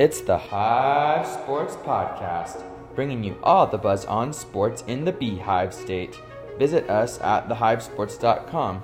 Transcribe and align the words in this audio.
It's 0.00 0.22
the 0.22 0.38
Hive 0.38 1.26
Sports 1.26 1.76
Podcast, 1.76 2.62
bringing 2.94 3.22
you 3.22 3.36
all 3.42 3.66
the 3.66 3.76
buzz 3.76 4.06
on 4.06 4.32
sports 4.32 4.82
in 4.86 5.04
the 5.04 5.12
Beehive 5.12 5.74
State. 5.74 6.18
Visit 6.58 6.88
us 6.88 7.20
at 7.20 7.50
thehivesports.com. 7.50 8.82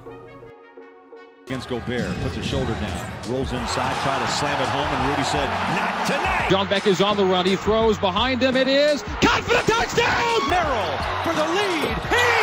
Against 1.47 1.71
Gobert, 1.71 2.15
puts 2.21 2.35
his 2.35 2.45
shoulder 2.45 2.75
down, 2.75 3.11
rolls 3.31 3.51
inside, 3.55 3.97
try 4.03 4.19
to 4.19 4.29
slam 4.31 4.61
it 4.61 4.69
home, 4.69 4.87
and 4.87 5.09
Rudy 5.09 5.23
said, 5.23 5.49
"Not 5.49 6.07
tonight." 6.07 6.51
John 6.51 6.69
Beck 6.69 6.87
is 6.87 7.01
on 7.01 7.17
the 7.17 7.25
run. 7.25 7.47
He 7.47 7.57
throws 7.57 7.97
behind 7.97 8.43
him. 8.43 8.55
It 8.55 8.69
is 8.69 9.03
caught 9.23 9.43
for 9.43 9.55
the 9.55 9.73
touchdown. 9.73 10.51
Merrill 10.51 10.99
for 11.25 11.33
the 11.33 11.49
lead. 11.49 11.97
He's 12.11 12.11
got 12.11 12.29
it. 12.29 12.36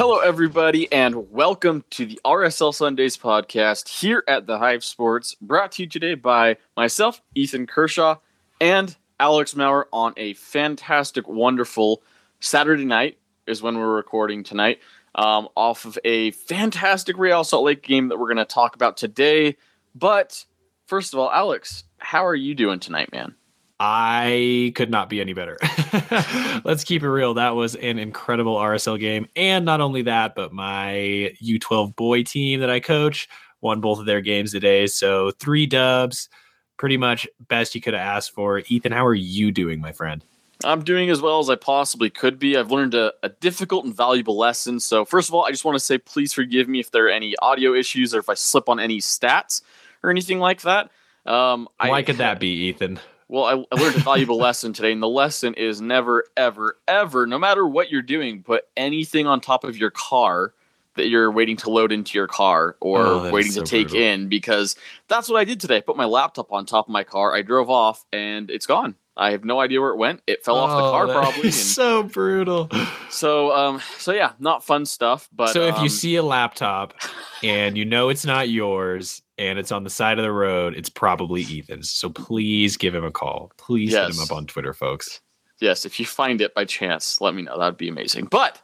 Hello, 0.00 0.20
everybody, 0.20 0.90
and 0.92 1.28
welcome 1.32 1.84
to 1.90 2.06
the 2.06 2.20
RSL 2.24 2.72
Sundays 2.72 3.16
podcast 3.16 3.88
here 3.88 4.22
at 4.28 4.46
the 4.46 4.56
Hive 4.56 4.84
Sports, 4.84 5.34
brought 5.40 5.72
to 5.72 5.82
you 5.82 5.88
today 5.88 6.14
by 6.14 6.56
myself, 6.76 7.20
Ethan 7.34 7.66
Kershaw, 7.66 8.18
and 8.60 8.94
Alex 9.18 9.56
Maurer 9.56 9.88
on 9.92 10.14
a 10.16 10.34
fantastic, 10.34 11.26
wonderful 11.26 12.00
Saturday 12.38 12.84
night 12.84 13.18
is 13.48 13.60
when 13.60 13.76
we're 13.76 13.92
recording 13.92 14.44
tonight 14.44 14.78
um, 15.16 15.48
off 15.56 15.84
of 15.84 15.98
a 16.04 16.30
fantastic 16.30 17.18
Real 17.18 17.42
Salt 17.42 17.64
Lake 17.64 17.82
game 17.82 18.06
that 18.06 18.20
we're 18.20 18.32
going 18.32 18.36
to 18.36 18.44
talk 18.44 18.76
about 18.76 18.96
today. 18.96 19.56
But 19.96 20.44
first 20.86 21.12
of 21.12 21.18
all, 21.18 21.32
Alex, 21.32 21.82
how 21.98 22.24
are 22.24 22.36
you 22.36 22.54
doing 22.54 22.78
tonight, 22.78 23.10
man? 23.10 23.34
I 23.80 24.72
could 24.74 24.90
not 24.90 25.08
be 25.08 25.20
any 25.20 25.34
better. 25.34 25.56
Let's 26.64 26.82
keep 26.82 27.02
it 27.02 27.08
real. 27.08 27.34
That 27.34 27.54
was 27.54 27.76
an 27.76 27.98
incredible 27.98 28.56
RSL 28.56 28.98
game. 28.98 29.28
And 29.36 29.64
not 29.64 29.80
only 29.80 30.02
that, 30.02 30.34
but 30.34 30.52
my 30.52 31.32
U12 31.40 31.94
boy 31.94 32.24
team 32.24 32.60
that 32.60 32.70
I 32.70 32.80
coach 32.80 33.28
won 33.60 33.80
both 33.80 34.00
of 34.00 34.06
their 34.06 34.20
games 34.20 34.52
today. 34.52 34.86
So 34.86 35.30
three 35.32 35.66
dubs, 35.66 36.28
pretty 36.76 36.96
much 36.96 37.28
best 37.48 37.74
you 37.74 37.80
could 37.80 37.94
have 37.94 38.02
asked 38.02 38.32
for. 38.32 38.62
Ethan, 38.66 38.92
how 38.92 39.06
are 39.06 39.14
you 39.14 39.52
doing, 39.52 39.80
my 39.80 39.92
friend? 39.92 40.24
I'm 40.64 40.82
doing 40.82 41.08
as 41.08 41.20
well 41.20 41.38
as 41.38 41.48
I 41.48 41.54
possibly 41.54 42.10
could 42.10 42.36
be. 42.38 42.56
I've 42.56 42.72
learned 42.72 42.94
a, 42.94 43.12
a, 43.22 43.28
difficult 43.28 43.84
and 43.84 43.94
valuable 43.94 44.36
lesson. 44.36 44.80
So, 44.80 45.04
first 45.04 45.28
of 45.28 45.34
all, 45.34 45.44
I 45.44 45.52
just 45.52 45.64
want 45.64 45.76
to 45.76 45.80
say 45.80 45.98
please 45.98 46.32
forgive 46.32 46.68
me 46.68 46.80
if 46.80 46.90
there 46.90 47.06
are 47.06 47.10
any 47.10 47.36
audio 47.40 47.74
issues 47.74 48.12
or 48.12 48.18
if 48.18 48.28
I 48.28 48.34
slip 48.34 48.68
on 48.68 48.80
any 48.80 48.98
stats 48.98 49.62
or 50.02 50.10
anything 50.10 50.40
like 50.40 50.62
that. 50.62 50.90
Um, 51.26 51.68
Why 51.78 51.98
I, 51.98 52.02
could 52.02 52.16
that 52.16 52.40
be, 52.40 52.48
Ethan? 52.48 52.98
Well, 53.28 53.44
I, 53.44 53.76
I 53.76 53.80
learned 53.80 53.96
a 53.96 54.00
valuable 54.00 54.38
lesson 54.38 54.72
today, 54.72 54.90
and 54.90 55.02
the 55.02 55.08
lesson 55.08 55.54
is 55.54 55.80
never, 55.80 56.24
ever, 56.36 56.78
ever, 56.88 57.26
no 57.26 57.38
matter 57.38 57.66
what 57.66 57.90
you're 57.90 58.02
doing, 58.02 58.42
put 58.42 58.64
anything 58.76 59.26
on 59.26 59.40
top 59.40 59.64
of 59.64 59.76
your 59.76 59.90
car 59.90 60.54
that 60.98 61.08
you're 61.08 61.30
waiting 61.30 61.56
to 61.56 61.70
load 61.70 61.92
into 61.92 62.18
your 62.18 62.26
car 62.26 62.76
or 62.80 63.06
oh, 63.06 63.30
waiting 63.30 63.52
so 63.52 63.62
to 63.62 63.66
take 63.66 63.88
brutal. 63.88 64.06
in 64.06 64.28
because 64.28 64.76
that's 65.08 65.28
what 65.28 65.38
I 65.38 65.44
did 65.44 65.60
today. 65.60 65.76
I 65.76 65.80
put 65.80 65.96
my 65.96 66.04
laptop 66.04 66.52
on 66.52 66.66
top 66.66 66.88
of 66.88 66.92
my 66.92 67.04
car. 67.04 67.34
I 67.34 67.42
drove 67.42 67.70
off 67.70 68.04
and 68.12 68.50
it's 68.50 68.66
gone. 68.66 68.96
I 69.16 69.32
have 69.32 69.44
no 69.44 69.60
idea 69.60 69.80
where 69.80 69.90
it 69.90 69.96
went. 69.96 70.22
It 70.26 70.44
fell 70.44 70.56
oh, 70.56 70.60
off 70.60 70.70
the 70.70 70.84
oh, 70.84 70.90
car 70.90 71.06
probably. 71.06 71.48
And 71.48 71.54
so 71.54 72.02
brutal. 72.02 72.68
So 73.10 73.54
um 73.56 73.80
so 73.98 74.12
yeah, 74.12 74.32
not 74.38 74.64
fun 74.64 74.86
stuff. 74.86 75.28
But 75.32 75.52
so 75.52 75.66
if 75.66 75.76
um, 75.76 75.82
you 75.82 75.88
see 75.88 76.16
a 76.16 76.22
laptop 76.22 76.94
and 77.42 77.78
you 77.78 77.84
know 77.84 78.08
it's 78.08 78.26
not 78.26 78.48
yours 78.48 79.22
and 79.38 79.58
it's 79.58 79.72
on 79.72 79.84
the 79.84 79.90
side 79.90 80.18
of 80.18 80.24
the 80.24 80.32
road, 80.32 80.74
it's 80.76 80.88
probably 80.88 81.42
Ethan's. 81.42 81.90
So 81.90 82.10
please 82.10 82.76
give 82.76 82.94
him 82.94 83.04
a 83.04 83.10
call. 83.10 83.52
Please 83.56 83.92
yes. 83.92 84.08
hit 84.08 84.16
him 84.16 84.22
up 84.22 84.32
on 84.32 84.46
Twitter, 84.46 84.72
folks. 84.74 85.20
Yes, 85.60 85.84
if 85.84 85.98
you 85.98 86.06
find 86.06 86.40
it 86.40 86.54
by 86.54 86.64
chance, 86.64 87.20
let 87.20 87.34
me 87.34 87.42
know. 87.42 87.58
That'd 87.58 87.76
be 87.76 87.88
amazing. 87.88 88.26
But, 88.26 88.60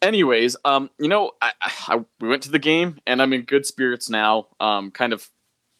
anyways, 0.00 0.56
um, 0.64 0.90
you 0.98 1.08
know, 1.08 1.32
I, 1.40 1.52
I 1.60 2.04
we 2.20 2.28
went 2.28 2.42
to 2.44 2.50
the 2.50 2.58
game 2.58 2.98
and 3.06 3.22
I'm 3.22 3.32
in 3.32 3.42
good 3.42 3.64
spirits 3.64 4.10
now. 4.10 4.48
Um, 4.58 4.90
kind 4.90 5.12
of 5.12 5.30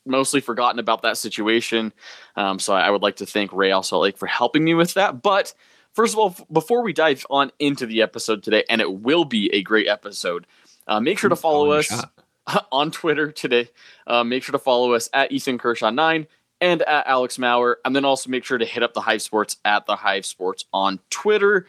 mostly 0.07 0.41
forgotten 0.41 0.79
about 0.79 1.03
that 1.03 1.17
situation. 1.17 1.93
Um, 2.37 2.59
so 2.59 2.75
I 2.75 2.91
would 2.91 3.03
like 3.03 3.17
to 3.17 3.27
thank 3.27 3.53
Ray 3.53 3.73
also 3.73 3.99
like 3.99 4.17
for 4.17 4.27
helping 4.27 4.65
me 4.65 4.75
with 4.75 4.95
that. 4.95 5.23
But 5.23 5.53
first 5.95 6.15
of 6.15 6.21
all, 6.21 6.37
before 6.51 6.83
we 6.83 6.93
dive 6.93 7.27
on 7.29 7.51
into 7.59 7.87
the 7.87 8.03
episode 8.03 8.43
today, 8.43 8.65
and 8.69 8.81
it 8.81 9.01
will 9.01 9.25
be 9.25 9.53
a 9.53 9.63
great 9.63 9.89
episode, 9.89 10.47
uh, 10.87 11.01
make 11.01 11.19
sure 11.19 11.31
to 11.31 11.37
follow 11.37 11.73
us 11.73 11.87
shot. 11.87 12.13
on 12.73 12.91
Twitter 12.91 13.31
today. 13.31 13.69
Uh, 14.07 14.25
make 14.25 14.43
sure 14.43 14.53
to 14.53 14.59
follow 14.59 14.95
us 14.95 15.09
at 15.13 15.33
Ethan 15.33 15.59
Kershaw 15.59 15.91
nine 15.91 16.27
and 16.61 16.83
at 16.83 17.07
Alex 17.07 17.39
Maurer, 17.39 17.79
and 17.85 17.95
then 17.95 18.05
also 18.05 18.31
make 18.31 18.45
sure 18.45 18.59
to 18.59 18.65
hit 18.65 18.83
up 18.83 18.95
the 18.95 19.01
Hive 19.01 19.23
Sports 19.23 19.57
at 19.65 19.87
the 19.87 19.97
Hive 19.97 20.25
Sports 20.25 20.65
on 20.73 21.01
Twitter. 21.11 21.67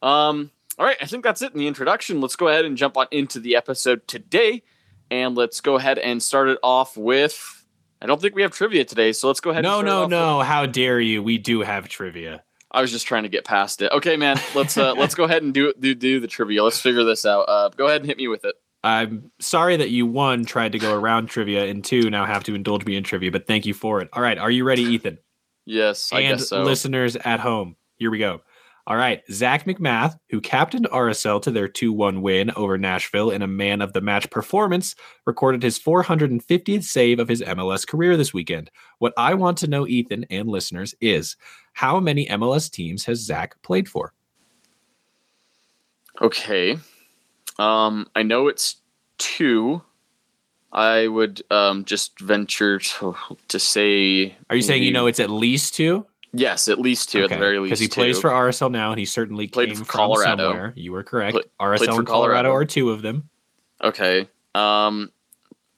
Um, 0.00 0.52
all 0.78 0.86
right, 0.86 0.96
I 1.00 1.06
think 1.06 1.24
that's 1.24 1.42
it 1.42 1.52
in 1.52 1.58
the 1.58 1.66
introduction. 1.66 2.20
Let's 2.20 2.36
go 2.36 2.48
ahead 2.48 2.64
and 2.64 2.76
jump 2.76 2.96
on 2.96 3.06
into 3.10 3.40
the 3.40 3.56
episode 3.56 4.06
today, 4.06 4.62
and 5.10 5.36
let's 5.36 5.60
go 5.60 5.76
ahead 5.76 5.98
and 5.98 6.22
start 6.22 6.48
it 6.48 6.58
off 6.62 6.96
with 6.96 7.58
I 8.00 8.06
don't 8.06 8.20
think 8.20 8.34
we 8.34 8.42
have 8.42 8.52
trivia 8.52 8.84
today, 8.84 9.12
so 9.12 9.26
let's 9.26 9.40
go 9.40 9.50
ahead. 9.50 9.64
No, 9.64 9.80
no, 9.80 10.06
no! 10.06 10.38
With... 10.38 10.46
How 10.46 10.66
dare 10.66 11.00
you? 11.00 11.22
We 11.22 11.38
do 11.38 11.62
have 11.62 11.88
trivia. 11.88 12.44
I 12.70 12.80
was 12.80 12.92
just 12.92 13.06
trying 13.06 13.24
to 13.24 13.28
get 13.28 13.44
past 13.44 13.82
it. 13.82 13.90
Okay, 13.90 14.16
man. 14.16 14.38
Let's 14.54 14.76
uh, 14.76 14.94
let's 14.94 15.14
go 15.14 15.24
ahead 15.24 15.42
and 15.42 15.52
do 15.52 15.72
do 15.78 15.94
do 15.94 16.20
the 16.20 16.28
trivia. 16.28 16.62
Let's 16.62 16.80
figure 16.80 17.02
this 17.02 17.26
out. 17.26 17.48
Uh, 17.48 17.70
go 17.70 17.86
ahead 17.86 18.02
and 18.02 18.06
hit 18.06 18.16
me 18.16 18.28
with 18.28 18.44
it. 18.44 18.54
I'm 18.84 19.30
sorry 19.40 19.76
that 19.76 19.90
you 19.90 20.06
one 20.06 20.44
tried 20.44 20.72
to 20.72 20.78
go 20.78 20.94
around 20.94 21.26
trivia 21.26 21.66
and 21.66 21.84
two 21.84 22.10
now 22.10 22.24
have 22.24 22.44
to 22.44 22.54
indulge 22.54 22.84
me 22.84 22.96
in 22.96 23.02
trivia, 23.02 23.32
but 23.32 23.46
thank 23.46 23.66
you 23.66 23.74
for 23.74 24.00
it. 24.00 24.08
All 24.12 24.22
right, 24.22 24.38
are 24.38 24.50
you 24.50 24.64
ready, 24.64 24.82
Ethan? 24.82 25.18
Yes, 25.66 26.12
I 26.12 26.20
and 26.20 26.38
guess 26.38 26.48
so. 26.48 26.62
Listeners 26.62 27.16
at 27.16 27.40
home, 27.40 27.76
here 27.96 28.10
we 28.10 28.18
go. 28.18 28.40
All 28.88 28.96
right. 28.96 29.22
Zac 29.30 29.64
MacMath, 29.66 30.18
who 30.30 30.40
captained 30.40 30.86
RSL 30.86 31.42
to 31.42 31.50
their 31.50 31.68
2 31.68 31.92
1 31.92 32.22
win 32.22 32.50
over 32.52 32.78
Nashville 32.78 33.30
in 33.30 33.42
a 33.42 33.46
man 33.46 33.82
of 33.82 33.92
the 33.92 34.00
match 34.00 34.30
performance, 34.30 34.94
recorded 35.26 35.62
his 35.62 35.78
450th 35.78 36.84
save 36.84 37.18
of 37.18 37.28
his 37.28 37.42
MLS 37.42 37.86
career 37.86 38.16
this 38.16 38.32
weekend. 38.32 38.70
What 38.98 39.12
I 39.18 39.34
want 39.34 39.58
to 39.58 39.66
know, 39.66 39.86
Ethan 39.86 40.24
and 40.30 40.48
listeners, 40.48 40.94
is 41.02 41.36
how 41.74 42.00
many 42.00 42.26
MLS 42.28 42.70
teams 42.70 43.04
has 43.04 43.18
Zach 43.18 43.60
played 43.60 43.90
for? 43.90 44.14
Okay. 46.22 46.78
Um, 47.58 48.06
I 48.14 48.22
know 48.22 48.48
it's 48.48 48.76
two. 49.18 49.82
I 50.72 51.08
would 51.08 51.42
um, 51.50 51.84
just 51.84 52.18
venture 52.20 52.78
to, 52.78 53.16
to 53.48 53.58
say. 53.58 54.36
Are 54.50 54.56
you 54.56 54.62
saying 54.62 54.82
you 54.82 54.92
know 54.92 55.06
it's 55.06 55.20
at 55.20 55.30
least 55.30 55.74
two? 55.74 56.06
Yes, 56.32 56.68
at 56.68 56.78
least 56.78 57.10
two 57.10 57.24
okay. 57.24 57.34
at 57.34 57.36
the 57.36 57.40
very 57.40 57.58
least. 57.58 57.70
Because 57.70 57.80
he 57.80 57.88
two. 57.88 57.94
plays 57.94 58.20
for 58.20 58.30
RSL 58.30 58.70
now, 58.70 58.90
and 58.90 58.98
he 58.98 59.06
certainly 59.06 59.48
played 59.48 59.70
came 59.70 59.76
for 59.78 59.84
Colorado. 59.84 60.50
Somewhere. 60.50 60.72
You 60.76 60.92
were 60.92 61.02
correct. 61.02 61.32
Play, 61.32 61.42
RSL 61.60 61.80
and 61.80 62.06
Colorado. 62.06 62.06
Colorado 62.06 62.52
are 62.52 62.64
two 62.64 62.90
of 62.90 63.02
them. 63.02 63.28
Okay. 63.82 64.28
Um, 64.54 65.10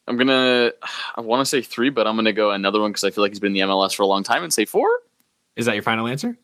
I'm 0.08 0.16
gonna. 0.16 0.72
I 1.16 1.20
want 1.20 1.40
to 1.40 1.46
say 1.46 1.62
three, 1.62 1.90
but 1.90 2.06
I'm 2.06 2.16
gonna 2.16 2.32
go 2.32 2.50
another 2.50 2.80
one 2.80 2.90
because 2.90 3.04
I 3.04 3.10
feel 3.10 3.22
like 3.22 3.30
he's 3.30 3.40
been 3.40 3.54
in 3.56 3.68
the 3.68 3.72
MLS 3.72 3.94
for 3.94 4.02
a 4.02 4.06
long 4.06 4.24
time 4.24 4.42
and 4.42 4.52
say 4.52 4.64
four. 4.64 4.88
Is 5.54 5.66
that 5.66 5.74
your 5.74 5.82
final 5.82 6.08
answer? 6.08 6.36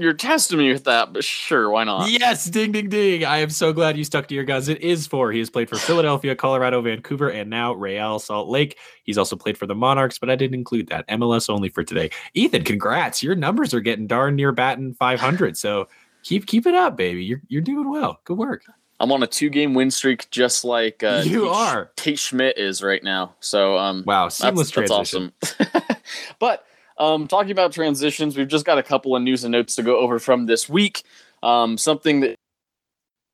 You're 0.00 0.12
testing 0.12 0.58
me 0.58 0.72
with 0.72 0.84
that, 0.84 1.12
but 1.12 1.24
sure, 1.24 1.70
why 1.70 1.84
not? 1.84 2.10
Yes, 2.10 2.44
ding, 2.46 2.72
ding, 2.72 2.88
ding. 2.88 3.24
I 3.24 3.38
am 3.38 3.50
so 3.50 3.72
glad 3.72 3.96
you 3.96 4.04
stuck 4.04 4.28
to 4.28 4.34
your 4.34 4.44
guns. 4.44 4.68
It 4.68 4.80
is 4.80 5.06
four. 5.06 5.32
He 5.32 5.38
has 5.38 5.50
played 5.50 5.68
for 5.68 5.76
Philadelphia, 5.76 6.34
Colorado, 6.34 6.80
Vancouver, 6.80 7.28
and 7.28 7.50
now 7.50 7.72
Real 7.72 8.18
Salt 8.18 8.48
Lake. 8.48 8.78
He's 9.04 9.18
also 9.18 9.36
played 9.36 9.58
for 9.58 9.66
the 9.66 9.74
Monarchs, 9.74 10.18
but 10.18 10.30
I 10.30 10.36
didn't 10.36 10.54
include 10.54 10.88
that. 10.88 11.06
MLS 11.08 11.50
only 11.50 11.68
for 11.68 11.84
today. 11.84 12.10
Ethan, 12.34 12.64
congrats. 12.64 13.22
Your 13.22 13.34
numbers 13.34 13.74
are 13.74 13.80
getting 13.80 14.06
darn 14.06 14.36
near 14.36 14.52
batting 14.52 14.94
500. 14.94 15.56
So 15.56 15.88
keep 16.22 16.46
keep 16.46 16.66
it 16.66 16.74
up, 16.74 16.96
baby. 16.96 17.24
You're 17.24 17.42
you're 17.48 17.62
doing 17.62 17.90
well. 17.90 18.20
Good 18.24 18.38
work. 18.38 18.64
I'm 19.00 19.12
on 19.12 19.22
a 19.22 19.26
two 19.26 19.48
game 19.48 19.74
win 19.74 19.90
streak, 19.90 20.28
just 20.30 20.64
like 20.64 21.02
uh, 21.02 21.22
you 21.24 21.42
Tate, 21.42 21.50
are. 21.50 21.90
Tate 21.96 22.18
Schmidt 22.18 22.58
is 22.58 22.82
right 22.82 23.02
now. 23.02 23.34
So 23.40 23.78
um, 23.78 24.02
wow, 24.06 24.28
seamless 24.28 24.70
that's, 24.70 24.88
transition. 24.88 25.32
That's 25.40 25.60
awesome. 25.74 25.96
but 26.38 26.64
um, 26.98 27.28
talking 27.28 27.52
about 27.52 27.72
transitions, 27.72 28.36
we've 28.36 28.48
just 28.48 28.66
got 28.66 28.78
a 28.78 28.82
couple 28.82 29.14
of 29.14 29.22
news 29.22 29.44
and 29.44 29.52
notes 29.52 29.76
to 29.76 29.82
go 29.82 29.98
over 29.98 30.18
from 30.18 30.46
this 30.46 30.68
week. 30.68 31.04
Um, 31.42 31.78
something 31.78 32.20
that, 32.20 32.34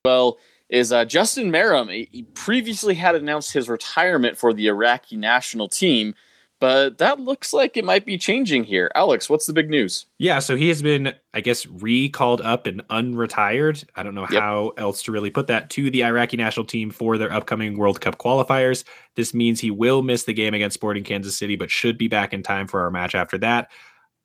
well, 0.04 0.38
is 0.68 0.92
uh, 0.92 1.04
Justin 1.04 1.50
Meram. 1.50 1.90
He 2.10 2.22
previously 2.34 2.94
had 2.94 3.14
announced 3.14 3.52
his 3.52 3.68
retirement 3.68 4.36
for 4.36 4.52
the 4.52 4.66
Iraqi 4.66 5.16
national 5.16 5.68
team, 5.68 6.14
but 6.64 6.96
that 6.96 7.20
looks 7.20 7.52
like 7.52 7.76
it 7.76 7.84
might 7.84 8.06
be 8.06 8.16
changing 8.16 8.64
here. 8.64 8.90
Alex, 8.94 9.28
what's 9.28 9.44
the 9.44 9.52
big 9.52 9.68
news? 9.68 10.06
Yeah, 10.16 10.38
so 10.38 10.56
he 10.56 10.68
has 10.68 10.80
been, 10.80 11.12
I 11.34 11.42
guess, 11.42 11.66
recalled 11.66 12.40
up 12.40 12.66
and 12.66 12.82
unretired. 12.88 13.84
I 13.96 14.02
don't 14.02 14.14
know 14.14 14.26
yep. 14.30 14.40
how 14.40 14.72
else 14.78 15.02
to 15.02 15.12
really 15.12 15.28
put 15.28 15.46
that 15.48 15.68
to 15.68 15.90
the 15.90 16.02
Iraqi 16.02 16.38
national 16.38 16.64
team 16.64 16.90
for 16.90 17.18
their 17.18 17.30
upcoming 17.30 17.76
World 17.76 18.00
Cup 18.00 18.16
qualifiers. 18.16 18.84
This 19.14 19.34
means 19.34 19.60
he 19.60 19.70
will 19.70 20.00
miss 20.00 20.24
the 20.24 20.32
game 20.32 20.54
against 20.54 20.72
Sporting 20.72 21.04
Kansas 21.04 21.36
City, 21.36 21.54
but 21.54 21.70
should 21.70 21.98
be 21.98 22.08
back 22.08 22.32
in 22.32 22.42
time 22.42 22.66
for 22.66 22.80
our 22.80 22.90
match 22.90 23.14
after 23.14 23.36
that. 23.36 23.70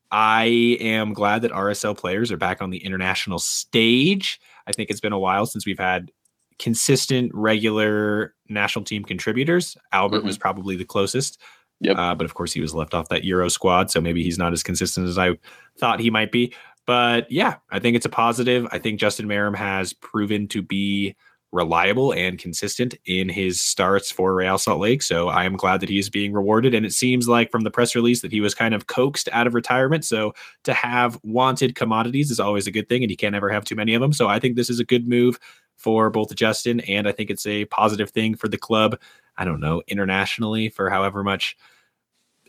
I 0.10 0.46
am 0.80 1.12
glad 1.12 1.42
that 1.42 1.52
RSL 1.52 1.98
players 1.98 2.32
are 2.32 2.38
back 2.38 2.62
on 2.62 2.70
the 2.70 2.86
international 2.86 3.40
stage. 3.40 4.40
I 4.66 4.72
think 4.72 4.90
it's 4.90 5.02
been 5.02 5.12
a 5.12 5.20
while 5.20 5.46
since 5.46 5.66
we've 5.66 5.78
had 5.78 6.10
consistent, 6.58 7.34
regular 7.34 8.34
national 8.48 8.86
team 8.86 9.04
contributors. 9.04 9.76
Albert 9.92 10.20
mm-hmm. 10.20 10.28
was 10.28 10.38
probably 10.38 10.78
the 10.78 10.86
closest. 10.86 11.42
Yep. 11.82 11.98
Uh, 11.98 12.16
but 12.16 12.26
of 12.26 12.34
course, 12.34 12.52
he 12.52 12.62
was 12.62 12.74
left 12.74 12.94
off 12.94 13.10
that 13.10 13.24
Euro 13.24 13.50
squad, 13.50 13.90
so 13.90 14.02
maybe 14.02 14.24
he's 14.24 14.38
not 14.38 14.54
as 14.54 14.64
consistent 14.64 15.08
as 15.08 15.18
I 15.18 15.38
thought 15.78 16.00
he 16.00 16.10
might 16.10 16.32
be. 16.32 16.54
But 16.86 17.32
yeah, 17.32 17.56
I 17.72 17.80
think 17.80 17.96
it's 17.96 18.06
a 18.06 18.10
positive. 18.10 18.68
I 18.72 18.80
think 18.80 19.00
Justin 19.00 19.28
Meram 19.28 19.56
has 19.56 19.94
proven 19.94 20.48
to 20.50 20.62
be 20.62 21.16
reliable 21.52 22.14
and 22.14 22.38
consistent 22.38 22.96
in 23.06 23.28
his 23.28 23.60
starts 23.60 24.12
for 24.12 24.36
Real 24.36 24.58
Salt 24.58 24.80
Lake. 24.80 25.02
So 25.02 25.30
I 25.30 25.46
am 25.46 25.56
glad 25.56 25.80
that 25.82 25.90
he 25.90 25.98
is 25.98 26.10
being 26.10 26.32
rewarded. 26.32 26.76
And 26.76 26.86
it 26.86 26.94
seems 26.94 27.28
like 27.28 27.52
from 27.52 27.62
the 27.62 27.72
press 27.72 27.96
release 27.96 28.22
that 28.22 28.32
he 28.32 28.40
was 28.42 28.54
kind 28.54 28.76
of 28.76 28.88
coaxed 28.88 29.30
out 29.32 29.48
of 29.48 29.56
retirement. 29.56 30.06
So 30.06 30.34
to 30.66 30.74
have 30.74 31.20
wanted 31.24 31.76
commodities 31.76 32.30
is 32.30 32.40
always 32.40 32.68
a 32.68 32.72
good 32.72 32.88
thing, 32.88 33.04
and 33.04 33.10
you 33.10 33.18
can't 33.18 33.36
ever 33.36 33.50
have 33.50 33.66
too 33.66 33.76
many 33.76 33.94
of 33.94 34.02
them. 34.02 34.14
So 34.14 34.28
I 34.28 34.40
think 34.40 34.56
this 34.56 34.70
is 34.70 34.80
a 34.80 34.86
good 34.86 35.08
move 35.08 35.40
for 35.76 36.10
both 36.10 36.36
Justin, 36.36 36.82
and 36.82 37.08
I 37.08 37.14
think 37.14 37.30
it's 37.30 37.48
a 37.48 37.66
positive 37.66 38.10
thing 38.10 38.36
for 38.36 38.48
the 38.48 38.58
club. 38.58 39.00
I 39.40 39.46
don't 39.46 39.62
know, 39.62 39.82
internationally 39.88 40.70
for 40.70 40.90
however 40.90 41.24
much 41.24 41.58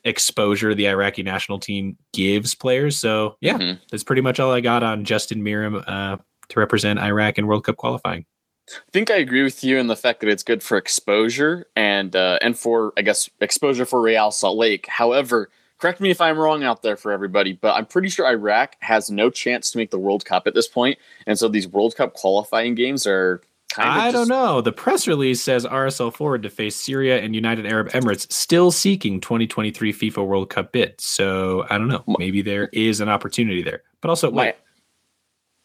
exposure 0.04 0.75
the 0.75 0.88
Iraqi 0.88 1.22
national 1.22 1.60
team 1.60 1.96
gives 2.12 2.54
players. 2.54 2.98
So 2.98 3.37
yeah, 3.40 3.56
mm-hmm. 3.56 3.82
that's 3.90 4.02
pretty 4.02 4.22
much 4.22 4.40
all 4.40 4.52
I 4.52 4.60
got 4.60 4.82
on 4.82 5.04
Justin 5.04 5.42
Meram 5.42 5.82
uh, 5.87 6.16
to 6.48 6.60
represent 6.60 6.98
Iraq 6.98 7.38
in 7.38 7.46
World 7.46 7.64
Cup 7.64 7.76
qualifying. 7.76 8.26
I 8.69 8.90
think 8.92 9.10
I 9.10 9.16
agree 9.16 9.42
with 9.42 9.64
you 9.64 9.78
in 9.78 9.87
the 9.87 9.96
fact 9.96 10.20
that 10.20 10.28
it's 10.28 10.42
good 10.42 10.62
for 10.62 10.76
exposure 10.76 11.66
and 11.76 12.14
uh, 12.14 12.38
and 12.42 12.58
for 12.58 12.92
I 12.96 13.02
guess 13.02 13.28
exposure 13.40 13.84
for 13.84 14.00
Real 14.00 14.31
Salt 14.31 14.58
Lake. 14.58 14.87
However, 14.87 15.50
correct 15.78 16.00
me 16.00 16.10
if 16.10 16.20
I'm 16.20 16.38
wrong 16.38 16.62
out 16.64 16.82
there 16.82 16.96
for 16.96 17.12
everybody, 17.12 17.52
but 17.52 17.75
I'm 17.75 17.87
pretty 17.87 18.08
sure 18.08 18.26
Iraq 18.26 18.76
has 18.81 19.10
no 19.10 19.31
chance 19.31 19.70
to 19.70 19.78
make 19.78 19.90
the 19.90 19.98
World 19.98 20.25
Cup 20.25 20.46
at 20.46 20.54
this 20.54 20.69
point, 20.69 20.98
and 21.26 21.38
so 21.38 21.48
these 21.48 21.69
World 21.69 21.96
Cup 21.96 22.14
qualifying 22.14 22.75
games 22.75 23.06
are. 23.06 23.42
I 23.76 24.11
don't 24.11 24.28
know. 24.28 24.61
The 24.61 24.72
press 24.72 25.06
release 25.06 25.43
says 25.43 25.64
RSL 25.64 26.12
forward 26.12 26.43
to 26.43 26.50
face 26.50 26.76
Syria 26.76 27.20
and 27.20 27.34
United 27.34 27.67
Arab 27.67 27.90
Emirates, 27.90 28.31
still 28.32 28.70
seeking 28.70 29.20
2023 29.20 29.93
FIFA 29.93 30.26
World 30.26 30.50
Cup 30.50 30.72
bid. 30.72 31.00
So 31.00 31.67
I 31.70 31.78
don't 31.78 31.88
know. 31.88 32.05
Maybe 32.19 32.43
there 32.43 32.69
is 32.72 33.00
an 33.00 33.08
opportunity 33.08 33.62
there. 33.62 33.82
But 34.00 34.08
also, 34.08 34.31
wait, 34.31 34.56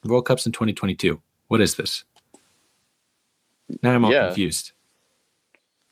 World 0.04 0.26
Cups 0.26 0.46
in 0.46 0.52
2022. 0.52 1.22
What 1.48 1.62
is 1.62 1.76
this? 1.76 2.04
Now 3.82 3.96
I'm 3.96 4.06
all 4.06 4.12
yeah. 4.12 4.28
confused. 4.28 4.72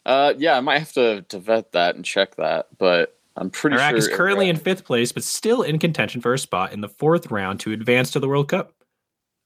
Uh, 0.06 0.34
yeah, 0.38 0.58
I 0.58 0.60
might 0.60 0.80
have 0.80 0.94
to, 0.94 1.22
to 1.30 1.40
vet 1.40 1.72
that 1.72 1.96
and 1.96 2.04
check 2.04 2.36
that, 2.36 2.68
but 2.78 3.18
I'm 3.38 3.50
pretty 3.50 3.78
Iraq 3.78 3.92
sure. 3.92 3.98
is 3.98 4.08
currently 4.10 4.50
in 4.50 4.58
fifth 4.58 4.84
place, 4.84 5.12
but 5.12 5.24
still 5.24 5.62
in 5.62 5.80
contention 5.80 6.22
for 6.22 6.34
a 6.34 6.40
spot 6.40 6.74
in 6.74 6.82
the 6.82 6.90
fourth 6.90 7.32
round 7.32 7.60
to 7.62 7.72
advance 7.72 8.12
to 8.12 8.20
the 8.20 8.28
World 8.28 8.50
Cup. 8.50 8.74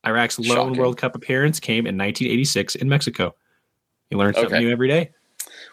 Iraq's 0.08 0.40
lone 0.40 0.56
Shocking. 0.56 0.78
World 0.78 0.98
Cup 0.98 1.16
appearance 1.16 1.60
came 1.60 1.86
in 1.86 1.98
1986 1.98 2.76
in 2.76 2.90
Mexico. 2.90 3.36
You 4.10 4.18
learn 4.18 4.34
something 4.34 4.54
okay. 4.54 4.64
new 4.64 4.72
every 4.72 4.88
day. 4.88 5.12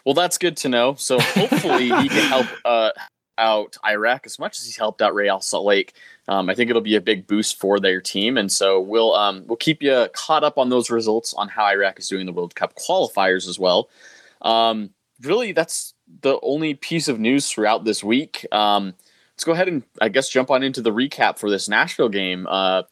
Well, 0.05 0.13
that's 0.13 0.37
good 0.37 0.57
to 0.57 0.69
know. 0.69 0.95
So 0.95 1.19
hopefully 1.19 1.85
he 1.85 2.09
can 2.09 2.29
help 2.29 2.47
uh, 2.63 2.91
out 3.37 3.77
Iraq 3.85 4.25
as 4.25 4.39
much 4.39 4.59
as 4.59 4.65
he's 4.65 4.77
helped 4.77 5.01
out 5.01 5.15
Real 5.15 5.39
Salt 5.41 5.65
Lake. 5.65 5.93
Um, 6.27 6.49
I 6.49 6.55
think 6.55 6.69
it'll 6.69 6.81
be 6.81 6.95
a 6.95 7.01
big 7.01 7.27
boost 7.27 7.59
for 7.59 7.79
their 7.79 8.01
team, 8.01 8.37
and 8.37 8.51
so 8.51 8.79
we'll 8.81 9.13
um, 9.13 9.45
we'll 9.47 9.57
keep 9.57 9.81
you 9.81 10.07
caught 10.13 10.43
up 10.43 10.57
on 10.57 10.69
those 10.69 10.89
results 10.89 11.33
on 11.33 11.47
how 11.49 11.65
Iraq 11.65 11.99
is 11.99 12.07
doing 12.07 12.25
the 12.25 12.33
World 12.33 12.55
Cup 12.55 12.75
qualifiers 12.75 13.47
as 13.47 13.59
well. 13.59 13.89
Um, 14.41 14.91
really, 15.21 15.51
that's 15.51 15.93
the 16.21 16.39
only 16.41 16.73
piece 16.73 17.07
of 17.07 17.19
news 17.19 17.49
throughout 17.49 17.85
this 17.85 18.03
week. 18.03 18.45
Um, 18.51 18.93
let's 19.33 19.43
go 19.43 19.51
ahead 19.51 19.67
and 19.67 19.83
I 20.01 20.09
guess 20.09 20.29
jump 20.29 20.49
on 20.51 20.63
into 20.63 20.81
the 20.81 20.91
recap 20.91 21.37
for 21.37 21.49
this 21.49 21.69
Nashville 21.69 22.09
game. 22.09 22.47
Uh, 22.49 22.83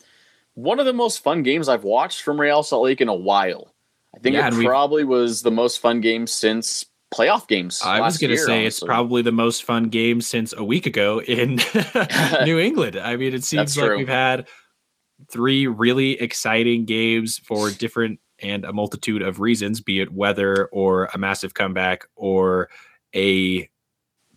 one 0.56 0.80
of 0.80 0.86
the 0.86 0.94
most 0.94 1.24
fun 1.24 1.44
games 1.44 1.68
I've 1.68 1.84
watched 1.84 2.22
from 2.22 2.40
Real 2.40 2.64
Salt 2.64 2.84
Lake 2.84 3.02
in 3.02 3.08
a 3.08 3.14
while. 3.14 3.74
I 4.16 4.20
think 4.20 4.36
yeah, 4.36 4.48
it 4.48 4.66
probably 4.66 5.04
was 5.04 5.42
the 5.42 5.52
most 5.52 5.80
fun 5.80 6.02
game 6.02 6.28
since 6.28 6.86
playoff 7.14 7.48
games. 7.48 7.82
I 7.84 8.00
was 8.00 8.18
going 8.18 8.32
to 8.32 8.38
say 8.38 8.62
honestly. 8.62 8.66
it's 8.66 8.80
probably 8.80 9.22
the 9.22 9.32
most 9.32 9.64
fun 9.64 9.90
game 9.90 10.22
since 10.22 10.54
a 10.54 10.64
week 10.64 10.86
ago 10.86 11.22
in 11.22 11.60
New 12.44 12.60
England. 12.60 12.98
I 12.98 13.16
mean, 13.16 13.34
it 13.34 13.44
seems 13.44 13.78
like 13.78 13.98
we've 13.98 14.08
had 14.08 14.48
three 15.32 15.68
really 15.68 16.20
exciting 16.20 16.86
games 16.86 17.40
for 17.40 17.72
different 17.80 18.20
and 18.40 18.66
a 18.66 18.74
multitude 18.74 19.22
of 19.22 19.40
reasons, 19.40 19.80
be 19.80 20.02
it 20.02 20.12
weather 20.12 20.68
or 20.72 21.06
a 21.14 21.18
massive 21.18 21.54
comeback 21.54 22.06
or 22.16 22.70
a 23.16 23.70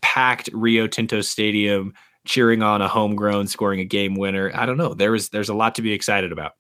packed 0.01 0.49
Rio 0.53 0.87
Tinto 0.87 1.23
Stadium 1.23 1.93
cheering 2.27 2.63
on 2.63 2.83
a 2.83 2.89
homegrown 2.89 3.47
scoring 3.47 3.81
a 3.81 3.85
game 3.85 4.15
winner. 4.15 4.51
I 4.55 4.67
don't 4.67 4.77
know. 4.77 4.95
There 4.95 5.15
is 5.15 5.31
there's 5.31 5.49
a 5.49 5.55
lot 5.55 5.75
to 5.77 5.83
be 5.83 5.93
excited 5.93 6.33
about. 6.33 6.53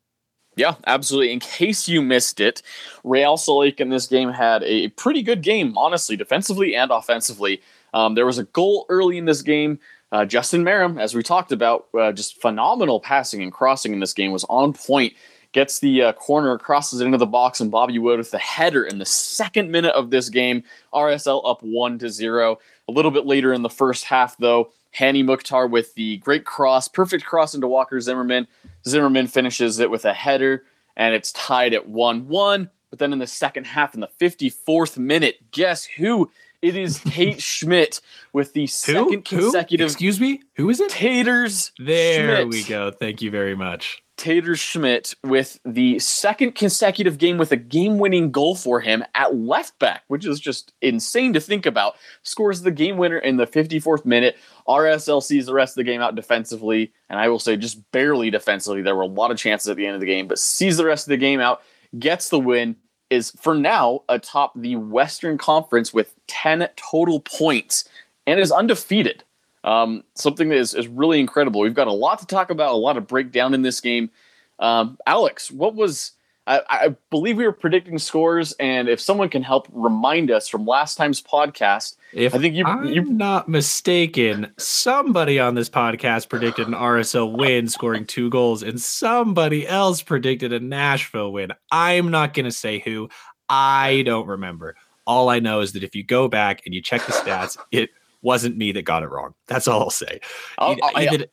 Yeah, 0.56 0.76
absolutely. 0.86 1.32
In 1.32 1.40
case 1.40 1.86
you 1.86 2.00
missed 2.00 2.40
it, 2.40 2.62
Real 3.04 3.36
Salt 3.36 3.60
Lake 3.60 3.80
in 3.80 3.90
this 3.90 4.06
game 4.06 4.32
had 4.32 4.62
a 4.64 4.88
pretty 4.88 5.22
good 5.22 5.42
game, 5.42 5.76
honestly, 5.76 6.16
defensively 6.16 6.74
and 6.74 6.90
offensively. 6.90 7.60
Um, 7.92 8.14
there 8.14 8.24
was 8.24 8.38
a 8.38 8.44
goal 8.44 8.86
early 8.88 9.18
in 9.18 9.26
this 9.26 9.42
game. 9.42 9.78
Uh, 10.12 10.24
Justin 10.24 10.64
Meram, 10.64 11.00
as 11.00 11.14
we 11.14 11.22
talked 11.22 11.52
about, 11.52 11.88
uh, 11.98 12.10
just 12.10 12.40
phenomenal 12.40 13.00
passing 13.00 13.42
and 13.42 13.52
crossing 13.52 13.92
in 13.92 14.00
this 14.00 14.14
game, 14.14 14.32
was 14.32 14.44
on 14.44 14.72
point. 14.72 15.12
Gets 15.52 15.78
the 15.78 16.02
uh, 16.02 16.12
corner, 16.12 16.58
crosses 16.58 17.00
it 17.00 17.06
into 17.06 17.18
the 17.18 17.26
box, 17.26 17.60
and 17.60 17.70
Bobby 17.70 17.98
Wood 17.98 18.18
with 18.18 18.30
the 18.30 18.38
header 18.38 18.84
in 18.84 18.98
the 18.98 19.06
second 19.06 19.70
minute 19.70 19.94
of 19.94 20.10
this 20.10 20.28
game. 20.28 20.62
RSL 20.92 21.48
up 21.48 21.62
one 21.62 21.98
to 21.98 22.08
zero. 22.08 22.58
A 22.88 22.92
little 22.92 23.10
bit 23.10 23.26
later 23.26 23.52
in 23.52 23.62
the 23.62 23.70
first 23.70 24.04
half, 24.04 24.36
though, 24.38 24.70
Hani 24.98 25.24
Mukhtar 25.24 25.66
with 25.66 25.94
the 25.94 26.16
great 26.18 26.44
cross, 26.44 26.88
perfect 26.88 27.24
cross 27.24 27.54
into 27.54 27.66
Walker 27.68 28.00
Zimmerman. 28.00 28.46
Zimmerman 28.86 29.26
finishes 29.26 29.78
it 29.78 29.90
with 29.90 30.04
a 30.04 30.14
header, 30.14 30.64
and 30.96 31.14
it's 31.14 31.32
tied 31.32 31.74
at 31.74 31.88
1 31.88 32.28
1. 32.28 32.70
But 32.90 32.98
then 32.98 33.12
in 33.12 33.18
the 33.18 33.26
second 33.26 33.66
half, 33.66 33.94
in 33.94 34.00
the 34.00 34.08
54th 34.20 34.96
minute, 34.96 35.50
guess 35.50 35.84
who? 35.84 36.30
It 36.62 36.76
is 36.76 37.00
Tate 37.04 37.42
Schmidt 37.42 38.00
with 38.32 38.52
the 38.54 38.66
second 38.66 39.28
who? 39.28 39.38
consecutive. 39.42 39.84
Who? 39.84 39.92
Excuse 39.92 40.20
me? 40.20 40.42
Who 40.54 40.70
is 40.70 40.80
it? 40.80 40.88
Taters. 40.90 41.72
There 41.78 42.38
Schmidt. 42.38 42.48
we 42.48 42.64
go. 42.64 42.90
Thank 42.90 43.20
you 43.22 43.30
very 43.30 43.54
much. 43.54 44.02
Tater 44.16 44.56
Schmidt 44.56 45.14
with 45.22 45.60
the 45.64 45.98
second 45.98 46.54
consecutive 46.54 47.18
game 47.18 47.36
with 47.36 47.52
a 47.52 47.56
game 47.56 47.98
winning 47.98 48.30
goal 48.30 48.54
for 48.54 48.80
him 48.80 49.04
at 49.14 49.36
left 49.36 49.78
back, 49.78 50.04
which 50.08 50.26
is 50.26 50.40
just 50.40 50.72
insane 50.80 51.32
to 51.34 51.40
think 51.40 51.66
about. 51.66 51.96
Scores 52.22 52.62
the 52.62 52.70
game 52.70 52.96
winner 52.96 53.18
in 53.18 53.36
the 53.36 53.46
54th 53.46 54.04
minute. 54.04 54.36
RSL 54.66 55.22
sees 55.22 55.46
the 55.46 55.54
rest 55.54 55.72
of 55.72 55.76
the 55.76 55.90
game 55.90 56.00
out 56.00 56.14
defensively, 56.14 56.92
and 57.10 57.20
I 57.20 57.28
will 57.28 57.38
say 57.38 57.56
just 57.56 57.90
barely 57.92 58.30
defensively. 58.30 58.82
There 58.82 58.96
were 58.96 59.02
a 59.02 59.06
lot 59.06 59.30
of 59.30 59.38
chances 59.38 59.68
at 59.68 59.76
the 59.76 59.86
end 59.86 59.94
of 59.94 60.00
the 60.00 60.06
game, 60.06 60.26
but 60.26 60.38
sees 60.38 60.76
the 60.76 60.86
rest 60.86 61.06
of 61.06 61.10
the 61.10 61.16
game 61.18 61.40
out, 61.40 61.62
gets 61.98 62.30
the 62.30 62.40
win, 62.40 62.76
is 63.10 63.32
for 63.40 63.54
now 63.54 64.00
atop 64.08 64.52
the 64.56 64.76
Western 64.76 65.38
Conference 65.38 65.92
with 65.92 66.14
10 66.26 66.68
total 66.76 67.20
points, 67.20 67.88
and 68.26 68.40
is 68.40 68.50
undefeated. 68.50 69.22
Um, 69.66 70.04
something 70.14 70.48
that 70.48 70.58
is, 70.58 70.74
is 70.74 70.88
really 70.88 71.20
incredible. 71.20 71.60
We've 71.60 71.74
got 71.74 71.88
a 71.88 71.92
lot 71.92 72.20
to 72.20 72.26
talk 72.26 72.50
about, 72.50 72.72
a 72.72 72.78
lot 72.78 72.96
of 72.96 73.06
breakdown 73.06 73.52
in 73.52 73.62
this 73.62 73.80
game. 73.80 74.10
Um, 74.58 74.96
Alex, 75.06 75.50
what 75.50 75.74
was 75.74 76.12
I, 76.46 76.62
I, 76.68 76.96
believe 77.10 77.36
we 77.36 77.44
were 77.44 77.52
predicting 77.52 77.98
scores, 77.98 78.52
and 78.52 78.88
if 78.88 79.00
someone 79.00 79.28
can 79.28 79.42
help 79.42 79.66
remind 79.72 80.30
us 80.30 80.48
from 80.48 80.64
last 80.64 80.94
time's 80.94 81.20
podcast, 81.20 81.96
if 82.12 82.34
I 82.34 82.38
think 82.38 82.54
you, 82.54 82.64
I'm 82.64 82.84
you, 82.86 83.04
not 83.04 83.48
mistaken, 83.48 84.52
somebody 84.56 85.40
on 85.40 85.56
this 85.56 85.68
podcast 85.68 86.28
predicted 86.28 86.68
an 86.68 86.74
RSL 86.74 87.36
win, 87.36 87.68
scoring 87.68 88.06
two 88.06 88.30
goals, 88.30 88.62
and 88.62 88.80
somebody 88.80 89.66
else 89.66 90.02
predicted 90.02 90.52
a 90.52 90.60
Nashville 90.60 91.32
win. 91.32 91.52
I'm 91.72 92.12
not 92.12 92.32
going 92.32 92.44
to 92.44 92.52
say 92.52 92.78
who. 92.78 93.08
I 93.48 94.02
don't 94.06 94.28
remember. 94.28 94.76
All 95.04 95.28
I 95.28 95.40
know 95.40 95.60
is 95.60 95.72
that 95.72 95.82
if 95.82 95.96
you 95.96 96.04
go 96.04 96.28
back 96.28 96.62
and 96.64 96.74
you 96.74 96.80
check 96.80 97.04
the 97.06 97.12
stats, 97.12 97.58
it 97.72 97.90
wasn't 98.26 98.56
me 98.56 98.72
that 98.72 98.82
got 98.82 99.04
it 99.04 99.10
wrong. 99.10 99.34
That's 99.46 99.68
all 99.68 99.80
I'll 99.80 99.90
say. 99.90 100.20
I'll, 100.58 100.76
I, 100.82 101.26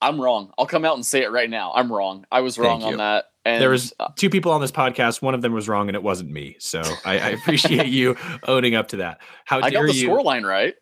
am 0.00 0.20
wrong. 0.20 0.52
I'll 0.56 0.64
come 0.64 0.84
out 0.84 0.94
and 0.94 1.04
say 1.04 1.22
it 1.22 1.30
right 1.30 1.50
now. 1.50 1.72
I'm 1.74 1.92
wrong. 1.92 2.24
I 2.30 2.40
was 2.40 2.58
wrong 2.58 2.82
on 2.84 2.96
that. 2.98 3.26
And 3.44 3.60
there 3.60 3.70
was 3.70 3.92
uh, 3.98 4.08
two 4.16 4.30
people 4.30 4.52
on 4.52 4.60
this 4.60 4.70
podcast. 4.70 5.22
One 5.22 5.34
of 5.34 5.42
them 5.42 5.52
was 5.52 5.68
wrong, 5.68 5.88
and 5.88 5.96
it 5.96 6.02
wasn't 6.02 6.30
me. 6.30 6.56
So 6.58 6.82
I, 7.04 7.18
I 7.18 7.28
appreciate 7.30 7.86
you 7.98 8.16
owning 8.46 8.74
up 8.74 8.88
to 8.88 8.98
that. 8.98 9.20
How 9.44 9.60
I 9.60 9.70
got 9.70 9.86
the 9.86 9.92
scoreline 9.92 10.44
right. 10.44 10.74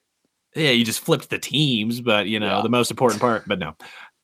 Yeah, 0.55 0.71
you 0.71 0.85
just 0.85 1.01
flipped 1.01 1.31
the 1.31 1.39
teams, 1.39 2.01
but 2.01 2.27
you 2.27 2.41
know 2.41 2.57
yeah. 2.57 2.63
the 2.63 2.69
most 2.69 2.91
important 2.91 3.21
part. 3.21 3.45
But 3.47 3.59
no, 3.59 3.69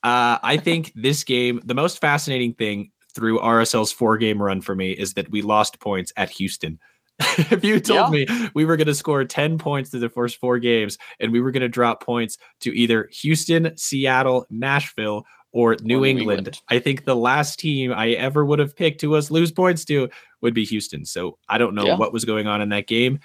uh, 0.03 0.39
I 0.43 0.57
think 0.57 0.93
this 0.97 1.25
game, 1.25 1.61
the 1.65 1.75
most 1.75 2.01
fascinating 2.01 2.55
thing 2.55 2.91
through 3.15 3.39
RSL's 3.39 3.93
four 3.93 4.19
game 4.19 4.43
run 4.43 4.61
for 4.61 4.75
me 4.75 4.91
is 4.93 5.15
that 5.15 5.31
we 5.31 5.43
lost 5.43 5.79
points 5.79 6.13
at 6.17 6.29
Houston. 6.31 6.81
if 7.51 7.63
you 7.65 7.79
told 7.79 8.15
yeah. 8.15 8.27
me 8.27 8.51
we 8.55 8.65
were 8.65 8.77
going 8.77 8.89
to 8.89 8.95
score 8.95 9.25
10 9.25 9.59
points 9.59 9.91
through 9.91 10.01
the 10.01 10.09
first 10.09 10.39
four 10.41 10.59
games 10.59 10.99
and 11.21 11.31
we 11.33 11.41
were 11.41 11.53
going 11.53 11.61
to 11.61 11.69
drop 11.69 12.03
points 12.03 12.37
to 12.61 12.77
either 12.77 13.09
Houston, 13.13 13.77
Seattle, 13.77 14.47
Nashville, 14.51 15.25
or 15.53 15.77
New, 15.83 16.03
or 16.03 16.07
England, 16.07 16.39
England, 16.39 16.61
I 16.69 16.81
think 16.81 17.05
the 17.05 17.15
last 17.15 17.61
team 17.61 17.93
I 17.93 18.11
ever 18.11 18.45
would 18.45 18.59
have 18.59 18.75
picked 18.75 19.01
to 19.03 19.15
us 19.15 19.31
lose 19.31 19.53
points 19.53 19.85
to 19.85 20.11
would 20.41 20.53
be 20.53 20.65
Houston. 20.65 21.05
So 21.05 21.39
I 21.49 21.59
don't 21.59 21.77
know 21.77 21.87
yeah. 21.87 21.97
what 21.97 22.13
was 22.13 22.25
going 22.25 22.49
on 22.49 22.61
in 22.61 22.71
that 22.71 22.89
game. 22.89 23.21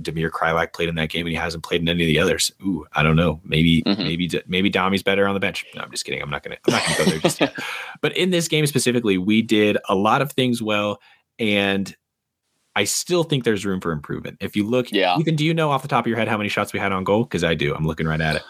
Damir 0.00 0.30
Kreilach 0.30 0.72
played 0.72 0.88
in 0.88 0.94
that 0.94 1.08
game 1.10 1.26
and 1.26 1.30
he 1.30 1.34
hasn't 1.34 1.64
played 1.64 1.80
in 1.80 1.88
any 1.88 2.04
of 2.04 2.06
the 2.06 2.20
others. 2.20 2.52
Ooh, 2.62 2.86
I 2.92 3.02
don't 3.02 3.16
know. 3.16 3.40
Maybe 3.42 3.82
mm-hmm. 3.82 4.00
maybe 4.00 4.30
maybe 4.46 4.70
Domi's 4.70 5.02
better 5.02 5.26
on 5.26 5.34
the 5.34 5.40
bench. 5.40 5.64
No, 5.74 5.82
I'm 5.82 5.90
just 5.90 6.04
kidding. 6.04 6.22
I'm 6.22 6.30
not 6.30 6.44
gonna 6.44 6.58
I'm 6.68 6.74
not 6.74 6.84
gonna 6.84 6.98
go 6.98 7.04
there 7.04 7.18
just 7.18 7.40
yet. 7.40 7.54
But 8.00 8.16
in 8.16 8.30
this 8.30 8.46
game 8.46 8.64
specifically, 8.66 9.18
we 9.18 9.42
did 9.42 9.76
a 9.88 9.96
lot 9.96 10.22
of 10.22 10.30
things 10.30 10.62
well, 10.62 11.00
and 11.40 11.92
I 12.78 12.84
still 12.84 13.24
think 13.24 13.42
there's 13.42 13.66
room 13.66 13.80
for 13.80 13.90
improvement. 13.90 14.36
If 14.38 14.54
you 14.54 14.62
look, 14.62 14.92
yeah. 14.92 15.18
Ethan, 15.18 15.34
do 15.34 15.44
you 15.44 15.52
know 15.52 15.72
off 15.72 15.82
the 15.82 15.88
top 15.88 16.04
of 16.04 16.06
your 16.06 16.16
head 16.16 16.28
how 16.28 16.36
many 16.36 16.48
shots 16.48 16.72
we 16.72 16.78
had 16.78 16.92
on 16.92 17.02
goal? 17.02 17.24
Because 17.24 17.42
I 17.42 17.54
do. 17.54 17.74
I'm 17.74 17.84
looking 17.84 18.06
right 18.06 18.20
at 18.20 18.36
it. 18.36 18.42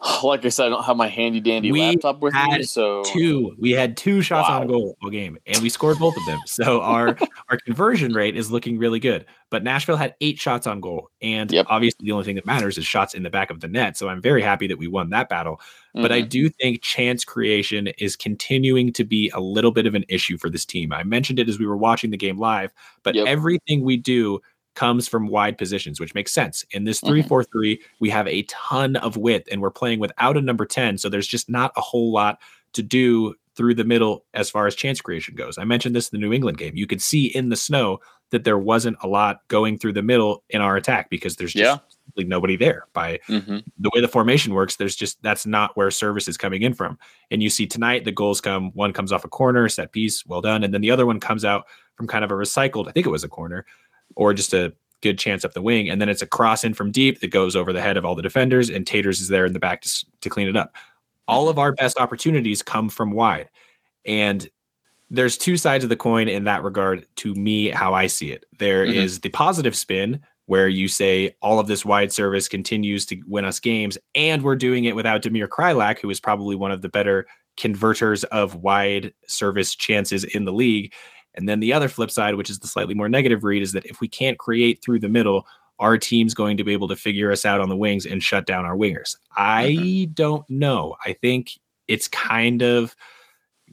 Like 0.22 0.44
I 0.44 0.48
said, 0.50 0.66
I 0.66 0.68
don't 0.70 0.84
have 0.84 0.96
my 0.96 1.08
handy 1.08 1.40
dandy 1.40 1.72
We 1.72 1.80
laptop 1.80 2.20
with 2.20 2.34
me, 2.34 2.62
so 2.64 3.02
Two. 3.04 3.54
We 3.58 3.70
had 3.72 3.96
two 3.96 4.20
shots 4.22 4.48
Wow. 4.48 4.60
on 4.62 4.66
goal 4.66 4.96
all 5.02 5.10
game, 5.10 5.38
and 5.46 5.62
we 5.62 5.68
scored 5.68 5.98
both 5.98 6.16
of 6.16 6.24
them. 6.26 6.38
So 6.46 6.80
our 6.82 7.16
our 7.48 7.58
conversion 7.58 8.12
rate 8.12 8.36
is 8.36 8.50
looking 8.50 8.78
really 8.78 8.98
good. 9.00 9.24
But 9.50 9.62
Nashville 9.62 9.96
had 9.96 10.14
eight 10.20 10.38
shots 10.38 10.66
on 10.66 10.80
goal, 10.80 11.10
and 11.22 11.50
Yep. 11.50 11.66
obviously 11.68 12.04
the 12.04 12.12
only 12.12 12.24
thing 12.24 12.36
that 12.36 12.44
matters 12.46 12.76
is 12.78 12.84
shots 12.86 13.14
in 13.14 13.22
the 13.22 13.30
back 13.30 13.50
of 13.50 13.60
the 13.60 13.68
net. 13.68 13.96
So 13.96 14.08
I'm 14.08 14.20
very 14.20 14.42
happy 14.42 14.66
that 14.66 14.78
we 14.78 14.86
won 14.88 15.10
that 15.10 15.28
battle. 15.28 15.60
But 15.94 16.12
I 16.12 16.20
Mhm. 16.22 16.28
do 16.28 16.48
think 16.50 16.82
chance 16.82 17.24
creation 17.24 17.86
is 17.98 18.16
continuing 18.16 18.92
to 18.94 19.04
be 19.04 19.30
a 19.34 19.40
little 19.40 19.70
bit 19.70 19.86
of 19.86 19.94
an 19.94 20.04
issue 20.10 20.36
for 20.36 20.50
this 20.50 20.66
team. 20.66 20.92
I 20.92 21.04
mentioned 21.04 21.38
it 21.38 21.48
as 21.48 21.58
we 21.58 21.66
were 21.66 21.76
watching 21.76 22.10
the 22.10 22.18
game 22.18 22.36
live, 22.38 22.70
but 23.02 23.14
Yep. 23.14 23.26
everything 23.26 23.82
we 23.82 23.96
do 23.96 24.40
comes 24.76 25.08
from 25.08 25.26
wide 25.26 25.58
positions, 25.58 25.98
which 25.98 26.14
makes 26.14 26.32
sense. 26.32 26.64
In 26.70 26.84
this 26.84 27.00
Mhm. 27.00 27.08
3 27.08 27.22
4 27.22 27.42
3, 27.44 27.80
we 27.98 28.08
have 28.10 28.28
a 28.28 28.42
ton 28.42 28.94
of 28.96 29.16
width 29.16 29.48
and 29.50 29.60
we're 29.60 29.70
playing 29.70 29.98
without 29.98 30.36
a 30.36 30.40
number 30.40 30.64
10. 30.66 30.98
So 30.98 31.08
there's 31.08 31.26
just 31.26 31.50
not 31.50 31.72
a 31.76 31.80
whole 31.80 32.12
lot 32.12 32.38
to 32.74 32.82
do 32.82 33.34
through 33.56 33.74
the 33.74 33.84
middle 33.84 34.24
as 34.34 34.50
far 34.50 34.66
as 34.66 34.74
chance 34.76 35.00
creation 35.00 35.34
goes. 35.34 35.56
I 35.58 35.64
mentioned 35.64 35.96
this 35.96 36.08
in 36.10 36.20
the 36.20 36.26
New 36.26 36.32
England 36.32 36.58
game. 36.58 36.76
You 36.76 36.86
could 36.86 37.00
see 37.00 37.26
in 37.26 37.48
the 37.48 37.56
snow 37.56 38.00
that 38.30 38.44
there 38.44 38.58
wasn't 38.58 38.98
a 39.02 39.08
lot 39.08 39.40
going 39.48 39.78
through 39.78 39.94
the 39.94 40.02
middle 40.02 40.42
in 40.50 40.60
our 40.60 40.76
attack 40.76 41.08
because 41.10 41.36
there's 41.36 41.54
just 41.54 41.80
Yeah. 42.16 42.24
nobody 42.24 42.56
there 42.56 42.86
by 42.92 43.18
Mhm. 43.28 43.62
the 43.78 43.90
way 43.94 44.00
the 44.00 44.08
formation 44.08 44.52
works, 44.52 44.76
there's 44.76 44.96
just 44.96 45.22
that's 45.22 45.46
not 45.46 45.76
where 45.76 45.90
service 45.90 46.26
is 46.28 46.36
coming 46.36 46.62
in 46.62 46.74
from. 46.74 46.98
And 47.30 47.42
you 47.42 47.48
see 47.48 47.66
tonight 47.66 48.04
the 48.04 48.12
goals 48.12 48.40
come, 48.40 48.72
one 48.72 48.92
comes 48.92 49.12
off 49.12 49.24
a 49.24 49.28
corner, 49.28 49.68
set 49.68 49.92
piece, 49.92 50.26
well 50.26 50.40
done, 50.42 50.64
and 50.64 50.74
then 50.74 50.80
the 50.80 50.90
other 50.90 51.06
one 51.06 51.20
comes 51.20 51.44
out 51.44 51.64
from 51.94 52.06
kind 52.06 52.24
of 52.24 52.30
a 52.30 52.34
recycled, 52.34 52.88
I 52.88 52.92
think 52.92 53.06
it 53.06 53.10
was 53.10 53.24
a 53.24 53.28
corner, 53.28 53.64
or 54.14 54.32
just 54.32 54.54
a 54.54 54.72
good 55.02 55.18
chance 55.18 55.44
up 55.44 55.52
the 55.52 55.62
wing, 55.62 55.88
and 55.90 56.00
then 56.00 56.08
it's 56.08 56.22
a 56.22 56.26
cross 56.26 56.64
in 56.64 56.74
from 56.74 56.90
deep 56.90 57.20
that 57.20 57.28
goes 57.30 57.54
over 57.56 57.72
the 57.72 57.82
head 57.82 57.96
of 57.96 58.04
all 58.04 58.14
the 58.14 58.22
defenders, 58.22 58.70
and 58.70 58.86
Taters 58.86 59.20
is 59.20 59.28
there 59.28 59.44
in 59.44 59.52
the 59.52 59.58
back 59.58 59.82
to, 59.82 60.06
to 60.22 60.28
clean 60.28 60.48
it 60.48 60.56
up. 60.56 60.74
All 61.28 61.48
of 61.48 61.58
our 61.58 61.72
best 61.72 61.98
opportunities 61.98 62.62
come 62.62 62.88
from 62.88 63.10
wide, 63.10 63.50
and 64.04 64.48
there's 65.10 65.36
two 65.38 65.56
sides 65.56 65.84
of 65.84 65.90
the 65.90 65.96
coin 65.96 66.28
in 66.28 66.44
that 66.44 66.64
regard 66.64 67.06
to 67.14 67.32
me 67.34 67.68
how 67.68 67.94
i 67.94 68.08
see 68.08 68.32
it 68.32 68.44
There 68.58 68.84
is 68.84 69.18
Mhm. 69.18 69.22
the 69.22 69.28
positive 69.28 69.76
spin 69.76 70.20
where 70.46 70.66
you 70.68 70.88
say 70.88 71.36
all 71.42 71.60
of 71.60 71.68
this 71.68 71.84
wide 71.84 72.12
service 72.12 72.48
continues 72.48 73.06
to 73.06 73.20
win 73.28 73.44
us 73.44 73.60
games 73.60 73.96
and 74.16 74.42
we're 74.42 74.56
doing 74.56 74.84
it 74.84 74.96
without 74.96 75.22
Damir 75.22 75.46
Kreilach 75.46 76.00
who 76.00 76.10
is 76.10 76.18
probably 76.18 76.56
one 76.56 76.72
of 76.72 76.82
the 76.82 76.88
better 76.88 77.26
converters 77.56 78.24
of 78.24 78.56
wide 78.56 79.12
service 79.28 79.76
chances 79.76 80.24
in 80.24 80.44
the 80.44 80.52
league 80.52 80.92
and 81.36 81.48
then 81.48 81.60
the 81.60 81.72
other 81.72 81.88
flip 81.88 82.10
side 82.10 82.34
which 82.34 82.50
is 82.50 82.58
the 82.58 82.68
slightly 82.68 82.94
more 82.94 83.08
negative 83.08 83.44
read 83.44 83.62
is 83.62 83.72
that 83.72 83.86
if 83.86 84.00
we 84.00 84.08
can't 84.08 84.38
create 84.38 84.82
through 84.82 84.98
the 84.98 85.08
middle 85.08 85.46
our 85.78 85.98
team's 85.98 86.32
going 86.32 86.56
to 86.56 86.64
be 86.64 86.72
able 86.72 86.88
to 86.88 86.96
figure 86.96 87.30
us 87.30 87.44
out 87.44 87.60
on 87.60 87.68
the 87.68 87.76
wings 87.76 88.06
and 88.06 88.22
shut 88.22 88.46
down 88.46 88.64
our 88.64 88.76
wingers 88.76 89.16
i 89.36 89.70
mm-hmm. 89.70 90.12
don't 90.12 90.48
know 90.48 90.96
i 91.04 91.12
think 91.12 91.52
it's 91.88 92.08
kind 92.08 92.62
of 92.62 92.96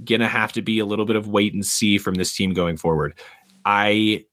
gonna 0.04 0.28
have 0.28 0.54
to 0.54 0.62
be 0.62 0.80
a 0.80 0.86
little 0.86 1.06
bit 1.06 1.16
of 1.16 1.28
wait 1.28 1.54
and 1.54 1.66
see 1.66 1.98
from 1.98 2.16
this 2.16 2.36
team 2.36 2.54
going 2.54 2.78
forward. 2.78 3.14
I 3.66 4.26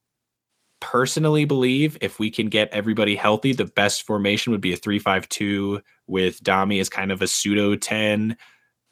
personally 0.79 1.45
believe 1.45 1.97
if 2.01 2.19
we 2.19 2.31
can 2.31 2.49
get 2.49 2.69
everybody 2.69 3.15
healthy, 3.15 3.53
the 3.53 3.65
best 3.65 4.03
formation 4.03 4.51
would 4.51 4.61
be 4.61 4.73
a 4.73 4.77
3-5-2 4.77 5.81
with 6.07 6.43
Dami 6.43 6.81
as 6.81 6.89
kind 6.89 7.11
of 7.11 7.21
a 7.21 7.27
pseudo 7.27 7.75
10 7.75 8.35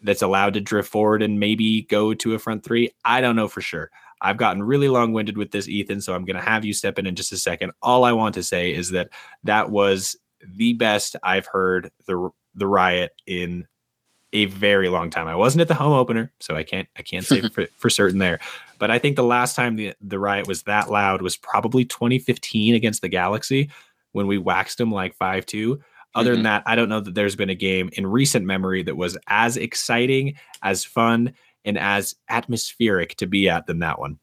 that's 0.04 0.22
allowed 0.22 0.54
to 0.54 0.62
drift 0.62 0.90
forward 0.90 1.24
and 1.24 1.40
maybe 1.40 1.82
go 1.84 2.14
to 2.14 2.36
a 2.36 2.40
front 2.40 2.64
three. 2.64 2.92
I 3.04 3.20
don't 3.20 3.36
know 3.36 3.48
for 3.48 3.62
sure. 3.62 3.90
I've 4.22 4.38
gotten 4.38 4.64
really 4.64 4.90
long-winded 4.90 5.38
with 5.38 5.52
this, 5.52 5.68
Ethan, 5.68 6.02
so 6.02 6.14
I'm 6.14 6.26
going 6.26 6.36
to 6.36 6.42
have 6.42 6.66
you 6.66 6.74
step 6.74 7.00
in 7.00 7.06
in 7.06 7.16
just 7.16 7.32
a 7.32 7.38
second. 7.38 7.72
All 7.82 8.04
I 8.04 8.12
want 8.12 8.36
to 8.36 8.44
say 8.44 8.74
is 8.74 8.92
that 8.92 9.10
that 9.44 9.70
was 9.70 10.18
the 10.46 10.74
best 10.74 11.16
I've 11.24 11.48
heard 11.48 11.92
the 12.06 12.30
the 12.56 12.68
riot 12.68 13.12
in 13.26 13.68
a 14.34 14.46
very 14.46 14.90
long 14.90 15.10
time. 15.10 15.28
I 15.28 15.36
wasn't 15.36 15.62
at 15.62 15.68
the 15.68 15.74
home 15.74 15.94
opener, 15.94 16.32
so 16.40 16.56
I 16.56 16.64
can't 16.64 16.88
I 16.98 17.02
can't 17.02 17.26
say 17.26 17.42
for, 17.54 17.68
for 17.78 17.90
certain 17.90 18.20
there. 18.20 18.40
But 18.78 18.92
I 18.92 19.00
think 19.00 19.16
the 19.16 19.24
last 19.24 19.56
time 19.56 19.76
the, 19.76 19.94
the 20.02 20.20
riot 20.20 20.48
was 20.48 20.64
that 20.64 20.90
loud 20.90 21.22
was 21.22 21.36
probably 21.36 21.86
2015 21.86 22.76
against 22.76 23.02
the 23.02 23.10
Galaxy 23.10 23.70
when 24.14 24.28
we 24.28 24.38
waxed 24.38 24.78
them 24.78 24.92
like 24.92 25.18
5-2. 25.18 25.80
Other 26.16 26.32
than 26.32 26.40
mm-hmm. 26.40 26.44
that, 26.46 26.64
I 26.66 26.76
don't 26.76 26.90
know 26.90 27.02
that 27.02 27.14
there's 27.14 27.36
been 27.36 27.52
a 27.52 27.56
game 27.56 27.90
in 27.94 28.08
recent 28.08 28.46
memory 28.46 28.82
that 28.84 28.98
was 28.98 29.18
as 29.28 29.58
exciting, 29.58 30.36
as 30.64 30.84
fun, 30.84 31.36
and 31.66 31.78
as 31.78 32.16
atmospheric 32.30 33.16
to 33.18 33.28
be 33.28 33.50
at 33.50 33.68
than 33.68 33.80
that 33.80 34.00
one. 34.00 34.20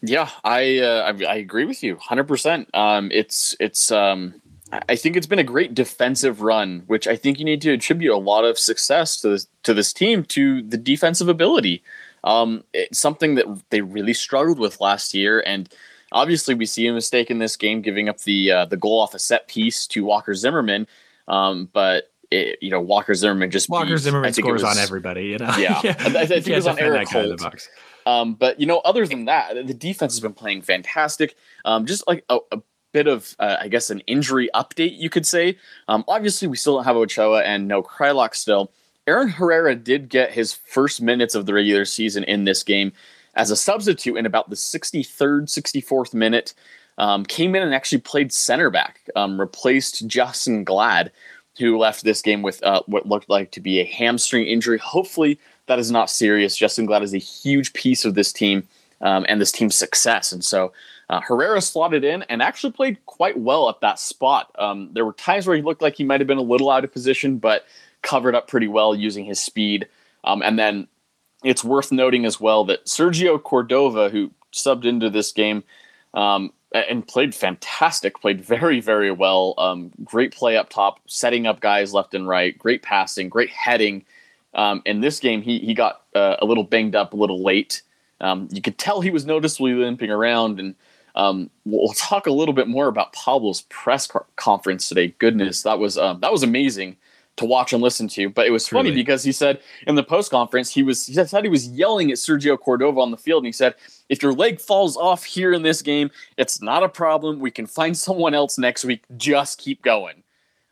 Yeah, 0.00 0.30
I 0.44 0.78
uh, 0.78 1.12
I, 1.12 1.24
I 1.24 1.34
agree 1.36 1.64
with 1.64 1.82
you 1.82 1.96
100%. 1.96 2.66
Um, 2.74 3.10
it's 3.12 3.56
it's 3.58 3.90
um, 3.90 4.40
I 4.88 4.96
think 4.96 5.16
it's 5.16 5.26
been 5.26 5.38
a 5.38 5.44
great 5.44 5.74
defensive 5.74 6.42
run, 6.42 6.82
which 6.86 7.08
I 7.08 7.16
think 7.16 7.38
you 7.38 7.44
need 7.44 7.62
to 7.62 7.72
attribute 7.72 8.12
a 8.12 8.18
lot 8.18 8.44
of 8.44 8.58
success 8.58 9.20
to 9.22 9.30
this, 9.30 9.48
to 9.62 9.74
this 9.74 9.92
team 9.92 10.24
to 10.24 10.62
the 10.62 10.76
defensive 10.76 11.28
ability. 11.28 11.82
Um, 12.24 12.64
it's 12.72 12.98
something 12.98 13.36
that 13.36 13.46
they 13.70 13.80
really 13.80 14.14
struggled 14.14 14.58
with 14.58 14.80
last 14.80 15.14
year, 15.14 15.42
and 15.46 15.68
obviously 16.12 16.54
we 16.54 16.66
see 16.66 16.86
a 16.86 16.92
mistake 16.92 17.30
in 17.30 17.38
this 17.38 17.56
game, 17.56 17.80
giving 17.80 18.08
up 18.08 18.18
the 18.20 18.52
uh, 18.52 18.64
the 18.66 18.76
goal 18.76 19.00
off 19.00 19.14
a 19.14 19.18
set 19.18 19.48
piece 19.48 19.86
to 19.88 20.04
Walker 20.04 20.34
Zimmerman. 20.34 20.86
Um, 21.28 21.68
but 21.72 22.10
it, 22.30 22.58
you 22.60 22.70
know 22.70 22.80
Walker 22.80 23.14
Zimmerman 23.14 23.50
just 23.50 23.68
Walker 23.68 23.86
beat- 23.90 23.98
Zimmerman 23.98 24.32
scores 24.32 24.62
was- 24.62 24.76
on 24.76 24.82
everybody, 24.82 25.26
you 25.26 25.38
know. 25.38 25.52
Yeah. 25.58 25.80
I- 25.84 25.92
I 26.22 26.26
think 26.26 26.46
it 26.48 26.54
was 26.54 26.66
on 26.66 26.78
Eric 26.78 27.08
defend 27.08 27.30
that 27.30 27.38
guy 27.38 27.42
Holt. 27.42 27.52
box. 27.52 27.68
Um, 28.06 28.34
but 28.34 28.58
you 28.60 28.66
know, 28.66 28.78
other 28.80 29.06
than 29.06 29.26
that, 29.26 29.54
the 29.66 29.74
defense 29.74 30.14
has 30.14 30.20
been 30.20 30.32
playing 30.32 30.62
fantastic. 30.62 31.36
Um, 31.64 31.84
just 31.86 32.06
like 32.08 32.24
a, 32.30 32.38
a 32.52 32.60
bit 32.92 33.06
of, 33.06 33.36
uh, 33.38 33.56
I 33.60 33.68
guess, 33.68 33.90
an 33.90 34.00
injury 34.06 34.48
update, 34.54 34.98
you 34.98 35.10
could 35.10 35.26
say. 35.26 35.58
Um, 35.88 36.04
obviously, 36.08 36.48
we 36.48 36.56
still 36.56 36.76
don't 36.76 36.84
have 36.84 36.96
Ochoa 36.96 37.42
and 37.42 37.68
no 37.68 37.82
Kreilach 37.82 38.34
still. 38.34 38.72
Aaron 39.06 39.28
Herrera 39.28 39.74
did 39.74 40.08
get 40.08 40.32
his 40.32 40.54
first 40.54 41.02
minutes 41.02 41.34
of 41.34 41.44
the 41.46 41.52
regular 41.52 41.84
season 41.84 42.24
in 42.24 42.44
this 42.44 42.62
game 42.62 42.92
as 43.34 43.50
a 43.50 43.56
substitute 43.56 44.16
in 44.16 44.24
about 44.26 44.48
the 44.50 44.56
63rd, 44.56 45.44
64th 45.48 46.14
minute. 46.14 46.54
Um, 46.96 47.24
came 47.24 47.54
in 47.54 47.62
and 47.62 47.74
actually 47.74 47.98
played 48.00 48.32
center 48.32 48.70
back, 48.70 49.02
um, 49.14 49.38
replaced 49.40 50.08
Justen 50.08 50.64
Glad, 50.64 51.12
who 51.58 51.78
left 51.78 52.04
this 52.04 52.22
game 52.22 52.42
with 52.42 52.62
uh, 52.62 52.82
what 52.86 53.06
looked 53.06 53.28
like 53.28 53.50
to 53.52 53.60
be 53.60 53.80
a 53.80 53.84
hamstring 53.84 54.46
injury. 54.46 54.78
Hopefully, 54.78 55.38
that 55.66 55.78
is 55.78 55.90
not 55.90 56.10
serious. 56.10 56.58
Justen 56.58 56.86
Glad 56.86 57.02
is 57.02 57.14
a 57.14 57.18
huge 57.18 57.72
piece 57.72 58.04
of 58.04 58.14
this 58.14 58.32
team 58.32 58.66
um, 59.00 59.24
and 59.28 59.40
this 59.40 59.52
team's 59.52 59.74
success. 59.74 60.32
And 60.32 60.44
so 60.44 60.72
uh, 61.10 61.20
Herrera 61.20 61.60
slotted 61.60 62.04
in 62.04 62.22
and 62.24 62.42
actually 62.42 62.72
played 62.72 63.04
quite 63.06 63.38
well 63.38 63.68
at 63.68 63.80
that 63.80 63.98
spot. 63.98 64.50
Um, 64.58 64.90
there 64.92 65.04
were 65.04 65.12
times 65.14 65.46
where 65.46 65.56
he 65.56 65.62
looked 65.62 65.82
like 65.82 65.96
he 65.96 66.04
might 66.04 66.20
have 66.20 66.26
been 66.26 66.38
a 66.38 66.42
little 66.42 66.70
out 66.70 66.84
of 66.84 66.92
position, 66.92 67.38
but 67.38 67.64
covered 68.02 68.34
up 68.34 68.48
pretty 68.48 68.68
well 68.68 68.94
using 68.94 69.24
his 69.24 69.40
speed. 69.40 69.88
Um, 70.24 70.42
and 70.42 70.58
then 70.58 70.88
it's 71.44 71.64
worth 71.64 71.92
noting 71.92 72.24
as 72.24 72.40
well 72.40 72.64
that 72.64 72.86
Sergio 72.86 73.42
Cordova, 73.42 74.08
who 74.08 74.30
subbed 74.52 74.84
into 74.84 75.10
this 75.10 75.32
game 75.32 75.62
um, 76.14 76.52
and 76.72 77.06
played 77.06 77.34
fantastic, 77.34 78.20
played 78.20 78.40
very, 78.40 78.80
very 78.80 79.10
well. 79.10 79.54
Um, 79.58 79.90
great 80.04 80.34
play 80.34 80.56
up 80.56 80.68
top, 80.68 81.00
setting 81.06 81.46
up 81.46 81.60
guys 81.60 81.94
left 81.94 82.14
and 82.14 82.28
right, 82.28 82.58
great 82.58 82.82
passing, 82.82 83.28
great 83.28 83.50
heading. 83.50 84.04
Um, 84.54 84.82
in 84.84 85.00
this 85.00 85.20
game, 85.20 85.42
he 85.42 85.58
he 85.58 85.74
got 85.74 86.02
uh, 86.14 86.36
a 86.40 86.46
little 86.46 86.64
banged 86.64 86.96
up, 86.96 87.12
a 87.12 87.16
little 87.16 87.42
late. 87.42 87.82
Um, 88.20 88.48
you 88.50 88.60
could 88.60 88.78
tell 88.78 89.00
he 89.00 89.10
was 89.10 89.24
noticeably 89.24 89.74
limping 89.74 90.10
around, 90.10 90.58
and 90.58 90.74
um, 91.14 91.50
we'll, 91.64 91.84
we'll 91.84 91.92
talk 91.94 92.26
a 92.26 92.32
little 92.32 92.54
bit 92.54 92.68
more 92.68 92.88
about 92.88 93.12
Pablo's 93.12 93.62
press 93.62 94.06
co- 94.06 94.26
conference 94.36 94.88
today. 94.88 95.14
Goodness, 95.18 95.62
that 95.62 95.78
was 95.78 95.96
um, 95.96 96.20
that 96.20 96.32
was 96.32 96.42
amazing 96.42 96.96
to 97.38 97.44
watch 97.44 97.72
and 97.72 97.82
listen 97.82 98.08
to. 98.08 98.28
But 98.28 98.46
it 98.46 98.50
was 98.50 98.68
funny 98.68 98.90
Truly. 98.90 99.02
because 99.02 99.24
he 99.24 99.32
said 99.32 99.60
in 99.86 99.94
the 99.94 100.02
post 100.02 100.30
conference 100.30 100.70
he 100.70 100.82
was 100.82 101.06
he 101.06 101.14
said 101.14 101.44
he 101.44 101.50
was 101.50 101.68
yelling 101.68 102.10
at 102.10 102.18
Sergio 102.18 102.58
Cordova 102.58 103.00
on 103.00 103.10
the 103.10 103.16
field, 103.16 103.40
and 103.40 103.46
he 103.46 103.52
said, 103.52 103.74
"If 104.08 104.22
your 104.22 104.32
leg 104.32 104.60
falls 104.60 104.96
off 104.96 105.24
here 105.24 105.52
in 105.52 105.62
this 105.62 105.82
game, 105.82 106.10
it's 106.36 106.60
not 106.60 106.82
a 106.82 106.88
problem. 106.88 107.40
We 107.40 107.50
can 107.50 107.66
find 107.66 107.96
someone 108.06 108.34
else 108.34 108.58
next 108.58 108.84
week. 108.84 109.02
Just 109.16 109.58
keep 109.58 109.82
going." 109.82 110.22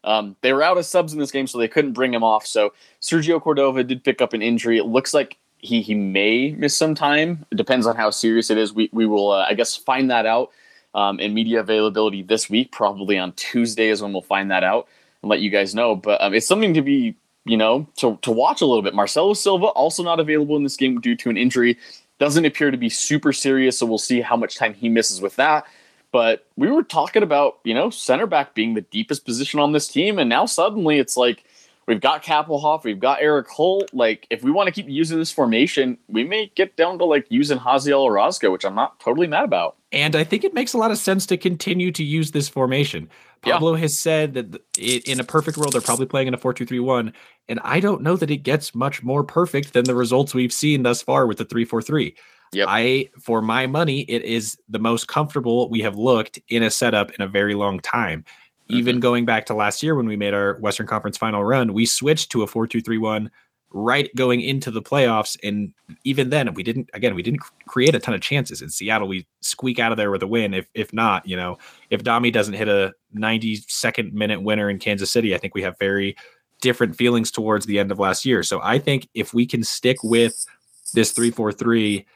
Um, 0.04 0.36
they 0.40 0.52
were 0.52 0.62
out 0.62 0.78
of 0.78 0.86
subs 0.86 1.12
in 1.12 1.18
this 1.18 1.32
game, 1.32 1.48
so 1.48 1.58
they 1.58 1.66
couldn't 1.66 1.92
bring 1.92 2.14
him 2.14 2.22
off. 2.22 2.46
So 2.46 2.72
Sergio 3.00 3.42
Cordova 3.42 3.82
did 3.82 4.04
pick 4.04 4.22
up 4.22 4.34
an 4.34 4.42
injury. 4.42 4.78
It 4.78 4.86
looks 4.86 5.12
like 5.12 5.36
he 5.58 5.82
he 5.82 5.94
may 5.94 6.52
miss 6.52 6.76
some 6.76 6.94
time. 6.94 7.44
It 7.50 7.56
depends 7.56 7.86
on 7.86 7.96
how 7.96 8.10
serious 8.10 8.50
it 8.50 8.58
is. 8.58 8.72
We 8.72 8.88
we 8.92 9.06
will 9.06 9.32
uh, 9.32 9.46
I 9.48 9.54
guess 9.54 9.74
find 9.76 10.10
that 10.10 10.26
out 10.26 10.50
um, 10.94 11.18
in 11.18 11.34
media 11.34 11.60
availability 11.60 12.22
this 12.22 12.48
week. 12.48 12.72
Probably 12.72 13.18
on 13.18 13.32
Tuesday 13.32 13.88
is 13.88 14.00
when 14.00 14.12
we'll 14.12 14.22
find 14.22 14.50
that 14.50 14.62
out 14.62 14.86
and 15.26 15.30
let 15.30 15.40
you 15.40 15.50
guys 15.50 15.74
know. 15.74 15.96
But 15.96 16.22
um, 16.22 16.34
it's 16.34 16.46
something 16.46 16.74
to 16.74 16.82
be 16.82 17.16
you 17.44 17.56
know 17.56 17.86
to 17.96 18.18
to 18.22 18.30
watch 18.30 18.60
a 18.60 18.66
little 18.66 18.82
bit. 18.82 18.94
Marcelo 18.94 19.34
Silva 19.34 19.66
also 19.66 20.02
not 20.02 20.20
available 20.20 20.56
in 20.56 20.62
this 20.62 20.76
game 20.76 21.00
due 21.00 21.16
to 21.16 21.30
an 21.30 21.36
injury. 21.36 21.76
Doesn't 22.18 22.44
appear 22.46 22.70
to 22.70 22.78
be 22.78 22.88
super 22.88 23.32
serious, 23.32 23.78
so 23.78 23.84
we'll 23.84 23.98
see 23.98 24.20
how 24.22 24.36
much 24.36 24.56
time 24.56 24.72
he 24.72 24.88
misses 24.88 25.20
with 25.20 25.36
that. 25.36 25.66
But 26.12 26.46
we 26.56 26.70
were 26.70 26.82
talking 26.82 27.22
about, 27.22 27.58
you 27.64 27.74
know, 27.74 27.90
center 27.90 28.26
back 28.26 28.54
being 28.54 28.72
the 28.72 28.80
deepest 28.80 29.26
position 29.26 29.60
on 29.60 29.72
this 29.72 29.88
team, 29.88 30.18
and 30.18 30.30
now 30.30 30.46
suddenly 30.46 30.98
it's 30.98 31.16
like 31.16 31.44
We've 31.86 32.00
got 32.00 32.24
Kappelhof, 32.24 32.82
we've 32.82 32.98
got 32.98 33.22
Erik 33.22 33.46
Holt. 33.48 33.90
Like, 33.92 34.26
if 34.28 34.42
we 34.42 34.50
want 34.50 34.66
to 34.66 34.72
keep 34.72 34.88
using 34.88 35.18
this 35.18 35.30
formation, 35.30 35.96
we 36.08 36.24
may 36.24 36.50
get 36.56 36.76
down 36.76 36.98
to 36.98 37.04
like 37.04 37.26
using 37.28 37.58
Haziel 37.58 38.00
Orozco, 38.00 38.50
which 38.50 38.64
I'm 38.64 38.74
not 38.74 38.98
totally 38.98 39.28
mad 39.28 39.44
about. 39.44 39.76
And 39.92 40.16
I 40.16 40.24
think 40.24 40.42
it 40.42 40.52
makes 40.52 40.72
a 40.72 40.78
lot 40.78 40.90
of 40.90 40.98
sense 40.98 41.26
to 41.26 41.36
continue 41.36 41.92
to 41.92 42.02
use 42.02 42.32
this 42.32 42.48
formation. 42.48 43.08
Pablo 43.42 43.74
yeah. 43.74 43.80
has 43.80 43.98
said 43.98 44.34
that 44.34 44.62
in 44.78 45.20
a 45.20 45.24
perfect 45.24 45.56
world, 45.56 45.72
they're 45.72 45.80
probably 45.80 46.06
playing 46.06 46.28
in 46.28 46.34
a 46.34 46.38
4 46.38 46.52
2 46.52 46.66
3 46.66 46.80
1. 46.80 47.12
And 47.48 47.60
I 47.62 47.80
don't 47.80 48.02
know 48.02 48.16
that 48.16 48.30
it 48.30 48.38
gets 48.38 48.74
much 48.74 49.02
more 49.02 49.22
perfect 49.22 49.72
than 49.72 49.84
the 49.84 49.94
results 49.94 50.34
we've 50.34 50.52
seen 50.52 50.82
thus 50.82 51.02
far 51.02 51.26
with 51.26 51.38
the 51.38 51.44
3 51.44 51.64
4 51.64 51.82
3. 51.82 52.16
Yep. 52.52 52.66
I, 52.70 53.10
for 53.20 53.42
my 53.42 53.66
money, 53.66 54.02
it 54.02 54.22
is 54.22 54.56
the 54.68 54.78
most 54.78 55.08
comfortable 55.08 55.68
we 55.68 55.80
have 55.80 55.96
looked 55.96 56.38
in 56.48 56.62
a 56.62 56.70
setup 56.70 57.10
in 57.12 57.22
a 57.22 57.28
very 57.28 57.54
long 57.54 57.80
time. 57.80 58.20
Mm-hmm. 58.20 58.76
Even 58.76 59.00
going 59.00 59.24
back 59.24 59.46
to 59.46 59.54
last 59.54 59.82
year 59.82 59.94
when 59.94 60.06
we 60.06 60.16
made 60.16 60.34
our 60.34 60.54
Western 60.60 60.86
Conference 60.86 61.18
final 61.18 61.44
run, 61.44 61.72
we 61.72 61.86
switched 61.86 62.30
to 62.32 62.42
a 62.42 62.46
4 62.46 62.66
2 62.66 62.80
3 62.80 62.98
1 62.98 63.30
right 63.72 64.14
going 64.14 64.40
into 64.40 64.70
the 64.70 64.82
playoffs. 64.82 65.36
And 65.42 65.72
even 66.04 66.30
then, 66.30 66.52
we 66.54 66.62
didn't, 66.62 66.88
again, 66.94 67.14
we 67.14 67.22
didn't 67.22 67.40
create 67.66 67.94
a 67.94 67.98
ton 67.98 68.14
of 68.14 68.20
chances. 68.20 68.62
In 68.62 68.70
Seattle, 68.70 69.08
we 69.08 69.26
squeak 69.40 69.78
out 69.78 69.92
of 69.92 69.98
there 69.98 70.10
with 70.10 70.22
a 70.22 70.26
win. 70.26 70.54
If, 70.54 70.66
if 70.74 70.92
not, 70.92 71.26
you 71.26 71.36
know, 71.36 71.58
if 71.90 72.02
Domi 72.02 72.30
doesn't 72.30 72.54
hit 72.54 72.68
a 72.68 72.94
92nd 73.16 74.12
minute 74.12 74.42
winner 74.42 74.70
in 74.70 74.78
Kansas 74.78 75.10
City, 75.10 75.34
I 75.34 75.38
think 75.38 75.54
we 75.54 75.62
have 75.62 75.78
very 75.78 76.16
different 76.60 76.96
feelings 76.96 77.30
towards 77.30 77.66
the 77.66 77.78
end 77.78 77.92
of 77.92 77.98
last 77.98 78.24
year. 78.24 78.42
So 78.42 78.60
I 78.62 78.78
think 78.78 79.08
if 79.14 79.34
we 79.34 79.46
can 79.46 79.62
stick 79.62 79.98
with 80.02 80.46
this 80.94 81.12
3 81.12 81.30
4 81.30 81.52
3 81.52 82.06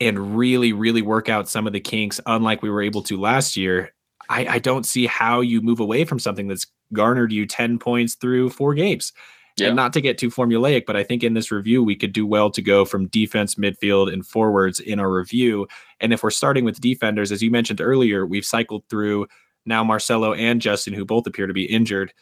and 0.00 0.36
really, 0.36 0.72
really 0.72 1.02
work 1.02 1.28
out 1.28 1.48
some 1.48 1.66
of 1.66 1.72
the 1.72 1.80
kinks, 1.80 2.20
unlike 2.26 2.62
we 2.62 2.70
were 2.70 2.82
able 2.82 3.02
to 3.02 3.20
last 3.20 3.56
year, 3.56 3.94
I, 4.28 4.46
I 4.46 4.58
don't 4.58 4.86
see 4.86 5.06
how 5.06 5.40
you 5.40 5.60
move 5.60 5.80
away 5.80 6.04
from 6.04 6.18
something 6.18 6.48
that's 6.48 6.66
garnered 6.92 7.32
you 7.32 7.46
10 7.46 7.78
points 7.78 8.14
through 8.14 8.50
four 8.50 8.74
games. 8.74 9.12
Yeah. 9.56 9.68
And 9.68 9.76
not 9.76 9.92
to 9.92 10.00
get 10.00 10.18
too 10.18 10.30
formulaic, 10.30 10.84
but 10.84 10.96
I 10.96 11.04
think 11.04 11.22
in 11.22 11.34
this 11.34 11.52
review, 11.52 11.82
we 11.82 11.94
could 11.94 12.12
do 12.12 12.26
well 12.26 12.50
to 12.50 12.60
go 12.60 12.84
from 12.84 13.06
defense, 13.06 13.54
midfield, 13.54 14.12
and 14.12 14.26
forwards 14.26 14.80
in 14.80 14.98
our 14.98 15.12
review. 15.12 15.68
And 16.00 16.12
if 16.12 16.24
we're 16.24 16.30
starting 16.30 16.64
with 16.64 16.80
defenders, 16.80 17.30
as 17.30 17.40
you 17.40 17.52
mentioned 17.52 17.80
earlier, 17.80 18.26
we've 18.26 18.44
cycled 18.44 18.82
through 18.88 19.28
now 19.64 19.84
Marcelo 19.84 20.34
and 20.34 20.60
Justin, 20.60 20.92
who 20.92 21.04
both 21.04 21.26
appear 21.26 21.46
to 21.46 21.52
be 21.52 21.64
injured. 21.64 22.12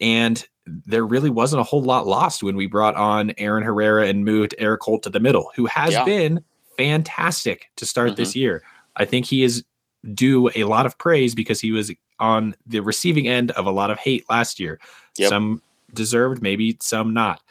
And 0.00 0.44
there 0.66 1.06
really 1.06 1.30
wasn't 1.30 1.60
a 1.60 1.64
whole 1.64 1.82
lot 1.82 2.06
lost 2.06 2.42
when 2.42 2.56
we 2.56 2.66
brought 2.66 2.96
on 2.96 3.32
Aaron 3.38 3.62
Herrera 3.62 4.06
and 4.06 4.24
moved 4.24 4.54
Erik 4.58 4.82
Holt 4.82 5.04
to 5.04 5.10
the 5.10 5.20
middle, 5.20 5.50
who 5.54 5.66
has 5.66 5.92
yeah. 5.92 6.04
been 6.04 6.40
fantastic 6.76 7.70
to 7.76 7.86
start 7.86 8.10
mm-hmm. 8.10 8.16
this 8.16 8.34
year. 8.34 8.62
I 8.96 9.04
think 9.04 9.26
he 9.26 9.44
is 9.44 9.64
due 10.12 10.50
a 10.54 10.64
lot 10.64 10.86
of 10.86 10.98
praise 10.98 11.34
because 11.34 11.60
he 11.60 11.72
was 11.72 11.92
on 12.18 12.54
the 12.66 12.80
receiving 12.80 13.28
end 13.28 13.52
of 13.52 13.66
a 13.66 13.70
lot 13.70 13.90
of 13.90 13.98
hate 13.98 14.24
last 14.28 14.58
year. 14.58 14.80
Yep. 15.16 15.28
Some 15.28 15.62
deserved, 15.92 16.42
maybe 16.42 16.76
some 16.80 17.12
not. 17.12 17.42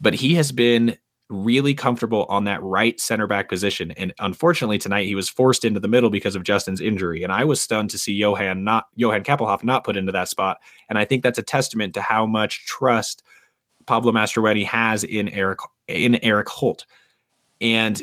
But 0.00 0.14
he 0.14 0.34
has 0.34 0.52
been 0.52 0.96
really 1.28 1.74
comfortable 1.74 2.24
on 2.28 2.44
that 2.44 2.62
right 2.62 3.00
center 3.00 3.26
back 3.26 3.48
position. 3.48 3.90
And 3.92 4.14
unfortunately, 4.20 4.78
tonight 4.78 5.06
he 5.06 5.14
was 5.14 5.28
forced 5.28 5.64
into 5.64 5.80
the 5.80 5.88
middle 5.88 6.10
because 6.10 6.36
of 6.36 6.44
Justin's 6.44 6.80
injury. 6.80 7.22
And 7.22 7.32
I 7.32 7.44
was 7.44 7.60
stunned 7.60 7.90
to 7.90 7.98
see 7.98 8.12
Johan 8.12 8.62
not 8.62 8.86
Johan 8.94 9.24
Kappelhof 9.24 9.64
not 9.64 9.84
put 9.84 9.96
into 9.96 10.12
that 10.12 10.28
spot. 10.28 10.58
And 10.88 10.98
I 10.98 11.04
think 11.04 11.22
that's 11.22 11.38
a 11.38 11.42
testament 11.42 11.94
to 11.94 12.00
how 12.00 12.26
much 12.26 12.64
trust 12.66 13.22
Pablo 13.86 14.12
Mastroeni 14.12 14.64
has 14.66 15.04
in 15.04 15.28
Eric 15.28 15.58
in 15.88 16.22
Erik 16.24 16.48
Holt. 16.48 16.86
And 17.60 18.00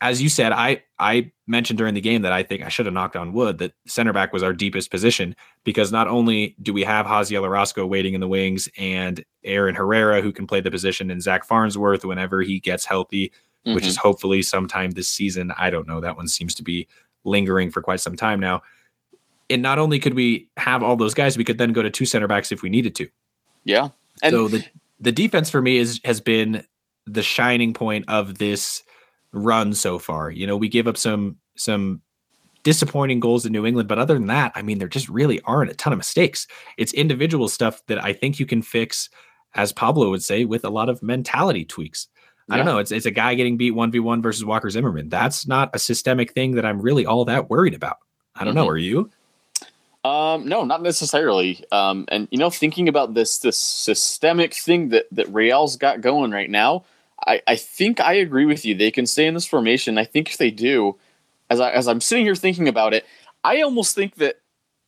as 0.00 0.22
you 0.22 0.28
said, 0.28 0.52
I 0.52 0.82
I 0.98 1.32
mentioned 1.50 1.78
during 1.78 1.94
the 1.94 2.00
game 2.00 2.22
that 2.22 2.32
I 2.32 2.42
think 2.42 2.62
I 2.62 2.68
should 2.68 2.86
have 2.86 2.94
knocked 2.94 3.16
on 3.16 3.32
wood 3.32 3.58
that 3.58 3.72
center 3.86 4.12
back 4.12 4.32
was 4.32 4.42
our 4.42 4.52
deepest 4.52 4.90
position 4.90 5.34
because 5.64 5.90
not 5.90 6.06
only 6.06 6.54
do 6.62 6.72
we 6.72 6.84
have 6.84 7.06
Haziel 7.06 7.42
Orozco 7.42 7.84
waiting 7.84 8.14
in 8.14 8.20
the 8.20 8.28
wings 8.28 8.68
and 8.78 9.22
Aaron 9.42 9.74
Herrera 9.74 10.22
who 10.22 10.32
can 10.32 10.46
play 10.46 10.60
the 10.60 10.70
position 10.70 11.10
and 11.10 11.20
Zach 11.20 11.44
Farnsworth 11.44 12.04
whenever 12.04 12.40
he 12.40 12.60
gets 12.60 12.84
healthy, 12.84 13.28
mm-hmm. 13.66 13.74
which 13.74 13.84
is 13.84 13.96
mm-hmm. 13.96 14.08
hopefully 14.08 14.42
sometime 14.42 14.92
this 14.92 15.08
season. 15.08 15.52
I 15.58 15.70
don't 15.70 15.88
know. 15.88 16.00
That 16.00 16.16
one 16.16 16.28
seems 16.28 16.54
to 16.54 16.62
be 16.62 16.86
lingering 17.24 17.70
for 17.70 17.82
quite 17.82 18.00
some 18.00 18.16
time 18.16 18.38
now. 18.38 18.62
And 19.50 19.60
not 19.60 19.80
only 19.80 19.98
could 19.98 20.14
we 20.14 20.48
have 20.56 20.84
all 20.84 20.94
those 20.94 21.14
guys, 21.14 21.36
we 21.36 21.44
could 21.44 21.58
then 21.58 21.72
go 21.72 21.82
to 21.82 21.90
two 21.90 22.06
center 22.06 22.28
backs 22.28 22.52
if 22.52 22.62
we 22.62 22.70
needed 22.70 22.94
to. 22.94 23.08
Yeah. 23.64 23.88
And 24.22 24.32
so 24.32 24.46
the 24.46 24.64
the 25.00 25.12
defense 25.12 25.50
for 25.50 25.60
me 25.60 25.78
is 25.78 26.00
has 26.04 26.20
been 26.20 26.64
the 27.06 27.22
shining 27.24 27.74
point 27.74 28.04
of 28.06 28.38
this 28.38 28.84
run 29.32 29.74
so 29.74 29.98
far. 29.98 30.30
You 30.30 30.46
know, 30.46 30.56
we 30.56 30.68
give 30.68 30.88
up 30.88 30.96
some 30.96 31.36
some 31.56 32.02
disappointing 32.62 33.20
goals 33.20 33.46
in 33.46 33.52
New 33.52 33.66
England, 33.66 33.88
but 33.88 33.98
other 33.98 34.14
than 34.14 34.26
that, 34.26 34.52
I 34.54 34.62
mean, 34.62 34.78
there 34.78 34.88
just 34.88 35.08
really 35.08 35.40
aren't 35.42 35.70
a 35.70 35.74
ton 35.74 35.92
of 35.92 35.98
mistakes. 35.98 36.46
It's 36.76 36.92
individual 36.92 37.48
stuff 37.48 37.82
that 37.86 38.02
I 38.02 38.12
think 38.12 38.38
you 38.38 38.46
can 38.46 38.62
fix, 38.62 39.08
as 39.54 39.72
Pablo 39.72 40.10
would 40.10 40.22
say, 40.22 40.44
with 40.44 40.64
a 40.64 40.70
lot 40.70 40.88
of 40.88 41.02
mentality 41.02 41.64
tweaks. 41.64 42.08
Yeah. 42.48 42.54
I 42.54 42.56
don't 42.58 42.66
know. 42.66 42.78
It's 42.78 42.92
it's 42.92 43.06
a 43.06 43.10
guy 43.10 43.34
getting 43.34 43.56
beat 43.56 43.72
one 43.72 43.90
v 43.90 44.00
one 44.00 44.22
versus 44.22 44.44
Walker 44.44 44.70
Zimmerman. 44.70 45.08
That's 45.08 45.46
not 45.46 45.70
a 45.74 45.78
systemic 45.78 46.32
thing 46.32 46.52
that 46.52 46.66
I'm 46.66 46.80
really 46.80 47.06
all 47.06 47.24
that 47.26 47.48
worried 47.48 47.74
about. 47.74 47.98
I 48.34 48.44
don't 48.44 48.54
mm-hmm. 48.54 48.62
know. 48.62 48.68
Are 48.68 48.76
you? 48.76 49.10
Um, 50.02 50.48
no, 50.48 50.64
not 50.64 50.82
necessarily. 50.82 51.62
Um, 51.72 52.06
and 52.08 52.26
you 52.30 52.38
know, 52.38 52.50
thinking 52.50 52.88
about 52.88 53.14
this 53.14 53.38
this 53.38 53.58
systemic 53.58 54.54
thing 54.54 54.88
that 54.90 55.06
that 55.12 55.28
Real's 55.32 55.76
got 55.76 56.00
going 56.00 56.30
right 56.30 56.50
now, 56.50 56.84
I, 57.26 57.42
I 57.46 57.56
think 57.56 58.00
I 58.00 58.14
agree 58.14 58.46
with 58.46 58.64
you. 58.64 58.74
They 58.74 58.90
can 58.90 59.06
stay 59.06 59.26
in 59.26 59.34
this 59.34 59.46
formation. 59.46 59.98
I 59.98 60.04
think 60.04 60.30
if 60.30 60.38
they 60.38 60.50
do, 60.50 60.96
as 61.50 61.60
I 61.60 61.70
as 61.70 61.88
I'm 61.88 62.00
sitting 62.00 62.24
here 62.24 62.34
thinking 62.34 62.68
about 62.68 62.94
it, 62.94 63.04
I 63.44 63.60
almost 63.62 63.94
think 63.94 64.16
that 64.16 64.40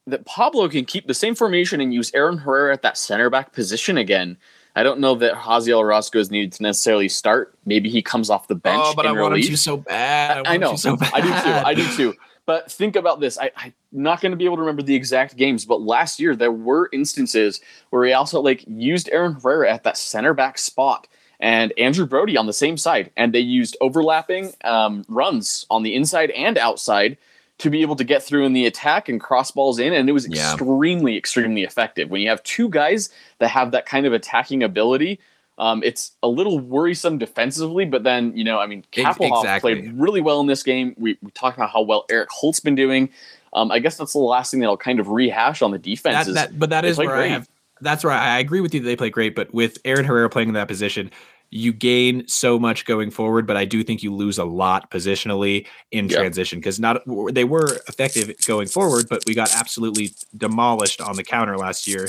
that 0.06 0.24
Pablo 0.24 0.68
can 0.68 0.84
keep 0.84 1.06
the 1.06 1.14
same 1.14 1.34
formation 1.34 1.80
and 1.80 1.94
use 1.94 2.10
Aaron 2.14 2.38
Herrera 2.38 2.72
at 2.72 2.82
that 2.82 2.96
center 2.96 3.30
back 3.30 3.52
position 3.52 3.98
again. 3.98 4.36
I 4.74 4.82
don't 4.82 5.00
know 5.00 5.14
that 5.16 5.34
Haziel 5.34 5.78
Orozco 5.78 6.18
is 6.18 6.30
needed 6.30 6.52
to 6.54 6.62
necessarily 6.62 7.08
start. 7.08 7.54
Maybe 7.66 7.90
he 7.90 8.00
comes 8.00 8.30
off 8.30 8.48
the 8.48 8.54
bench. 8.54 8.82
Oh, 8.82 8.94
but 8.96 9.06
I 9.06 9.12
want 9.12 9.36
you 9.38 9.56
so 9.56 9.76
bad. 9.76 10.46
I, 10.46 10.54
I 10.54 10.56
know. 10.56 10.76
So 10.76 10.96
bad. 10.96 11.12
I 11.14 11.20
do 11.20 11.28
too. 11.28 11.66
I 11.66 11.74
do 11.74 11.96
too. 11.96 12.14
But 12.46 12.72
think 12.72 12.96
about 12.96 13.20
this. 13.20 13.38
I, 13.38 13.50
am 13.64 13.72
not 13.92 14.20
going 14.20 14.32
to 14.32 14.36
be 14.36 14.46
able 14.46 14.56
to 14.56 14.62
remember 14.62 14.82
the 14.82 14.94
exact 14.94 15.36
games, 15.36 15.64
but 15.64 15.80
last 15.80 16.18
year 16.18 16.34
there 16.34 16.50
were 16.50 16.88
instances 16.92 17.60
where 17.90 18.04
he 18.04 18.12
also 18.12 18.40
like 18.40 18.64
used 18.66 19.08
Aaron 19.12 19.34
Herrera 19.34 19.70
at 19.70 19.84
that 19.84 19.96
center 19.96 20.34
back 20.34 20.58
spot 20.58 21.06
and 21.42 21.72
Andrew 21.76 22.06
Brody 22.06 22.36
on 22.36 22.46
the 22.46 22.52
same 22.52 22.78
side. 22.78 23.10
And 23.16 23.34
they 23.34 23.40
used 23.40 23.76
overlapping 23.80 24.54
um, 24.64 25.04
runs 25.08 25.66
on 25.68 25.82
the 25.82 25.94
inside 25.94 26.30
and 26.30 26.56
outside 26.56 27.18
to 27.58 27.68
be 27.68 27.82
able 27.82 27.96
to 27.96 28.04
get 28.04 28.22
through 28.22 28.46
in 28.46 28.52
the 28.52 28.64
attack 28.64 29.08
and 29.08 29.20
cross 29.20 29.50
balls 29.50 29.78
in. 29.78 29.92
And 29.92 30.08
it 30.08 30.12
was 30.12 30.28
yeah. 30.28 30.52
extremely, 30.52 31.18
extremely 31.18 31.64
effective. 31.64 32.10
When 32.10 32.22
you 32.22 32.28
have 32.28 32.42
two 32.44 32.68
guys 32.70 33.10
that 33.40 33.48
have 33.48 33.72
that 33.72 33.86
kind 33.86 34.06
of 34.06 34.12
attacking 34.12 34.62
ability, 34.62 35.18
um, 35.58 35.82
it's 35.84 36.12
a 36.22 36.28
little 36.28 36.58
worrisome 36.60 37.18
defensively, 37.18 37.84
but 37.84 38.04
then, 38.04 38.36
you 38.36 38.44
know, 38.44 38.58
I 38.58 38.66
mean, 38.66 38.84
Kappelhof 38.92 39.40
exactly. 39.40 39.74
played 39.74 40.00
really 40.00 40.20
well 40.20 40.40
in 40.40 40.46
this 40.46 40.62
game. 40.62 40.94
We, 40.96 41.18
we 41.22 41.30
talked 41.32 41.56
about 41.56 41.70
how 41.70 41.82
well 41.82 42.06
Erik 42.08 42.30
Holt's 42.30 42.60
been 42.60 42.74
doing. 42.74 43.10
Um, 43.52 43.70
I 43.70 43.80
guess 43.80 43.96
that's 43.96 44.12
the 44.12 44.18
last 44.18 44.50
thing 44.50 44.60
that 44.60 44.66
I'll 44.66 44.76
kind 44.76 44.98
of 44.98 45.08
rehash 45.08 45.60
on 45.60 45.72
the 45.72 45.78
defense. 45.78 46.26
That, 46.26 46.34
that, 46.34 46.58
but 46.58 46.70
that 46.70 46.84
is 46.84 46.96
where 46.96 47.08
great. 47.08 47.24
I 47.24 47.28
have. 47.28 47.48
That's 47.82 48.04
where 48.04 48.12
I 48.12 48.38
agree 48.38 48.60
with 48.60 48.74
you. 48.74 48.80
That 48.80 48.86
they 48.86 48.96
play 48.96 49.10
great, 49.10 49.34
but 49.34 49.52
with 49.52 49.78
Aaron 49.84 50.04
Herrera 50.04 50.30
playing 50.30 50.48
in 50.48 50.54
that 50.54 50.68
position, 50.68 51.10
you 51.50 51.70
gain 51.70 52.26
so 52.26 52.58
much 52.58 52.86
going 52.86 53.10
forward, 53.10 53.46
but 53.46 53.58
I 53.58 53.66
do 53.66 53.84
think 53.84 54.02
you 54.02 54.12
lose 54.12 54.38
a 54.38 54.44
lot 54.44 54.90
positionally 54.90 55.66
in 55.90 56.08
yep. 56.08 56.18
transition 56.18 56.58
because 56.58 56.80
not 56.80 57.02
they 57.30 57.44
were 57.44 57.76
effective 57.88 58.34
going 58.46 58.68
forward, 58.68 59.06
but 59.10 59.22
we 59.26 59.34
got 59.34 59.54
absolutely 59.54 60.14
demolished 60.34 61.02
on 61.02 61.16
the 61.16 61.22
counter 61.22 61.58
last 61.58 61.86
year 61.86 62.08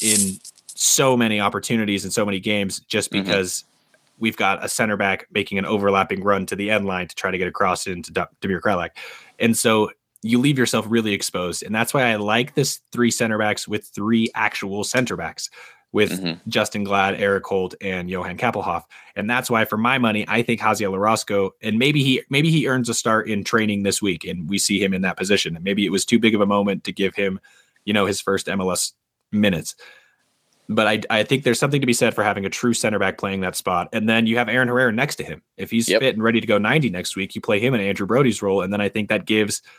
in 0.00 0.38
so 0.74 1.18
many 1.18 1.38
opportunities 1.38 2.04
and 2.04 2.14
so 2.14 2.24
many 2.24 2.40
games 2.40 2.80
just 2.80 3.12
mm-hmm. 3.12 3.24
because 3.24 3.62
mm-hmm. 3.62 4.20
we've 4.20 4.36
got 4.38 4.64
a 4.64 4.68
center 4.70 4.96
back 4.96 5.26
making 5.32 5.58
an 5.58 5.66
overlapping 5.66 6.24
run 6.24 6.46
to 6.46 6.56
the 6.56 6.70
end 6.70 6.86
line 6.86 7.08
to 7.08 7.14
try 7.14 7.30
to 7.30 7.36
get 7.36 7.46
across 7.46 7.86
into 7.86 8.10
Damir 8.10 8.60
Kreilach. 8.60 8.90
And 9.38 9.54
so 9.54 9.90
you 10.22 10.38
leave 10.38 10.58
yourself 10.58 10.86
really 10.88 11.12
exposed. 11.12 11.62
And 11.62 11.74
that's 11.74 11.94
why 11.94 12.04
I 12.04 12.16
like 12.16 12.54
this 12.54 12.80
three 12.92 13.10
center 13.10 13.38
backs 13.38 13.68
with 13.68 13.86
three 13.86 14.30
actual 14.34 14.84
center 14.84 15.16
backs 15.16 15.48
with 15.92 16.20
mm-hmm. 16.20 16.50
Justen 16.50 16.84
Glad, 16.84 17.14
Erik 17.20 17.46
Holt, 17.46 17.74
and 17.80 18.10
Johan 18.10 18.36
Kappelhof. 18.36 18.82
And 19.16 19.28
that's 19.28 19.48
why, 19.48 19.64
for 19.64 19.78
my 19.78 19.98
money, 19.98 20.24
I 20.28 20.42
think 20.42 20.60
Haziel 20.60 20.92
Orozco, 20.92 21.54
and 21.62 21.78
maybe 21.78 22.02
he 22.02 22.22
maybe 22.28 22.50
he 22.50 22.68
earns 22.68 22.88
a 22.88 22.94
start 22.94 23.28
in 23.28 23.44
training 23.44 23.84
this 23.84 24.02
week, 24.02 24.24
and 24.24 24.48
we 24.48 24.58
see 24.58 24.82
him 24.82 24.92
in 24.92 25.02
that 25.02 25.16
position. 25.16 25.56
And 25.56 25.64
maybe 25.64 25.86
it 25.86 25.92
was 25.92 26.04
too 26.04 26.18
big 26.18 26.34
of 26.34 26.40
a 26.40 26.46
moment 26.46 26.84
to 26.84 26.92
give 26.92 27.14
him, 27.14 27.40
you 27.84 27.92
know, 27.92 28.06
his 28.06 28.20
first 28.20 28.46
MLS 28.48 28.92
minutes. 29.32 29.76
But 30.70 30.86
I, 30.86 31.00
I 31.08 31.22
think 31.22 31.44
there's 31.44 31.58
something 31.58 31.80
to 31.80 31.86
be 31.86 31.94
said 31.94 32.14
for 32.14 32.22
having 32.22 32.44
a 32.44 32.50
true 32.50 32.74
center 32.74 32.98
back 32.98 33.16
playing 33.16 33.40
that 33.40 33.56
spot. 33.56 33.88
And 33.94 34.06
then 34.06 34.26
you 34.26 34.36
have 34.36 34.50
Aaron 34.50 34.68
Herrera 34.68 34.92
next 34.92 35.16
to 35.16 35.24
him. 35.24 35.40
If 35.56 35.70
he's 35.70 35.88
yep. 35.88 36.02
fit 36.02 36.14
and 36.14 36.22
ready 36.22 36.42
to 36.42 36.46
go 36.46 36.58
90 36.58 36.90
next 36.90 37.16
week, 37.16 37.34
you 37.34 37.40
play 37.40 37.58
him 37.58 37.72
in 37.72 37.80
Andrew 37.80 38.06
Brody's 38.06 38.42
role. 38.42 38.60
And 38.60 38.70
then 38.70 38.82
I 38.82 38.90
think 38.90 39.08
that 39.08 39.24
gives– 39.24 39.62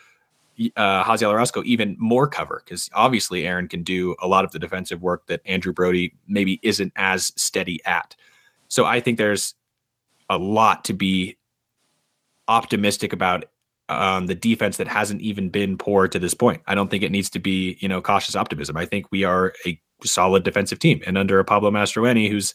uh, 0.75 1.03
Haziel 1.03 1.31
Orozco 1.31 1.63
even 1.65 1.95
more 1.99 2.27
cover 2.27 2.61
because 2.63 2.89
obviously 2.93 3.47
Aaron 3.47 3.67
can 3.67 3.83
do 3.83 4.15
a 4.21 4.27
lot 4.27 4.45
of 4.45 4.51
the 4.51 4.59
defensive 4.59 5.01
work 5.01 5.27
that 5.27 5.41
Andrew 5.45 5.73
Brody 5.73 6.13
maybe 6.27 6.59
isn't 6.63 6.93
as 6.95 7.31
steady 7.35 7.79
at. 7.85 8.15
So 8.67 8.85
I 8.85 8.99
think 8.99 9.17
there's 9.17 9.55
a 10.29 10.37
lot 10.37 10.85
to 10.85 10.93
be 10.93 11.37
optimistic 12.47 13.13
about 13.13 13.45
um, 13.89 14.27
the 14.27 14.35
defense 14.35 14.77
that 14.77 14.87
hasn't 14.87 15.21
even 15.21 15.49
been 15.49 15.77
poor 15.77 16.07
to 16.07 16.19
this 16.19 16.33
point. 16.33 16.61
I 16.67 16.75
don't 16.75 16.91
think 16.91 17.03
it 17.03 17.11
needs 17.11 17.29
to 17.31 17.39
be, 17.39 17.77
you 17.79 17.87
know, 17.87 18.01
cautious 18.01 18.35
optimism. 18.35 18.77
I 18.77 18.85
think 18.85 19.07
we 19.11 19.23
are 19.23 19.53
a 19.65 19.81
solid 20.03 20.43
defensive 20.43 20.79
team. 20.79 21.01
And 21.05 21.17
under 21.17 21.39
a 21.39 21.45
Pablo 21.45 21.71
Mastroeni, 21.71 22.29
who's 22.29 22.53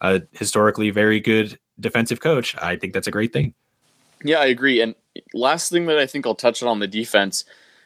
a 0.00 0.22
historically 0.32 0.90
very 0.90 1.20
good 1.20 1.58
defensive 1.80 2.20
coach, 2.20 2.56
I 2.58 2.76
think 2.76 2.92
that's 2.92 3.08
a 3.08 3.10
great 3.10 3.32
thing. 3.32 3.54
Yeah, 4.24 4.38
I 4.38 4.46
agree. 4.46 4.80
And 4.80 4.94
last 5.34 5.70
thing 5.70 5.86
that 5.86 5.98
I 5.98 6.06
think 6.06 6.26
I'll 6.26 6.34
touch 6.34 6.62
on 6.62 6.78
the 6.78 6.86
defense 6.86 7.44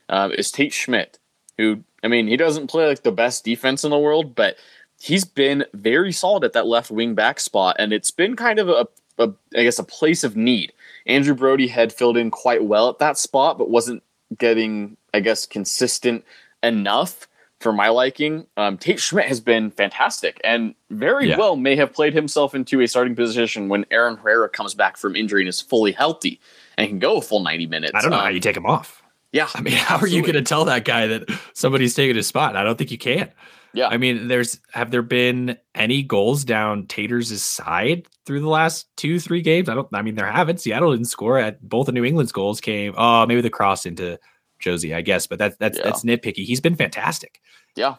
uh, 0.08 0.30
is 0.36 0.50
Tate 0.50 0.72
Schmidt, 0.72 1.18
who 1.56 1.82
I 2.02 2.08
mean 2.08 2.26
he 2.26 2.36
doesn't 2.36 2.68
play 2.68 2.86
like 2.86 3.02
the 3.02 3.12
best 3.12 3.44
defense 3.44 3.84
in 3.84 3.90
the 3.90 3.98
world, 3.98 4.34
but 4.34 4.56
he's 5.00 5.24
been 5.24 5.64
very 5.72 6.12
solid 6.12 6.44
at 6.44 6.52
that 6.52 6.66
left 6.66 6.90
wing 6.90 7.14
back 7.14 7.40
spot, 7.40 7.76
and 7.78 7.92
it's 7.92 8.10
been 8.10 8.36
kind 8.36 8.58
of 8.58 8.68
a, 8.68 8.88
a 9.18 9.32
I 9.56 9.62
guess 9.62 9.78
a 9.78 9.84
place 9.84 10.24
of 10.24 10.36
need. 10.36 10.72
Andrew 11.06 11.34
Brody 11.34 11.68
had 11.68 11.92
filled 11.92 12.16
in 12.16 12.30
quite 12.30 12.64
well 12.64 12.88
at 12.88 12.98
that 12.98 13.18
spot, 13.18 13.58
but 13.58 13.70
wasn't 13.70 14.02
getting 14.38 14.96
I 15.14 15.20
guess 15.20 15.46
consistent 15.46 16.24
enough 16.62 17.26
for 17.60 17.72
my 17.72 17.88
liking. 17.88 18.46
Um, 18.56 18.78
Tate 18.78 19.00
Schmidt 19.00 19.26
has 19.26 19.40
been 19.40 19.70
fantastic 19.70 20.40
and 20.42 20.74
very 20.88 21.28
yeah. 21.28 21.38
well 21.38 21.56
may 21.56 21.76
have 21.76 21.92
played 21.92 22.14
himself 22.14 22.54
into 22.54 22.80
a 22.80 22.88
starting 22.88 23.14
position 23.14 23.68
when 23.68 23.84
Aaron 23.90 24.16
Herrera 24.16 24.48
comes 24.48 24.74
back 24.74 24.96
from 24.96 25.14
injury 25.14 25.42
and 25.42 25.48
is 25.48 25.60
fully 25.60 25.92
healthy 25.92 26.40
and 26.80 26.88
can 26.88 26.98
go 26.98 27.18
a 27.18 27.22
full 27.22 27.40
90 27.40 27.66
minutes. 27.66 27.92
I 27.94 28.00
don't 28.00 28.10
know 28.10 28.16
um, 28.16 28.24
how 28.24 28.28
you 28.30 28.40
take 28.40 28.56
him 28.56 28.66
off. 28.66 29.02
Yeah. 29.32 29.48
I 29.54 29.60
mean, 29.60 29.74
how 29.76 29.96
absolutely. 29.96 30.16
are 30.16 30.18
you 30.18 30.32
going 30.32 30.44
to 30.44 30.48
tell 30.48 30.64
that 30.66 30.84
guy 30.84 31.06
that 31.06 31.30
somebody's 31.54 31.94
taking 31.94 32.16
his 32.16 32.26
spot? 32.26 32.56
I 32.56 32.64
don't 32.64 32.76
think 32.76 32.90
you 32.90 32.98
can. 32.98 33.30
Yeah. 33.72 33.88
I 33.88 33.98
mean, 33.98 34.28
there's 34.28 34.60
have 34.72 34.90
there 34.90 35.02
been 35.02 35.56
any 35.74 36.02
goals 36.02 36.44
down 36.44 36.86
Taters' 36.86 37.40
side 37.42 38.08
through 38.26 38.40
the 38.40 38.48
last 38.48 38.88
two, 38.96 39.20
three 39.20 39.42
games? 39.42 39.68
I 39.68 39.74
don't 39.74 39.86
I 39.92 40.02
mean 40.02 40.16
there 40.16 40.26
haven't. 40.26 40.60
Seattle 40.60 40.90
didn't 40.90 41.06
score 41.06 41.38
at 41.38 41.62
both 41.66 41.86
of 41.86 41.94
New 41.94 42.04
England's 42.04 42.32
goals 42.32 42.60
came. 42.60 42.94
Oh, 42.96 43.24
maybe 43.26 43.42
the 43.42 43.50
cross 43.50 43.86
into 43.86 44.18
Josie, 44.58 44.92
I 44.92 45.02
guess, 45.02 45.28
but 45.28 45.38
that's 45.38 45.56
that's 45.58 45.78
yeah. 45.78 45.84
that's 45.84 46.04
nitpicky. 46.04 46.44
He's 46.44 46.60
been 46.60 46.74
fantastic. 46.74 47.40
Yeah. 47.76 47.96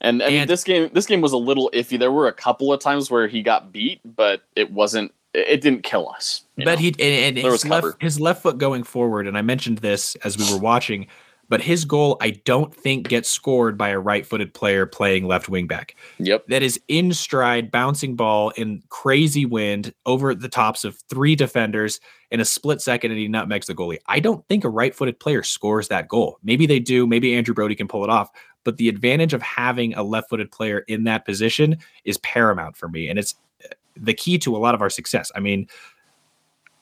And, 0.00 0.20
and, 0.20 0.34
and 0.34 0.50
this 0.50 0.64
game 0.64 0.90
this 0.92 1.06
game 1.06 1.20
was 1.20 1.32
a 1.32 1.38
little 1.38 1.70
iffy. 1.72 1.98
There 1.98 2.10
were 2.10 2.26
a 2.26 2.32
couple 2.32 2.72
of 2.72 2.80
times 2.80 3.08
where 3.08 3.28
he 3.28 3.42
got 3.42 3.70
beat, 3.70 4.00
but 4.04 4.42
it 4.56 4.72
wasn't 4.72 5.14
it 5.34 5.60
didn't 5.60 5.82
kill 5.82 6.08
us. 6.08 6.41
But 6.64 6.76
know? 6.76 6.82
he 6.82 6.88
and, 6.88 7.38
and 7.38 7.46
his 7.46 7.64
left, 7.64 8.02
his 8.02 8.20
left 8.20 8.42
foot 8.42 8.58
going 8.58 8.82
forward, 8.82 9.26
and 9.26 9.36
I 9.36 9.42
mentioned 9.42 9.78
this 9.78 10.14
as 10.16 10.38
we 10.38 10.50
were 10.52 10.60
watching 10.60 11.06
but 11.52 11.60
his 11.60 11.84
goal, 11.84 12.16
I 12.22 12.30
don't 12.30 12.74
think, 12.74 13.08
gets 13.08 13.28
scored 13.28 13.76
by 13.76 13.90
a 13.90 13.98
right 13.98 14.24
footed 14.24 14.54
player 14.54 14.86
playing 14.86 15.26
left 15.26 15.50
wing 15.50 15.66
back. 15.66 15.96
Yep. 16.18 16.46
That 16.46 16.62
is 16.62 16.80
in 16.88 17.12
stride, 17.12 17.70
bouncing 17.70 18.16
ball 18.16 18.50
in 18.56 18.82
crazy 18.88 19.44
wind 19.44 19.92
over 20.06 20.34
the 20.34 20.48
tops 20.48 20.82
of 20.82 20.96
three 21.10 21.36
defenders 21.36 22.00
in 22.30 22.40
a 22.40 22.46
split 22.46 22.80
second, 22.80 23.10
and 23.10 23.20
he 23.20 23.28
nutmegs 23.28 23.66
the 23.66 23.74
goalie. 23.74 23.98
I 24.06 24.18
don't 24.18 24.48
think 24.48 24.64
a 24.64 24.70
right 24.70 24.94
footed 24.94 25.20
player 25.20 25.42
scores 25.42 25.88
that 25.88 26.08
goal. 26.08 26.38
Maybe 26.42 26.64
they 26.64 26.80
do. 26.80 27.06
Maybe 27.06 27.34
Andrew 27.34 27.54
Brody 27.54 27.74
can 27.74 27.86
pull 27.86 28.02
it 28.02 28.08
off. 28.08 28.30
But 28.64 28.78
the 28.78 28.88
advantage 28.88 29.34
of 29.34 29.42
having 29.42 29.92
a 29.92 30.02
left 30.02 30.30
footed 30.30 30.50
player 30.52 30.78
in 30.88 31.04
that 31.04 31.26
position 31.26 31.76
is 32.06 32.16
paramount 32.16 32.78
for 32.78 32.88
me. 32.88 33.08
And 33.08 33.18
it's 33.18 33.34
uh, 33.62 33.74
the 33.94 34.14
key 34.14 34.38
to 34.38 34.56
a 34.56 34.58
lot 34.58 34.74
of 34.74 34.80
our 34.80 34.88
success. 34.88 35.30
I 35.34 35.40
mean, 35.40 35.68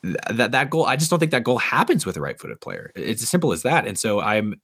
that 0.03 0.53
that 0.53 0.71
goal, 0.71 0.87
I 0.87 0.97
just 0.97 1.11
don't 1.11 1.19
think 1.19 1.33
that 1.33 1.45
goal 1.45 1.59
happens 1.59 2.07
with 2.07 2.17
a 2.17 2.21
right-footed 2.21 2.61
player. 2.61 2.93
It's 2.95 3.23
as 3.23 3.29
simple 3.29 3.53
as 3.53 3.63
that. 3.63 3.87
And 3.87 3.99
so 3.99 4.21
I'm 4.21 4.61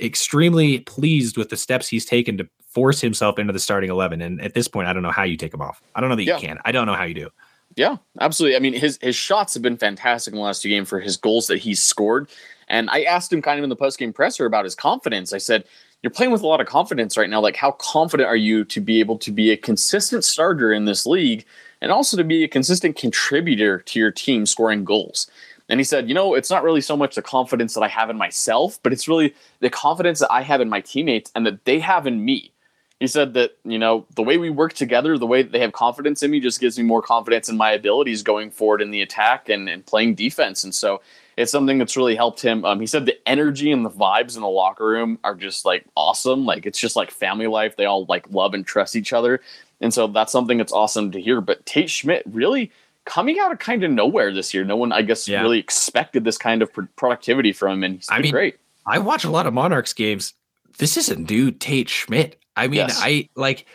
extremely 0.00 0.80
pleased 0.80 1.36
with 1.36 1.48
the 1.48 1.56
steps 1.56 1.88
he's 1.88 2.04
taken 2.04 2.36
to 2.38 2.48
force 2.68 3.00
himself 3.00 3.38
into 3.38 3.52
the 3.52 3.58
starting 3.58 3.90
11 3.90 4.22
and 4.22 4.40
at 4.40 4.54
this 4.54 4.66
point 4.66 4.88
I 4.88 4.94
don't 4.94 5.02
know 5.02 5.10
how 5.10 5.24
you 5.24 5.36
take 5.36 5.52
him 5.52 5.60
off. 5.60 5.82
I 5.94 6.00
don't 6.00 6.08
know 6.08 6.16
that 6.16 6.24
yeah. 6.24 6.36
you 6.36 6.40
can. 6.40 6.58
I 6.64 6.72
don't 6.72 6.86
know 6.86 6.94
how 6.94 7.04
you 7.04 7.14
do. 7.14 7.30
Yeah, 7.76 7.96
absolutely. 8.20 8.56
I 8.56 8.60
mean 8.60 8.72
his 8.72 8.98
his 9.00 9.16
shots 9.16 9.54
have 9.54 9.62
been 9.62 9.76
fantastic 9.76 10.32
in 10.32 10.38
the 10.38 10.44
last 10.44 10.62
two 10.62 10.68
games 10.68 10.88
for 10.88 11.00
his 11.00 11.16
goals 11.16 11.46
that 11.46 11.58
he's 11.58 11.82
scored. 11.82 12.30
And 12.68 12.88
I 12.90 13.02
asked 13.02 13.32
him 13.32 13.42
kind 13.42 13.58
of 13.58 13.64
in 13.64 13.70
the 13.70 13.76
post-game 13.76 14.12
presser 14.12 14.46
about 14.46 14.64
his 14.64 14.74
confidence. 14.74 15.32
I 15.32 15.38
said, 15.38 15.64
"You're 16.02 16.10
playing 16.10 16.32
with 16.32 16.42
a 16.42 16.46
lot 16.46 16.60
of 16.60 16.66
confidence 16.66 17.18
right 17.18 17.28
now. 17.28 17.40
Like 17.40 17.56
how 17.56 17.72
confident 17.72 18.26
are 18.26 18.36
you 18.36 18.64
to 18.64 18.80
be 18.80 19.00
able 19.00 19.18
to 19.18 19.30
be 19.30 19.50
a 19.50 19.56
consistent 19.56 20.24
starter 20.24 20.72
in 20.72 20.86
this 20.86 21.04
league 21.04 21.44
and 21.82 21.90
also 21.90 22.16
to 22.16 22.24
be 22.24 22.44
a 22.44 22.48
consistent 22.48 22.96
contributor 22.96 23.80
to 23.80 23.98
your 23.98 24.12
team 24.12 24.46
scoring 24.46 24.84
goals. 24.84 25.26
And 25.68 25.80
he 25.80 25.84
said, 25.84 26.08
you 26.08 26.14
know, 26.14 26.34
it's 26.34 26.50
not 26.50 26.62
really 26.62 26.80
so 26.80 26.96
much 26.96 27.16
the 27.16 27.22
confidence 27.22 27.74
that 27.74 27.82
I 27.82 27.88
have 27.88 28.08
in 28.08 28.16
myself, 28.16 28.78
but 28.82 28.92
it's 28.92 29.08
really 29.08 29.34
the 29.60 29.68
confidence 29.68 30.20
that 30.20 30.32
I 30.32 30.42
have 30.42 30.60
in 30.60 30.68
my 30.68 30.80
teammates 30.80 31.30
and 31.34 31.44
that 31.44 31.64
they 31.64 31.80
have 31.80 32.06
in 32.06 32.24
me. 32.24 32.52
He 33.00 33.08
said 33.08 33.34
that, 33.34 33.56
you 33.64 33.80
know, 33.80 34.06
the 34.14 34.22
way 34.22 34.38
we 34.38 34.48
work 34.48 34.74
together, 34.74 35.18
the 35.18 35.26
way 35.26 35.42
that 35.42 35.50
they 35.50 35.58
have 35.58 35.72
confidence 35.72 36.22
in 36.22 36.30
me 36.30 36.38
just 36.38 36.60
gives 36.60 36.78
me 36.78 36.84
more 36.84 37.02
confidence 37.02 37.48
in 37.48 37.56
my 37.56 37.72
abilities 37.72 38.22
going 38.22 38.52
forward 38.52 38.80
in 38.80 38.92
the 38.92 39.02
attack 39.02 39.48
and, 39.48 39.68
and 39.68 39.84
playing 39.84 40.14
defense. 40.14 40.62
And 40.62 40.72
so 40.72 41.00
it's 41.36 41.50
something 41.50 41.78
that's 41.78 41.96
really 41.96 42.14
helped 42.14 42.42
him. 42.42 42.64
Um, 42.64 42.78
he 42.78 42.86
said 42.86 43.06
the 43.06 43.18
energy 43.26 43.72
and 43.72 43.84
the 43.84 43.90
vibes 43.90 44.36
in 44.36 44.42
the 44.42 44.48
locker 44.48 44.86
room 44.86 45.18
are 45.24 45.34
just 45.34 45.64
like 45.64 45.84
awesome. 45.96 46.44
Like 46.44 46.64
it's 46.64 46.78
just 46.78 46.94
like 46.94 47.10
family 47.10 47.48
life. 47.48 47.76
They 47.76 47.86
all 47.86 48.04
like 48.04 48.30
love 48.30 48.54
and 48.54 48.64
trust 48.64 48.94
each 48.94 49.12
other. 49.12 49.40
And 49.82 49.92
so 49.92 50.06
that's 50.06 50.32
something 50.32 50.58
that's 50.58 50.72
awesome 50.72 51.10
to 51.12 51.20
hear. 51.20 51.40
But 51.40 51.66
Tate 51.66 51.90
Schmidt 51.90 52.22
really 52.26 52.70
coming 53.04 53.38
out 53.40 53.52
of 53.52 53.58
kind 53.58 53.82
of 53.84 53.90
nowhere 53.90 54.32
this 54.32 54.54
year. 54.54 54.64
No 54.64 54.76
one, 54.76 54.92
I 54.92 55.02
guess, 55.02 55.28
yeah. 55.28 55.42
really 55.42 55.58
expected 55.58 56.24
this 56.24 56.38
kind 56.38 56.62
of 56.62 56.70
productivity 56.96 57.52
from 57.52 57.72
him, 57.78 57.84
and 57.84 57.94
he's 57.96 58.06
been 58.06 58.16
I 58.16 58.22
mean, 58.22 58.32
great. 58.32 58.58
I 58.86 58.98
watch 58.98 59.24
a 59.24 59.30
lot 59.30 59.46
of 59.46 59.54
Monarchs 59.54 59.92
games. 59.92 60.34
This 60.78 60.96
is 60.96 61.08
a 61.08 61.16
new 61.16 61.50
Tate 61.50 61.88
Schmidt. 61.88 62.40
I 62.56 62.68
mean, 62.68 62.78
yes. 62.78 62.98
I 63.02 63.28
like 63.34 63.66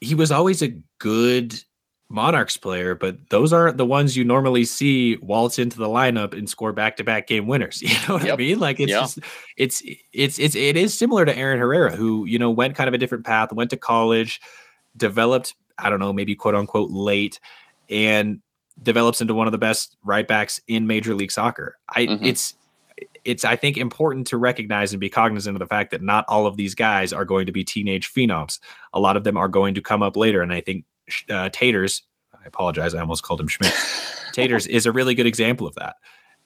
he 0.00 0.14
was 0.14 0.30
always 0.32 0.62
a 0.62 0.74
good 0.98 1.62
Monarchs 2.08 2.56
player, 2.56 2.94
but 2.94 3.16
those 3.30 3.52
aren't 3.52 3.76
the 3.76 3.86
ones 3.86 4.16
you 4.16 4.24
normally 4.24 4.64
see 4.64 5.16
waltz 5.16 5.58
into 5.58 5.78
the 5.78 5.86
lineup 5.86 6.36
and 6.36 6.48
score 6.48 6.72
back 6.72 6.96
to 6.96 7.04
back 7.04 7.26
game 7.26 7.46
winners. 7.46 7.82
You 7.90 7.94
know 8.08 8.14
what 8.14 8.24
yep. 8.24 8.34
I 8.34 8.36
mean? 8.36 8.58
Like 8.58 8.80
it's 8.80 8.90
yeah. 8.90 9.00
just 9.00 9.20
it's 9.56 9.82
it's 10.12 10.38
it's 10.38 10.54
it 10.54 10.76
is 10.76 10.96
similar 10.96 11.24
to 11.24 11.36
Aaron 11.36 11.58
Herrera, 11.58 11.94
who 11.94 12.24
you 12.24 12.38
know 12.38 12.50
went 12.50 12.74
kind 12.74 12.88
of 12.88 12.94
a 12.94 12.98
different 12.98 13.24
path, 13.24 13.52
went 13.52 13.70
to 13.70 13.76
college, 13.76 14.40
developed, 15.00 15.54
I 15.78 15.90
don't 15.90 15.98
know, 15.98 16.12
maybe 16.12 16.36
quote 16.36 16.54
unquote 16.54 16.90
late, 16.90 17.40
and 17.88 18.40
develops 18.82 19.20
into 19.20 19.34
one 19.34 19.48
of 19.48 19.52
the 19.52 19.58
best 19.58 19.96
right 20.04 20.26
backs 20.26 20.60
in 20.68 20.86
Major 20.86 21.14
League 21.14 21.32
Soccer. 21.32 21.76
I 21.88 22.06
mm-hmm. 22.06 22.24
it's 22.24 22.54
it's 23.24 23.44
I 23.44 23.56
think 23.56 23.76
important 23.76 24.26
to 24.28 24.36
recognize 24.36 24.92
and 24.92 25.00
be 25.00 25.10
cognizant 25.10 25.56
of 25.56 25.58
the 25.58 25.66
fact 25.66 25.90
that 25.90 26.02
not 26.02 26.24
all 26.28 26.46
of 26.46 26.56
these 26.56 26.74
guys 26.74 27.12
are 27.12 27.24
going 27.24 27.46
to 27.46 27.52
be 27.52 27.64
teenage 27.64 28.12
phenoms. 28.12 28.60
A 28.92 29.00
lot 29.00 29.16
of 29.16 29.24
them 29.24 29.36
are 29.36 29.48
going 29.48 29.74
to 29.74 29.82
come 29.82 30.02
up 30.02 30.16
later, 30.16 30.42
and 30.42 30.52
I 30.52 30.60
think 30.60 30.84
uh, 31.28 31.48
Taters. 31.52 32.02
I 32.32 32.46
apologize, 32.46 32.94
I 32.94 33.00
almost 33.00 33.22
called 33.22 33.40
him 33.40 33.48
Schmidt. 33.48 33.74
Taters 34.32 34.66
is 34.66 34.86
a 34.86 34.92
really 34.92 35.14
good 35.14 35.26
example 35.26 35.66
of 35.66 35.74
that. 35.74 35.96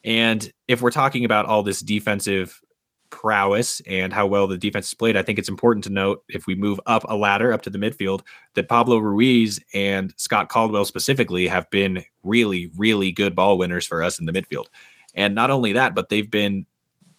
And 0.03 0.53
if 0.67 0.83
we're 0.83 0.91
talking 0.91 1.25
about 1.25 1.47
all 1.47 1.63
this 1.63 1.81
defensive 1.81 2.61
prowess 3.15 3.81
and 3.87 4.13
how 4.13 4.27
well 4.27 4.49
the 4.49 4.59
defense 4.59 4.89
is 4.89 4.95
played, 4.95 5.17
I 5.17 5.23
think 5.23 5.39
it's 5.39 5.49
important 5.49 5.85
to 5.85 5.91
note 5.91 6.25
if 6.29 6.49
we 6.49 6.57
move 6.57 6.81
up 6.87 7.05
a 7.09 7.17
ladder 7.17 7.53
up 7.53 7.63
to 7.63 7.71
the 7.71 7.79
midfield 7.79 8.23
that 8.55 8.69
Pablo 8.69 8.99
Ruiz 8.99 9.61
and 9.73 10.13
Scott 10.17 10.49
Caldwell 10.49 10.85
specifically 10.85 11.47
have 11.47 11.71
been 11.71 12.05
really, 12.25 12.73
really 12.77 13.13
good 13.13 13.37
ball 13.37 13.57
winners 13.57 13.87
for 13.87 14.03
us 14.03 14.19
in 14.19 14.27
the 14.27 14.33
midfield. 14.33 14.67
And 15.15 15.33
not 15.33 15.53
only 15.53 15.73
that, 15.75 15.95
but 15.95 16.09
they've 16.09 16.31
been 16.31 16.67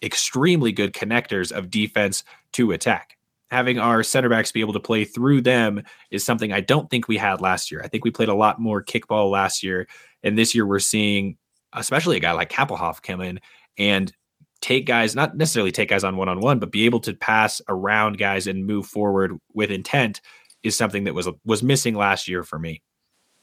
extremely 0.02 0.70
good 0.70 0.92
connectors 0.92 1.50
of 1.50 1.70
defense 1.70 2.24
to 2.52 2.72
attack. 2.72 3.16
Having 3.50 3.78
our 3.78 4.02
center 4.02 4.28
backs 4.28 4.52
be 4.52 4.60
able 4.60 4.74
to 4.74 4.80
play 4.80 5.06
through 5.06 5.40
them 5.40 5.82
is 6.10 6.24
something 6.24 6.52
I 6.52 6.60
don't 6.60 6.90
think 6.90 7.08
we 7.08 7.16
had 7.16 7.40
last 7.40 7.70
year. 7.70 7.80
I 7.82 7.88
think 7.88 8.04
we 8.04 8.10
played 8.10 8.28
a 8.28 8.34
lot 8.34 8.60
more 8.60 8.84
kickball 8.84 9.30
last 9.30 9.62
year. 9.62 9.88
And 10.22 10.36
this 10.36 10.54
year 10.54 10.66
we're 10.66 10.78
seeing, 10.78 11.38
especially 11.72 12.18
a 12.18 12.20
guy 12.20 12.32
like 12.32 12.50
Kappelhof 12.50 13.00
come 13.00 13.22
in 13.22 13.40
and 13.78 14.12
take 14.60 14.86
guys, 14.86 15.14
not 15.14 15.36
necessarily 15.36 15.72
take 15.72 15.88
guys 15.88 16.04
on 16.04 16.16
one 16.16 16.28
on 16.28 16.40
one, 16.40 16.58
but 16.58 16.70
be 16.70 16.84
able 16.84 17.00
to 17.00 17.14
pass 17.14 17.60
around 17.68 18.18
guys 18.18 18.46
and 18.46 18.66
move 18.66 18.86
forward 18.86 19.38
with 19.54 19.70
intent 19.70 20.20
is 20.62 20.76
something 20.76 21.04
that 21.04 21.14
was 21.14 21.28
was 21.44 21.62
missing 21.62 21.94
last 21.94 22.28
year 22.28 22.42
for 22.42 22.58
me. 22.58 22.82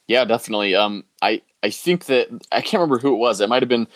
Yeah, 0.08 0.26
definitely. 0.26 0.76
Um, 0.76 1.06
I 1.22 1.42
I 1.62 1.70
think 1.70 2.06
that 2.06 2.28
I 2.52 2.62
can't 2.62 2.82
remember 2.82 3.00
who 3.00 3.14
it 3.14 3.18
was. 3.18 3.40
It 3.40 3.50
might 3.50 3.62
have 3.62 3.70
been 3.70 3.88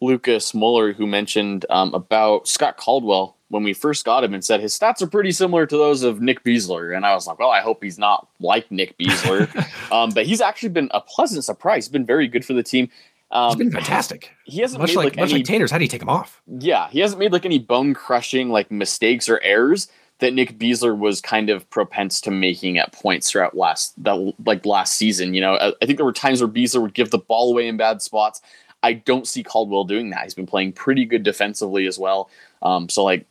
Lucas 0.00 0.54
Muller 0.54 0.92
who 0.92 1.06
mentioned 1.06 1.66
um, 1.70 1.92
about 1.94 2.48
Scott 2.48 2.76
Caldwell 2.76 3.36
when 3.48 3.64
we 3.64 3.72
first 3.72 4.04
got 4.04 4.22
him 4.22 4.32
and 4.32 4.44
said 4.44 4.60
his 4.60 4.78
stats 4.78 5.02
are 5.02 5.08
pretty 5.08 5.32
similar 5.32 5.66
to 5.66 5.76
those 5.76 6.04
of 6.04 6.20
Nick 6.20 6.44
Besler. 6.44 6.96
And 6.96 7.04
I 7.04 7.14
was 7.14 7.26
like, 7.26 7.38
well, 7.38 7.50
I 7.50 7.60
hope 7.60 7.82
he's 7.82 7.98
not 7.98 8.28
like 8.38 8.70
Nick 8.70 8.96
Besler. 8.96 9.50
um, 9.92 10.10
but 10.10 10.24
he's 10.24 10.40
actually 10.40 10.68
been 10.68 10.88
a 10.92 11.00
pleasant 11.00 11.44
surprise. 11.44 11.84
He's 11.84 11.92
been 11.92 12.06
very 12.06 12.28
good 12.28 12.44
for 12.44 12.54
the 12.54 12.62
team. 12.62 12.88
Um, 13.32 13.50
He's 13.50 13.56
been 13.58 13.70
fantastic. 13.70 14.32
He 14.44 14.60
hasn't 14.60 14.80
much 14.80 14.90
made 14.90 14.96
like, 14.96 15.04
like 15.04 15.16
much 15.16 15.30
any, 15.30 15.40
like 15.40 15.46
Taters. 15.46 15.70
How 15.70 15.78
do 15.78 15.84
you 15.84 15.88
take 15.88 16.02
him 16.02 16.08
off? 16.08 16.42
Yeah, 16.46 16.88
he 16.88 16.98
hasn't 17.00 17.20
made 17.20 17.32
like 17.32 17.44
any 17.44 17.58
bone 17.58 17.94
crushing 17.94 18.50
like 18.50 18.70
mistakes 18.70 19.28
or 19.28 19.40
errors 19.42 19.88
that 20.18 20.34
Nick 20.34 20.58
Besler 20.58 20.96
was 20.96 21.20
kind 21.20 21.48
of 21.50 21.68
propense 21.70 22.20
to 22.22 22.30
making 22.30 22.78
at 22.78 22.92
points 22.92 23.30
throughout 23.30 23.56
last 23.56 23.92
that 24.02 24.34
like 24.44 24.66
last 24.66 24.94
season. 24.94 25.34
You 25.34 25.40
know, 25.42 25.54
I, 25.54 25.72
I 25.80 25.86
think 25.86 25.96
there 25.96 26.04
were 26.04 26.12
times 26.12 26.40
where 26.40 26.48
Besler 26.48 26.82
would 26.82 26.94
give 26.94 27.10
the 27.10 27.18
ball 27.18 27.50
away 27.52 27.68
in 27.68 27.76
bad 27.76 28.02
spots. 28.02 28.40
I 28.82 28.94
don't 28.94 29.26
see 29.26 29.42
Caldwell 29.42 29.84
doing 29.84 30.10
that. 30.10 30.24
He's 30.24 30.34
been 30.34 30.46
playing 30.46 30.72
pretty 30.72 31.04
good 31.04 31.22
defensively 31.22 31.86
as 31.86 31.98
well. 31.98 32.30
Um, 32.62 32.88
so 32.88 33.04
like 33.04 33.26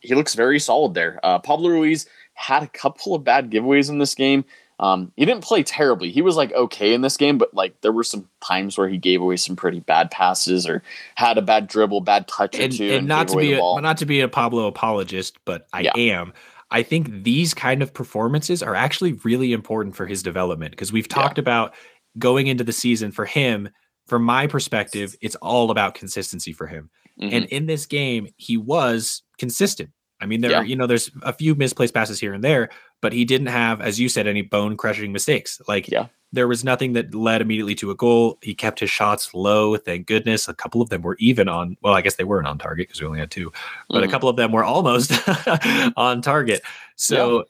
he 0.00 0.14
looks 0.14 0.34
very 0.34 0.58
solid 0.58 0.94
there. 0.94 1.20
Uh, 1.22 1.38
Pablo 1.38 1.70
Ruiz 1.70 2.06
had 2.34 2.62
a 2.62 2.68
couple 2.68 3.14
of 3.14 3.24
bad 3.24 3.50
giveaways 3.50 3.88
in 3.88 3.98
this 3.98 4.14
game. 4.14 4.44
Um, 4.78 5.12
he 5.16 5.24
didn't 5.24 5.44
play 5.44 5.62
terribly. 5.62 6.10
He 6.10 6.22
was 6.22 6.36
like 6.36 6.52
okay 6.52 6.92
in 6.92 7.02
this 7.02 7.16
game, 7.16 7.38
but 7.38 7.54
like 7.54 7.80
there 7.82 7.92
were 7.92 8.02
some 8.02 8.28
times 8.40 8.76
where 8.76 8.88
he 8.88 8.98
gave 8.98 9.20
away 9.20 9.36
some 9.36 9.54
pretty 9.54 9.80
bad 9.80 10.10
passes 10.10 10.66
or 10.66 10.82
had 11.14 11.38
a 11.38 11.42
bad 11.42 11.68
dribble, 11.68 12.00
bad 12.00 12.26
touch 12.26 12.58
and, 12.58 12.72
or 12.72 12.76
two, 12.76 12.84
and, 12.86 12.94
and 12.94 13.08
not 13.08 13.28
to 13.28 13.36
be 13.36 13.52
a, 13.52 13.58
not 13.80 13.98
to 13.98 14.06
be 14.06 14.20
a 14.20 14.28
Pablo 14.28 14.66
apologist, 14.66 15.38
but 15.44 15.66
I 15.72 15.82
yeah. 15.82 15.92
am. 15.96 16.32
I 16.70 16.82
think 16.82 17.22
these 17.22 17.54
kind 17.54 17.82
of 17.82 17.92
performances 17.92 18.62
are 18.62 18.74
actually 18.74 19.12
really 19.24 19.52
important 19.52 19.94
for 19.94 20.06
his 20.06 20.22
development 20.22 20.72
because 20.72 20.90
we've 20.90 21.08
talked 21.08 21.38
yeah. 21.38 21.42
about 21.42 21.74
going 22.18 22.46
into 22.46 22.64
the 22.64 22.72
season 22.72 23.12
for 23.12 23.24
him. 23.24 23.68
From 24.08 24.24
my 24.24 24.46
perspective, 24.48 25.14
it's 25.20 25.36
all 25.36 25.70
about 25.70 25.94
consistency 25.94 26.52
for 26.52 26.66
him. 26.66 26.90
Mm-hmm. 27.20 27.34
And 27.36 27.44
in 27.46 27.66
this 27.66 27.86
game, 27.86 28.28
he 28.36 28.56
was 28.56 29.22
consistent. 29.38 29.90
I 30.20 30.26
mean, 30.26 30.40
there 30.40 30.50
yeah. 30.50 30.60
are, 30.60 30.64
you 30.64 30.76
know, 30.76 30.86
there's 30.86 31.10
a 31.22 31.32
few 31.32 31.54
misplaced 31.54 31.94
passes 31.94 32.18
here 32.18 32.32
and 32.32 32.42
there, 32.42 32.70
but 33.02 33.12
he 33.12 33.24
didn't 33.26 33.48
have, 33.48 33.82
as 33.82 34.00
you 34.00 34.08
said, 34.08 34.26
any 34.26 34.40
bone 34.40 34.76
crushing 34.76 35.12
mistakes. 35.12 35.60
Like, 35.66 35.88
yeah. 35.88 36.06
there 36.32 36.48
was 36.48 36.64
nothing 36.64 36.94
that 36.94 37.14
led 37.14 37.42
immediately 37.42 37.74
to 37.74 37.90
a 37.90 37.96
goal. 37.96 38.38
He 38.40 38.54
kept 38.54 38.78
his 38.78 38.90
shots 38.90 39.34
low, 39.34 39.76
thank 39.76 40.06
goodness. 40.06 40.48
A 40.48 40.54
couple 40.54 40.80
of 40.80 40.88
them 40.88 41.02
were 41.02 41.16
even 41.18 41.48
on, 41.48 41.76
well, 41.82 41.94
I 41.94 42.00
guess 42.00 42.14
they 42.14 42.24
weren't 42.24 42.46
on 42.46 42.58
target 42.58 42.88
because 42.88 43.00
we 43.00 43.06
only 43.08 43.18
had 43.18 43.30
two, 43.30 43.52
but 43.88 43.96
mm-hmm. 43.96 44.08
a 44.08 44.10
couple 44.10 44.28
of 44.28 44.36
them 44.36 44.52
were 44.52 44.64
almost 44.64 45.12
on 45.96 46.22
target. 46.22 46.62
So 46.96 47.44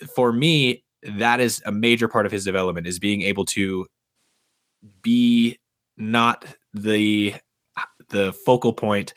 yeah. 0.00 0.08
for 0.14 0.32
me, 0.32 0.84
that 1.02 1.38
is 1.38 1.62
a 1.64 1.72
major 1.72 2.08
part 2.08 2.26
of 2.26 2.32
his 2.32 2.44
development 2.44 2.88
is 2.88 2.98
being 2.98 3.22
able 3.22 3.44
to 3.44 3.86
be 5.02 5.58
not 5.96 6.44
the 6.74 7.34
the 8.08 8.32
focal 8.44 8.72
point 8.72 9.14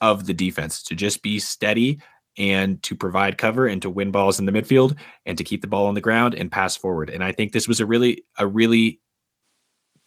of 0.00 0.26
the 0.26 0.34
defense 0.34 0.82
to 0.82 0.94
just 0.94 1.22
be 1.22 1.38
steady 1.38 1.98
and 2.38 2.82
to 2.82 2.94
provide 2.94 3.38
cover 3.38 3.66
and 3.66 3.82
to 3.82 3.90
win 3.90 4.10
balls 4.10 4.38
in 4.38 4.46
the 4.46 4.52
midfield 4.52 4.96
and 5.26 5.36
to 5.38 5.44
keep 5.44 5.60
the 5.60 5.66
ball 5.66 5.86
on 5.86 5.94
the 5.94 6.00
ground 6.00 6.34
and 6.34 6.50
pass 6.50 6.76
forward. 6.76 7.10
And 7.10 7.22
I 7.24 7.32
think 7.32 7.52
this 7.52 7.68
was 7.68 7.80
a 7.80 7.86
really 7.86 8.24
a 8.38 8.46
really 8.46 9.00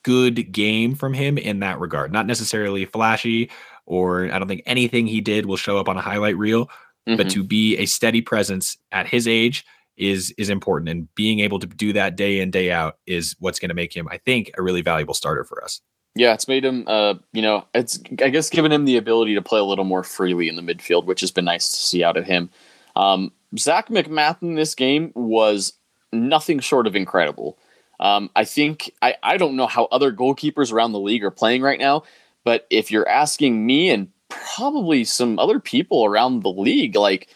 good 0.04 0.52
game 0.52 0.96
from 0.96 1.14
him 1.14 1.38
in 1.38 1.60
that 1.60 1.80
regard. 1.80 2.12
Not 2.12 2.28
necessarily 2.28 2.86
flashy 2.86 3.50
or 3.86 4.32
I 4.32 4.40
don't 4.40 4.48
think 4.48 4.64
anything 4.66 5.08
he 5.08 5.22
did 5.22 5.46
will 5.46 5.58
show 5.58 5.78
up 5.78 5.90
on 5.90 5.98
a 5.98 6.02
highlight 6.02 6.38
reel, 6.38 6.68
mm-hmm. 7.08 7.18
but 7.18 7.30
to 7.32 7.44
be 7.44 7.78
a 7.78 7.86
steady 7.86 8.22
presence 8.22 8.78
at 8.92 9.08
his 9.08 9.28
age 9.28 9.66
is 9.96 10.34
is 10.38 10.50
important 10.50 10.90
and 10.90 11.14
being 11.14 11.40
able 11.40 11.60
to 11.60 11.68
do 11.68 11.94
that 11.94 12.16
day 12.16 12.40
in 12.40 12.50
day 12.50 12.72
out 12.72 12.98
is 13.06 13.36
what's 13.38 13.60
going 13.60 13.70
to 13.70 13.76
make 13.76 13.96
him 13.96 14.08
I 14.10 14.18
think 14.18 14.50
a 14.58 14.64
really 14.64 14.82
valuable 14.82 15.14
starter 15.14 15.44
for 15.44 15.64
us. 15.64 15.82
Yeah, 16.15 16.34
it's 16.34 16.47
made 16.47 16.63
him, 16.63 16.84
uh, 16.88 17.15
you 17.32 17.41
know, 17.41 17.65
it's 17.73 17.99
I 18.21 18.30
guess 18.30 18.49
given 18.49 18.71
him 18.71 18.86
the 18.86 18.97
ability 18.97 19.34
to 19.36 19.41
play 19.41 19.60
a 19.60 19.63
little 19.63 19.86
more 19.86 20.04
freely 20.04 20.47
in 20.47 20.56
the 20.56 20.62
midfield, 20.62 21.06
which 21.06 21.21
has 21.21 21.32
been 21.32 21.45
nice 21.45 21.71
to 21.71 21.78
see 21.78 22.04
out 22.04 22.17
of 22.17 22.26
him. 22.26 22.49
Um, 22.95 23.32
Zac 23.58 23.89
MacMath 23.89 24.41
in 24.41 24.56
this 24.56 24.76
game 24.76 25.12
was 25.15 25.73
nothing 26.12 26.60
short 26.60 26.86
of 26.86 26.95
incredible. 26.95 27.58
Um, 27.99 28.30
I 28.36 28.45
think 28.45 28.93
I, 29.02 29.15
I 29.23 29.38
don't 29.38 29.56
know 29.56 29.67
how 29.67 29.86
other 29.86 30.12
goalkeepers 30.12 30.71
around 30.71 30.91
the 30.91 30.99
league 30.99 31.23
are 31.23 31.32
playing 31.32 31.62
right 31.62 31.80
now, 31.80 32.04
but 32.43 32.67
if 32.69 32.91
you're 32.91 33.08
asking 33.08 33.65
me 33.65 33.89
and 33.89 34.10
probably 34.30 35.04
some 35.04 35.39
other 35.39 35.60
people 35.60 36.06
around 36.06 36.41
the 36.41 36.49
league, 36.49 36.95
like 36.95 37.28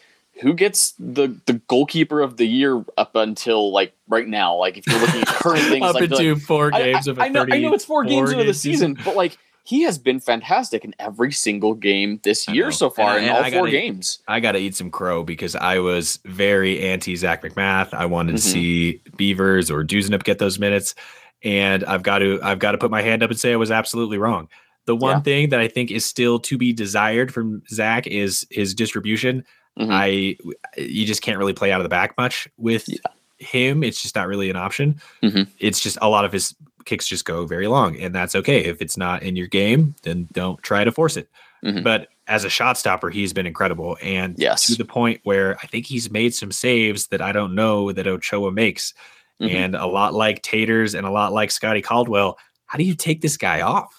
who 0.42 0.54
gets 0.54 0.94
the 1.00 1.36
the 1.46 1.54
goalkeeper 1.68 2.22
of 2.22 2.38
the 2.38 2.46
year 2.46 2.84
up 2.98 3.16
until 3.16 3.72
like 3.72 3.94
right 4.08 4.28
now? 4.28 4.56
Like 4.56 4.78
if 4.78 4.88
you're 4.88 5.00
looking 5.00 5.22
at 5.22 5.28
current 5.28 5.64
things, 5.64 5.86
up 5.86 5.96
like, 5.96 6.04
into 6.06 6.34
like, 6.34 6.44
four 6.44 6.72
games 6.72 7.08
I, 7.08 7.12
of 7.12 7.20
a 7.20 7.24
I 7.24 7.28
know, 7.30 7.46
I 7.50 7.60
know 7.60 7.74
it's 7.74 7.86
four 7.86 8.04
games 8.04 8.32
into 8.32 8.44
the 8.44 8.54
season, 8.54 8.96
season, 8.96 9.06
but 9.06 9.16
like 9.16 9.38
he 9.68 9.82
has 9.82 9.98
been 9.98 10.22
fantastic 10.22 10.86
in 10.86 10.96
every 10.98 11.34
single 11.34 11.74
game 11.74 12.22
this 12.24 12.48
year 12.48 12.72
so 12.72 12.90
far 12.90 13.18
and, 13.18 13.26
in 13.26 13.32
all 13.32 13.44
four 13.44 13.52
gotta, 13.52 13.72
games. 13.72 14.20
I 14.26 14.40
got 14.40 14.54
to 14.54 14.60
eat 14.60 14.78
some 14.78 14.90
crow 14.90 15.26
because 15.26 15.58
I 15.58 15.80
was 15.80 16.20
very 16.24 16.80
anti 16.88 17.18
Zac 17.18 17.44
MacMath. 17.44 17.94
I 17.94 18.06
wanted 18.06 18.36
mm-hmm. 18.36 18.36
to 18.38 18.42
see 18.42 19.02
Beavers 19.18 19.70
or 19.70 19.84
Duzenip 19.84 20.24
get 20.24 20.40
those 20.40 20.58
minutes, 20.58 20.96
and 21.44 21.84
I've 21.84 22.02
got 22.02 22.20
to 22.20 22.40
I've 22.42 22.60
got 22.60 22.72
to 22.72 22.78
put 22.78 22.92
my 22.92 23.02
hand 23.02 23.24
up 23.24 23.30
and 23.30 23.38
say 23.38 23.52
I 23.52 23.58
was 23.58 23.70
absolutely 23.70 24.18
wrong. 24.18 24.48
The 24.86 24.96
one 24.96 25.18
yeah. 25.18 25.24
thing 25.24 25.50
that 25.50 25.60
I 25.60 25.68
think 25.68 25.92
is 25.92 26.06
still 26.06 26.40
to 26.40 26.58
be 26.58 26.72
desired 26.72 27.34
from 27.34 27.62
Zach 27.70 28.08
is 28.08 28.48
his 28.50 28.74
distribution. 28.74 29.44
Mm-hmm. 29.78 29.92
I 29.92 30.38
you 30.78 31.06
just 31.06 31.22
can't 31.22 31.38
really 31.38 31.54
play 31.54 31.72
out 31.72 31.80
of 31.80 31.86
the 31.86 31.90
back 31.90 32.18
much 32.18 32.48
with 32.58 32.88
yeah. 32.88 32.98
him. 33.38 33.84
It's 33.84 34.02
just 34.02 34.16
not 34.16 34.28
really 34.28 34.50
an 34.50 34.56
option. 34.56 35.00
Mm-hmm. 35.24 35.44
It's 35.60 35.80
just 35.80 35.98
a 36.02 36.10
lot 36.10 36.26
of 36.26 36.32
his 36.32 36.56
kicks 36.86 37.08
just 37.08 37.26
go 37.26 37.46
very 37.46 37.68
long, 37.68 37.98
and 37.98 38.14
that's 38.14 38.36
okay. 38.36 38.66
If 38.66 38.82
it's 38.82 38.98
not 38.98 39.24
in 39.24 39.36
your 39.36 39.48
game, 39.48 39.96
then 40.04 40.28
don't 40.32 40.62
try 40.64 40.84
to 40.84 40.92
force 40.92 41.18
it. 41.18 41.30
Mm-hmm. 41.64 41.84
But 41.84 42.08
as 42.28 42.44
a 42.44 42.50
shot 42.50 42.78
stopper, 42.78 43.10
he's 43.10 43.34
been 43.34 43.46
incredible, 43.46 43.98
and 44.02 44.36
yes. 44.38 44.66
to 44.68 44.76
the 44.76 44.86
point 44.86 45.22
where 45.24 45.58
I 45.62 45.68
think 45.68 45.86
he's 45.86 46.10
made 46.10 46.34
some 46.34 46.52
saves 46.52 47.08
that 47.08 47.22
I 47.22 47.32
don't 47.32 47.56
know 47.56 47.92
that 47.92 48.08
Ochoa 48.08 48.52
makes. 48.52 48.94
Mm-hmm. 49.40 49.56
And 49.56 49.76
a 49.76 49.86
lot 49.86 50.16
like 50.16 50.42
Taters 50.42 50.96
and 50.96 51.06
a 51.06 51.12
lot 51.12 51.32
like 51.32 51.52
Scotty 51.52 51.84
Caldwell, 51.84 52.40
how 52.66 52.80
do 52.80 52.84
you 52.84 52.96
take 52.96 53.22
this 53.22 53.38
guy 53.38 53.62
off? 53.62 53.97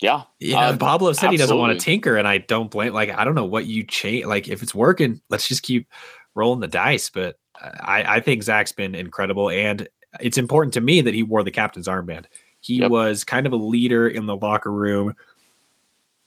Yeah. 0.00 0.22
Yeah. 0.38 0.58
Uh, 0.58 0.76
Pablo 0.76 1.12
said 1.12 1.26
absolutely. 1.26 1.34
he 1.34 1.38
doesn't 1.38 1.58
want 1.58 1.78
to 1.78 1.84
tinker, 1.84 2.16
and 2.16 2.26
I 2.26 2.38
don't 2.38 2.70
blame. 2.70 2.92
Like, 2.92 3.10
I 3.10 3.24
don't 3.24 3.34
know 3.34 3.44
what 3.44 3.66
you 3.66 3.84
change. 3.84 4.24
Like, 4.24 4.48
if 4.48 4.62
it's 4.62 4.74
working, 4.74 5.20
let's 5.28 5.46
just 5.46 5.62
keep 5.62 5.88
rolling 6.34 6.60
the 6.60 6.68
dice. 6.68 7.10
But 7.10 7.38
I, 7.60 8.16
I 8.16 8.20
think 8.20 8.42
Zach's 8.42 8.72
been 8.72 8.94
incredible, 8.94 9.50
and 9.50 9.88
it's 10.20 10.38
important 10.38 10.74
to 10.74 10.80
me 10.80 11.02
that 11.02 11.14
he 11.14 11.22
wore 11.22 11.44
the 11.44 11.50
captain's 11.50 11.86
armband. 11.86 12.24
He 12.60 12.76
yep. 12.76 12.90
was 12.90 13.24
kind 13.24 13.46
of 13.46 13.52
a 13.52 13.56
leader 13.56 14.08
in 14.08 14.26
the 14.26 14.36
locker 14.36 14.72
room 14.72 15.14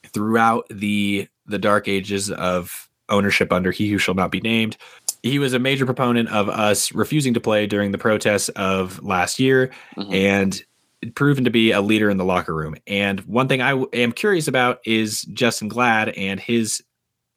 throughout 0.08 0.68
the 0.70 1.28
the 1.46 1.60
dark 1.60 1.88
ages 1.88 2.32
of 2.32 2.90
ownership 3.10 3.52
under 3.52 3.72
he 3.72 3.90
who 3.90 3.98
shall 3.98 4.14
not 4.14 4.32
be 4.32 4.40
named. 4.40 4.78
He 5.24 5.40
was 5.40 5.54
a 5.54 5.60
major 5.60 5.86
proponent 5.86 6.30
of 6.30 6.50
us 6.50 6.94
refusing 6.94 7.34
to 7.34 7.42
play 7.42 7.68
during 7.68 7.92
the 7.92 7.98
protests 7.98 8.50
of 8.50 9.02
last 9.04 9.40
year, 9.40 9.72
mm-hmm. 9.98 10.14
and 10.14 10.64
proven 11.12 11.44
to 11.44 11.50
be 11.50 11.72
a 11.72 11.82
leader 11.82 12.10
in 12.10 12.18
the 12.18 12.26
locker 12.26 12.54
room. 12.54 12.76
And 12.88 13.20
one 13.22 13.48
thing 13.48 13.62
I 13.62 13.72
w- 13.72 13.90
am 13.94 14.12
curious 14.12 14.48
about 14.48 14.80
is 14.86 15.26
Justen 15.26 15.68
Glad 15.68 16.10
and 16.10 16.40
his 16.40 16.84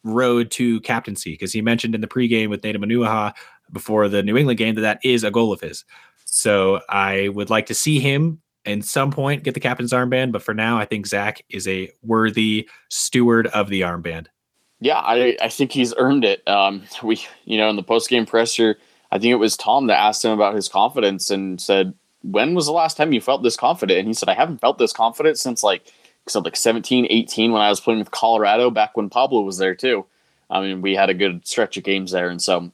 road 0.05 0.51
to 0.53 0.81
captaincy, 0.81 1.33
because 1.33 1.53
he 1.53 1.61
mentioned 1.61 1.95
in 1.95 2.01
the 2.01 2.07
pregame 2.07 2.49
with 2.49 2.63
Nedum 2.63 2.85
Onuoha 2.85 3.35
before 3.73 4.09
the 4.09 4.23
New 4.23 4.37
England 4.37 4.59
game 4.59 4.75
that 4.77 4.83
that 4.83 5.01
is 5.03 5.25
a 5.25 5.31
goal 5.31 5.53
of 5.53 5.61
his. 5.61 5.85
So 6.25 6.81
I 6.89 7.29
would 7.31 7.51
like 7.51 7.67
to 7.67 7.75
see 7.75 7.99
him 7.99 8.41
in 8.65 8.83
some 8.83 9.11
point 9.11 9.45
get 9.45 9.55
the 9.55 9.61
captain's 9.61 9.93
armband, 9.93 10.33
but 10.33 10.43
for 10.43 10.55
now, 10.55 10.79
I 10.79 10.85
think 10.85 11.07
Zach 11.07 11.43
is 11.49 11.67
a 11.69 11.91
worthy 12.03 12.69
steward 12.89 13.47
of 13.49 13.69
the 13.69 13.83
armband. 13.83 14.27
Yeah, 14.81 14.99
I, 14.99 15.37
I 15.41 15.49
think 15.49 15.73
he's 15.73 15.95
earned 15.97 16.25
it. 16.25 16.47
Um, 16.47 16.83
we, 17.03 17.25
you 17.45 17.57
know, 17.59 17.71
in 17.71 17.77
the 17.77 17.83
post 17.83 18.11
game 18.11 18.27
presser, 18.27 18.77
I 19.11 19.19
think 19.19 19.33
it 19.33 19.37
was 19.37 19.57
Tom 19.57 19.87
that 19.87 19.99
asked 19.99 20.25
him 20.25 20.33
about 20.33 20.55
his 20.55 20.69
confidence 20.69 21.31
and 21.31 21.61
said, 21.61 21.95
when 22.31 22.55
was 22.55 22.67
the 22.67 22.73
last 22.73 22.97
time 22.97 23.12
you 23.12 23.21
felt 23.21 23.43
this 23.43 23.57
confident? 23.57 24.01
And 24.01 24.09
he 24.09 24.15
said, 24.15 24.29
I 24.29 24.35
haven't 24.35 24.61
felt 24.61 24.79
this 24.79 24.93
confident 24.93 25.39
since 25.39 25.62
like, 25.62 25.93
said 26.27 26.45
like 26.45 26.57
17, 26.57 27.07
18 27.09 27.53
when 27.53 27.62
I 27.62 27.69
was 27.69 27.81
playing 27.81 28.01
with 28.01 28.11
Colorado 28.11 28.71
back 28.71 28.97
when 28.97 29.09
Pablo 29.09 29.43
was 29.43 29.59
there 29.59 29.75
too. 29.75 30.07
I 30.51 30.61
mean, 30.61 30.83
we 30.83 30.95
had 30.95 31.11
a 31.11 31.15
good 31.15 31.47
stretch 31.47 31.77
of 31.77 31.85
games 31.85 32.11
there. 32.11 32.29
And 32.29 32.43
so 32.43 32.73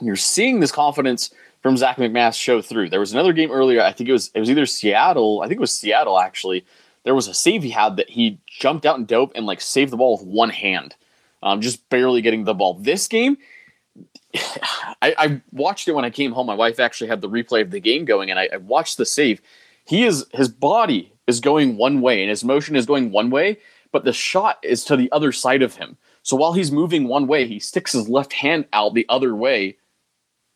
you're 0.00 0.16
seeing 0.16 0.60
this 0.60 0.72
confidence 0.72 1.30
from 1.62 1.76
Zach 1.76 1.96
MacMath 1.96 2.34
show 2.34 2.62
through. 2.62 2.90
There 2.90 3.00
was 3.00 3.12
another 3.12 3.32
game 3.32 3.50
earlier. 3.50 3.82
I 3.82 3.92
think 3.92 4.08
it 4.08 4.12
was, 4.12 4.30
it 4.34 4.40
was 4.40 4.50
either 4.50 4.66
Seattle. 4.66 5.40
I 5.42 5.48
think 5.48 5.58
it 5.58 5.60
was 5.60 5.72
Seattle 5.72 6.18
actually. 6.18 6.64
There 7.04 7.14
was 7.14 7.26
a 7.26 7.34
save 7.34 7.64
he 7.64 7.70
had 7.70 7.96
that 7.96 8.10
he 8.10 8.38
jumped 8.46 8.86
out 8.86 8.98
and 8.98 9.06
dope 9.06 9.32
and 9.34 9.46
like 9.46 9.60
saved 9.60 9.92
the 9.92 9.96
ball 9.96 10.16
with 10.16 10.26
one 10.26 10.50
hand. 10.50 10.94
Um, 11.42 11.60
just 11.60 11.88
barely 11.88 12.22
getting 12.22 12.44
the 12.44 12.54
ball. 12.54 12.74
This 12.74 13.08
game, 13.08 13.36
I, 15.02 15.14
I, 15.18 15.42
watched 15.52 15.88
it 15.88 15.92
when 15.92 16.04
I 16.04 16.10
came 16.10 16.32
home. 16.32 16.46
My 16.46 16.54
wife 16.54 16.80
actually 16.80 17.08
had 17.08 17.20
the 17.20 17.28
replay 17.28 17.62
of 17.62 17.70
the 17.70 17.80
game 17.80 18.04
going, 18.04 18.30
and 18.30 18.38
I, 18.38 18.48
I 18.52 18.56
watched 18.58 18.96
the 18.96 19.06
save. 19.06 19.40
He 19.84 20.04
is 20.04 20.24
his 20.32 20.48
body 20.48 21.12
is 21.26 21.40
going 21.40 21.76
one 21.76 22.00
way, 22.00 22.22
and 22.22 22.30
his 22.30 22.44
motion 22.44 22.76
is 22.76 22.86
going 22.86 23.10
one 23.10 23.30
way, 23.30 23.58
but 23.90 24.04
the 24.04 24.12
shot 24.12 24.58
is 24.62 24.84
to 24.84 24.96
the 24.96 25.10
other 25.12 25.32
side 25.32 25.62
of 25.62 25.76
him. 25.76 25.96
So 26.22 26.36
while 26.36 26.52
he's 26.52 26.70
moving 26.70 27.08
one 27.08 27.26
way, 27.26 27.46
he 27.46 27.58
sticks 27.58 27.92
his 27.92 28.08
left 28.08 28.32
hand 28.32 28.66
out 28.72 28.94
the 28.94 29.06
other 29.08 29.34
way, 29.34 29.76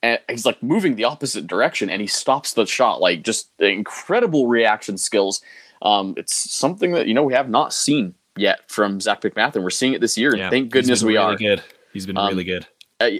and 0.02 0.18
he's 0.28 0.46
like 0.46 0.62
moving 0.62 0.96
the 0.96 1.04
opposite 1.04 1.46
direction, 1.46 1.90
and 1.90 2.00
he 2.00 2.06
stops 2.06 2.54
the 2.54 2.66
shot. 2.66 3.00
Like 3.00 3.22
just 3.22 3.50
incredible 3.58 4.46
reaction 4.46 4.96
skills. 4.96 5.40
Um, 5.82 6.14
it's 6.16 6.34
something 6.34 6.92
that 6.92 7.06
you 7.06 7.14
know 7.14 7.24
we 7.24 7.34
have 7.34 7.50
not 7.50 7.72
seen 7.72 8.14
yet 8.36 8.70
from 8.70 9.00
Zach 9.00 9.22
MacMath, 9.22 9.54
and 9.54 9.64
we're 9.64 9.70
seeing 9.70 9.92
it 9.92 10.00
this 10.00 10.16
year. 10.16 10.34
Yeah, 10.36 10.44
and 10.44 10.50
thank 10.50 10.70
goodness 10.70 11.02
we 11.02 11.14
really 11.14 11.18
are. 11.18 11.36
Good. 11.36 11.62
He's 11.92 12.06
been 12.06 12.16
um, 12.16 12.28
really 12.28 12.44
good. 12.44 12.66
Uh, 12.98 13.10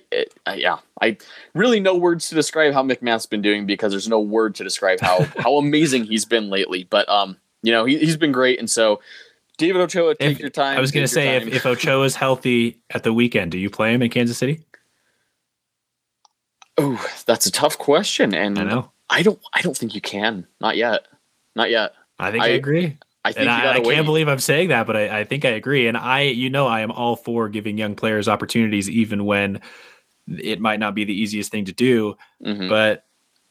uh, 0.47 0.55
yeah, 0.57 0.79
I 1.03 1.19
really 1.55 1.81
no 1.81 1.97
words 1.97 2.29
to 2.31 2.35
describe 2.35 2.73
how 2.73 2.83
MacMath's 2.83 3.27
been 3.27 3.43
doing 3.43 3.67
because 3.67 3.93
there's 3.93 4.09
no 4.09 4.21
word 4.21 4.55
to 4.57 4.65
describe 4.65 5.01
how 5.01 5.25
how 5.39 5.57
amazing 5.59 6.05
he's 6.05 6.25
been 6.25 6.49
lately. 6.49 6.85
But 6.85 7.09
um, 7.09 7.37
you 7.63 7.73
know, 7.73 7.85
he 7.85 8.05
has 8.07 8.17
been 8.17 8.33
great, 8.33 8.59
and 8.59 8.71
so 8.71 9.01
David 9.59 9.83
Ochoa, 9.83 10.15
take 10.15 10.33
if, 10.33 10.41
your 10.41 10.51
time. 10.51 10.79
I 10.79 10.81
was 10.81 10.93
going 10.93 11.05
to 11.05 11.13
say 11.13 11.37
if, 11.37 11.47
if 11.49 11.67
Ochoa 11.67 12.05
is 12.05 12.17
healthy 12.17 12.79
at 12.91 13.03
the 13.03 13.13
weekend, 13.13 13.53
do 13.53 13.59
you 13.59 13.69
play 13.69 13.93
him 13.93 14.03
in 14.03 14.11
Kansas 14.11 14.39
City? 14.39 14.65
Oh, 16.79 17.05
that's 17.27 17.47
a 17.47 17.53
tough 17.53 17.77
question, 17.77 18.35
and 18.35 18.59
I 18.59 18.65
know 18.65 18.91
I 19.11 19.23
don't 19.23 19.41
I 19.53 19.63
don't 19.63 19.77
think 19.77 19.95
you 19.95 20.01
can. 20.01 20.47
Not 20.61 20.77
yet. 20.77 21.07
Not 21.55 21.71
yet. 21.71 21.95
I 22.19 22.31
think 22.31 22.45
I, 22.45 22.47
I 22.47 22.51
agree. 22.51 22.99
I 23.27 23.33
think 23.33 23.49
I, 23.49 23.73
I, 23.75 23.81
can't 23.81 24.07
believe 24.07 24.29
I'm 24.29 24.39
saying 24.39 24.69
that, 24.69 24.87
but 24.87 24.97
I, 24.97 25.21
I, 25.21 25.25
think 25.25 25.45
I 25.45 25.51
agree. 25.51 25.89
And 25.89 25.97
I, 25.97 26.23
you 26.23 26.49
know, 26.49 26.67
I 26.67 26.81
am 26.81 26.93
all 26.93 27.17
for 27.17 27.49
giving 27.49 27.77
young 27.77 27.97
players 27.97 28.29
opportunities, 28.29 28.89
even 28.89 29.25
when 29.25 29.61
it 30.29 30.61
might 30.61 30.81
not 30.81 30.95
be 30.95 31.05
the 31.05 31.13
easiest 31.13 31.51
thing 31.51 31.65
to 31.65 31.73
do. 31.73 32.17
Mm-hmm. 32.45 32.69
But 32.69 33.05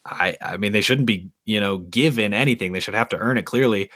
I, 0.06 0.38
I 0.42 0.58
mean, 0.58 0.72
they 0.72 0.82
shouldn't 0.82 1.08
be, 1.08 1.30
you 1.46 1.60
know, 1.60 1.80
given 1.80 2.34
anything. 2.34 2.72
They 2.72 2.80
should 2.80 2.94
have 2.94 3.10
to 3.10 3.18
earn 3.18 3.38
it 3.38 3.46
clearly. 3.46 3.90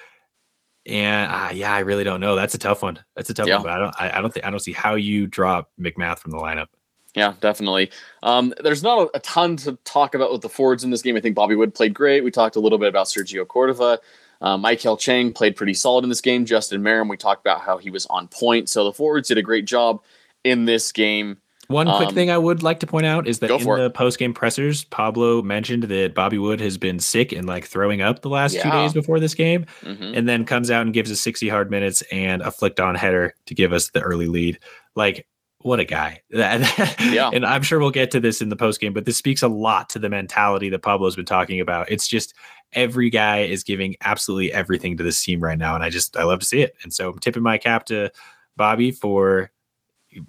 And 0.85 1.31
uh, 1.31 1.49
yeah, 1.53 1.73
I 1.73 1.79
really 1.79 2.03
don't 2.03 2.19
know. 2.19 2.35
That's 2.35 2.55
a 2.55 2.59
tough 2.59 2.81
one. 2.81 2.99
That's 3.15 3.29
a 3.29 3.33
tough 3.33 3.47
yeah. 3.47 3.55
one. 3.55 3.63
But 3.63 3.71
I 3.71 3.77
don't, 3.77 3.95
I, 4.01 4.17
I 4.17 4.21
don't 4.21 4.33
think, 4.33 4.45
I 4.45 4.49
don't 4.49 4.59
see 4.59 4.73
how 4.73 4.95
you 4.95 5.27
drop 5.27 5.69
MacMath 5.79 6.19
from 6.19 6.31
the 6.31 6.37
lineup. 6.37 6.67
Yeah, 7.15 7.33
definitely. 7.41 7.91
Um, 8.21 8.53
there's 8.63 8.83
not 8.83 8.99
a, 8.99 9.17
a, 9.17 9.19
ton 9.21 9.57
to 9.57 9.77
talk 9.83 10.13
about 10.13 10.31
with 10.31 10.41
the 10.41 10.49
forwards 10.49 10.83
in 10.83 10.91
this 10.91 11.01
game. 11.01 11.15
I 11.15 11.19
think 11.19 11.35
Bobby 11.35 11.55
Wood 11.55 11.73
played 11.73 11.93
great. 11.93 12.23
We 12.23 12.31
talked 12.31 12.55
a 12.55 12.59
little 12.59 12.77
bit 12.77 12.87
about 12.87 13.07
Sergio 13.07 13.47
Cordova. 13.47 13.99
Uh, 14.41 14.57
Maikel 14.57 14.97
Chang 14.97 15.33
played 15.33 15.55
pretty 15.55 15.73
solid 15.73 16.03
in 16.03 16.09
this 16.09 16.21
game. 16.21 16.45
Justin 16.45 16.81
Meram, 16.81 17.09
we 17.09 17.17
talked 17.17 17.41
about 17.41 17.61
how 17.61 17.77
he 17.77 17.89
was 17.89 18.05
on 18.07 18.27
point. 18.27 18.69
So 18.69 18.83
the 18.83 18.93
forwards 18.93 19.27
did 19.27 19.37
a 19.37 19.41
great 19.41 19.65
job 19.65 20.01
in 20.43 20.65
this 20.65 20.91
game. 20.91 21.37
One 21.69 21.85
quick 21.85 22.09
um, 22.09 22.15
thing 22.15 22.31
I 22.31 22.37
would 22.37 22.63
like 22.63 22.79
to 22.79 22.87
point 22.87 23.05
out 23.05 23.27
is 23.27 23.39
that 23.39 23.51
in 23.51 23.63
the 23.63 23.91
post 23.91 24.17
game 24.17 24.33
pressers, 24.33 24.85
Pablo 24.85 25.43
mentioned 25.43 25.83
that 25.83 26.15
Bobby 26.15 26.39
Wood 26.39 26.59
has 26.61 26.79
been 26.79 26.97
sick 26.97 27.31
and 27.31 27.45
like 27.45 27.65
throwing 27.65 28.01
up 28.01 28.23
the 28.23 28.29
last 28.29 28.55
yeah. 28.55 28.63
two 28.63 28.71
days 28.71 28.91
before 28.91 29.19
this 29.19 29.35
game, 29.35 29.67
mm-hmm. 29.81 30.15
and 30.15 30.27
then 30.27 30.45
comes 30.45 30.71
out 30.71 30.81
and 30.81 30.95
gives 30.95 31.11
us 31.11 31.21
60 31.21 31.47
hard 31.47 31.69
minutes 31.69 32.01
and 32.11 32.41
a 32.41 32.49
flicked 32.49 32.79
on 32.79 32.95
header 32.95 33.35
to 33.45 33.53
give 33.53 33.71
us 33.71 33.91
the 33.91 34.01
early 34.01 34.25
lead. 34.25 34.57
Like, 34.95 35.27
what 35.59 35.79
a 35.79 35.85
guy. 35.85 36.21
yeah. 36.31 37.29
And 37.31 37.45
I'm 37.45 37.61
sure 37.61 37.77
we'll 37.77 37.91
get 37.91 38.09
to 38.11 38.19
this 38.19 38.41
in 38.41 38.49
the 38.49 38.55
post 38.55 38.81
game, 38.81 38.93
but 38.93 39.05
this 39.05 39.17
speaks 39.17 39.43
a 39.43 39.47
lot 39.47 39.89
to 39.89 39.99
the 39.99 40.09
mentality 40.09 40.69
that 40.69 40.81
Pablo's 40.81 41.17
been 41.17 41.25
talking 41.25 41.59
about. 41.59 41.91
It's 41.91 42.07
just 42.07 42.33
every 42.73 43.09
guy 43.09 43.39
is 43.41 43.63
giving 43.63 43.95
absolutely 44.01 44.51
everything 44.53 44.97
to 44.97 45.03
this 45.03 45.23
team 45.23 45.41
right 45.41 45.57
now. 45.57 45.75
And 45.75 45.83
I 45.83 45.89
just, 45.89 46.15
I 46.17 46.23
love 46.23 46.39
to 46.39 46.45
see 46.45 46.61
it. 46.61 46.75
And 46.83 46.93
so 46.93 47.09
I'm 47.09 47.19
tipping 47.19 47.43
my 47.43 47.57
cap 47.57 47.85
to 47.87 48.11
Bobby 48.55 48.91
for 48.91 49.51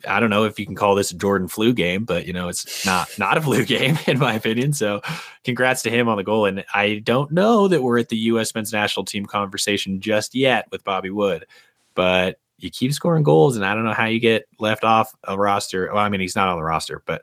I 0.06 0.20
don't 0.20 0.30
know 0.30 0.44
if 0.44 0.58
you 0.58 0.66
can 0.66 0.74
call 0.74 0.94
this 0.94 1.10
a 1.10 1.16
Jordan 1.16 1.48
flu 1.48 1.72
game, 1.72 2.04
but 2.04 2.26
you 2.26 2.32
know, 2.32 2.48
it's 2.48 2.84
not 2.84 3.08
not 3.18 3.38
a 3.38 3.40
flu 3.40 3.64
game 3.66 3.98
in 4.06 4.18
my 4.18 4.34
opinion. 4.34 4.72
So 4.72 5.00
congrats 5.44 5.82
to 5.82 5.90
him 5.90 6.08
on 6.08 6.16
the 6.16 6.24
goal. 6.24 6.46
And 6.46 6.64
I 6.74 7.00
don't 7.04 7.30
know 7.30 7.68
that 7.68 7.82
we're 7.82 7.98
at 7.98 8.10
the 8.10 8.16
US 8.16 8.54
men's 8.54 8.72
national 8.72 9.04
team 9.06 9.26
conversation 9.26 10.00
just 10.00 10.34
yet 10.34 10.66
with 10.70 10.84
Bobby 10.84 11.10
Wood, 11.10 11.46
but 11.94 12.38
you 12.58 12.70
keep 12.70 12.92
scoring 12.92 13.22
goals, 13.22 13.56
and 13.56 13.64
I 13.64 13.74
don't 13.74 13.84
know 13.84 13.94
how 13.94 14.04
you 14.04 14.20
get 14.20 14.46
left 14.58 14.84
off 14.84 15.14
a 15.24 15.36
roster. 15.36 15.88
Well, 15.92 16.02
I 16.02 16.10
mean, 16.10 16.20
he's 16.20 16.36
not 16.36 16.48
on 16.48 16.58
the 16.58 16.62
roster, 16.62 17.02
but 17.06 17.22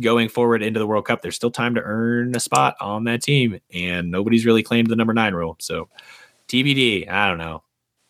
going 0.00 0.28
forward 0.28 0.62
into 0.62 0.78
the 0.78 0.86
World 0.86 1.06
Cup, 1.06 1.22
there's 1.22 1.36
still 1.36 1.50
time 1.50 1.74
to 1.74 1.82
earn 1.82 2.34
a 2.34 2.40
spot 2.40 2.76
on 2.80 3.04
that 3.04 3.22
team, 3.22 3.60
and 3.72 4.10
nobody's 4.10 4.46
really 4.46 4.62
claimed 4.62 4.88
the 4.88 4.96
number 4.96 5.14
nine 5.14 5.34
role. 5.34 5.56
So 5.60 5.88
TBD, 6.48 7.08
I 7.08 7.28
don't 7.28 7.38
know. 7.38 7.62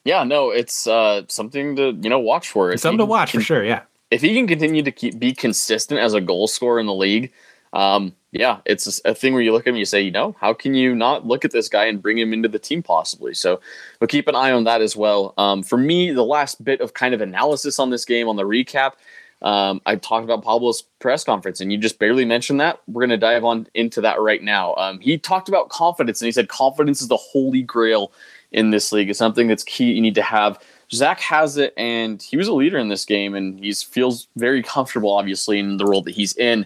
Yeah, 0.04 0.24
no, 0.24 0.50
it's 0.50 0.86
uh, 0.86 1.22
something 1.28 1.76
to 1.76 1.92
you 2.00 2.10
know 2.10 2.18
watch 2.18 2.48
for. 2.48 2.70
It's 2.72 2.82
something 2.82 2.98
to 2.98 3.04
watch 3.06 3.32
can, 3.32 3.40
for 3.40 3.44
sure. 3.44 3.64
Yeah, 3.64 3.82
if 4.10 4.20
he 4.20 4.34
can 4.34 4.46
continue 4.46 4.82
to 4.82 4.92
keep 4.92 5.18
be 5.18 5.32
consistent 5.32 6.00
as 6.00 6.14
a 6.14 6.20
goal 6.20 6.46
scorer 6.46 6.78
in 6.78 6.86
the 6.86 6.94
league, 6.94 7.32
um, 7.72 8.14
yeah, 8.30 8.58
it's 8.66 9.00
a 9.04 9.14
thing 9.14 9.32
where 9.32 9.42
you 9.42 9.52
look 9.52 9.62
at 9.62 9.68
him, 9.68 9.74
and 9.74 9.80
you 9.80 9.84
say, 9.84 10.02
you 10.02 10.10
know, 10.10 10.36
how 10.40 10.52
can 10.52 10.74
you 10.74 10.94
not 10.94 11.26
look 11.26 11.44
at 11.44 11.52
this 11.52 11.68
guy 11.68 11.86
and 11.86 12.02
bring 12.02 12.18
him 12.18 12.32
into 12.32 12.48
the 12.48 12.58
team 12.58 12.82
possibly? 12.82 13.32
So 13.32 13.60
we'll 14.00 14.08
keep 14.08 14.28
an 14.28 14.34
eye 14.34 14.52
on 14.52 14.64
that 14.64 14.82
as 14.82 14.96
well. 14.96 15.34
Um, 15.38 15.62
for 15.62 15.78
me, 15.78 16.10
the 16.10 16.24
last 16.24 16.62
bit 16.62 16.80
of 16.80 16.94
kind 16.94 17.14
of 17.14 17.20
analysis 17.20 17.78
on 17.78 17.90
this 17.90 18.04
game 18.04 18.28
on 18.28 18.36
the 18.36 18.44
recap. 18.44 18.92
Um, 19.44 19.82
I 19.84 19.96
talked 19.96 20.24
about 20.24 20.42
Pablo's 20.42 20.82
press 21.00 21.22
conference, 21.22 21.60
and 21.60 21.70
you 21.70 21.76
just 21.76 21.98
barely 21.98 22.24
mentioned 22.24 22.60
that. 22.60 22.80
We're 22.88 23.02
going 23.02 23.10
to 23.10 23.18
dive 23.18 23.44
on 23.44 23.68
into 23.74 24.00
that 24.00 24.18
right 24.20 24.42
now. 24.42 24.74
Um, 24.76 24.98
he 25.00 25.18
talked 25.18 25.50
about 25.50 25.68
confidence, 25.68 26.20
and 26.20 26.26
he 26.26 26.32
said 26.32 26.48
confidence 26.48 27.02
is 27.02 27.08
the 27.08 27.18
holy 27.18 27.60
grail 27.62 28.10
in 28.52 28.70
this 28.70 28.90
league. 28.90 29.10
It's 29.10 29.18
something 29.18 29.46
that's 29.46 29.62
key. 29.62 29.92
You 29.92 30.00
need 30.00 30.14
to 30.14 30.22
have. 30.22 30.58
Zac 30.92 31.20
has 31.20 31.58
it, 31.58 31.74
and 31.76 32.22
he 32.22 32.38
was 32.38 32.48
a 32.48 32.54
leader 32.54 32.78
in 32.78 32.88
this 32.88 33.04
game, 33.04 33.34
and 33.34 33.60
he 33.60 33.72
feels 33.74 34.28
very 34.36 34.62
comfortable, 34.62 35.10
obviously, 35.10 35.58
in 35.58 35.76
the 35.76 35.84
role 35.84 36.02
that 36.02 36.14
he's 36.14 36.34
in. 36.36 36.64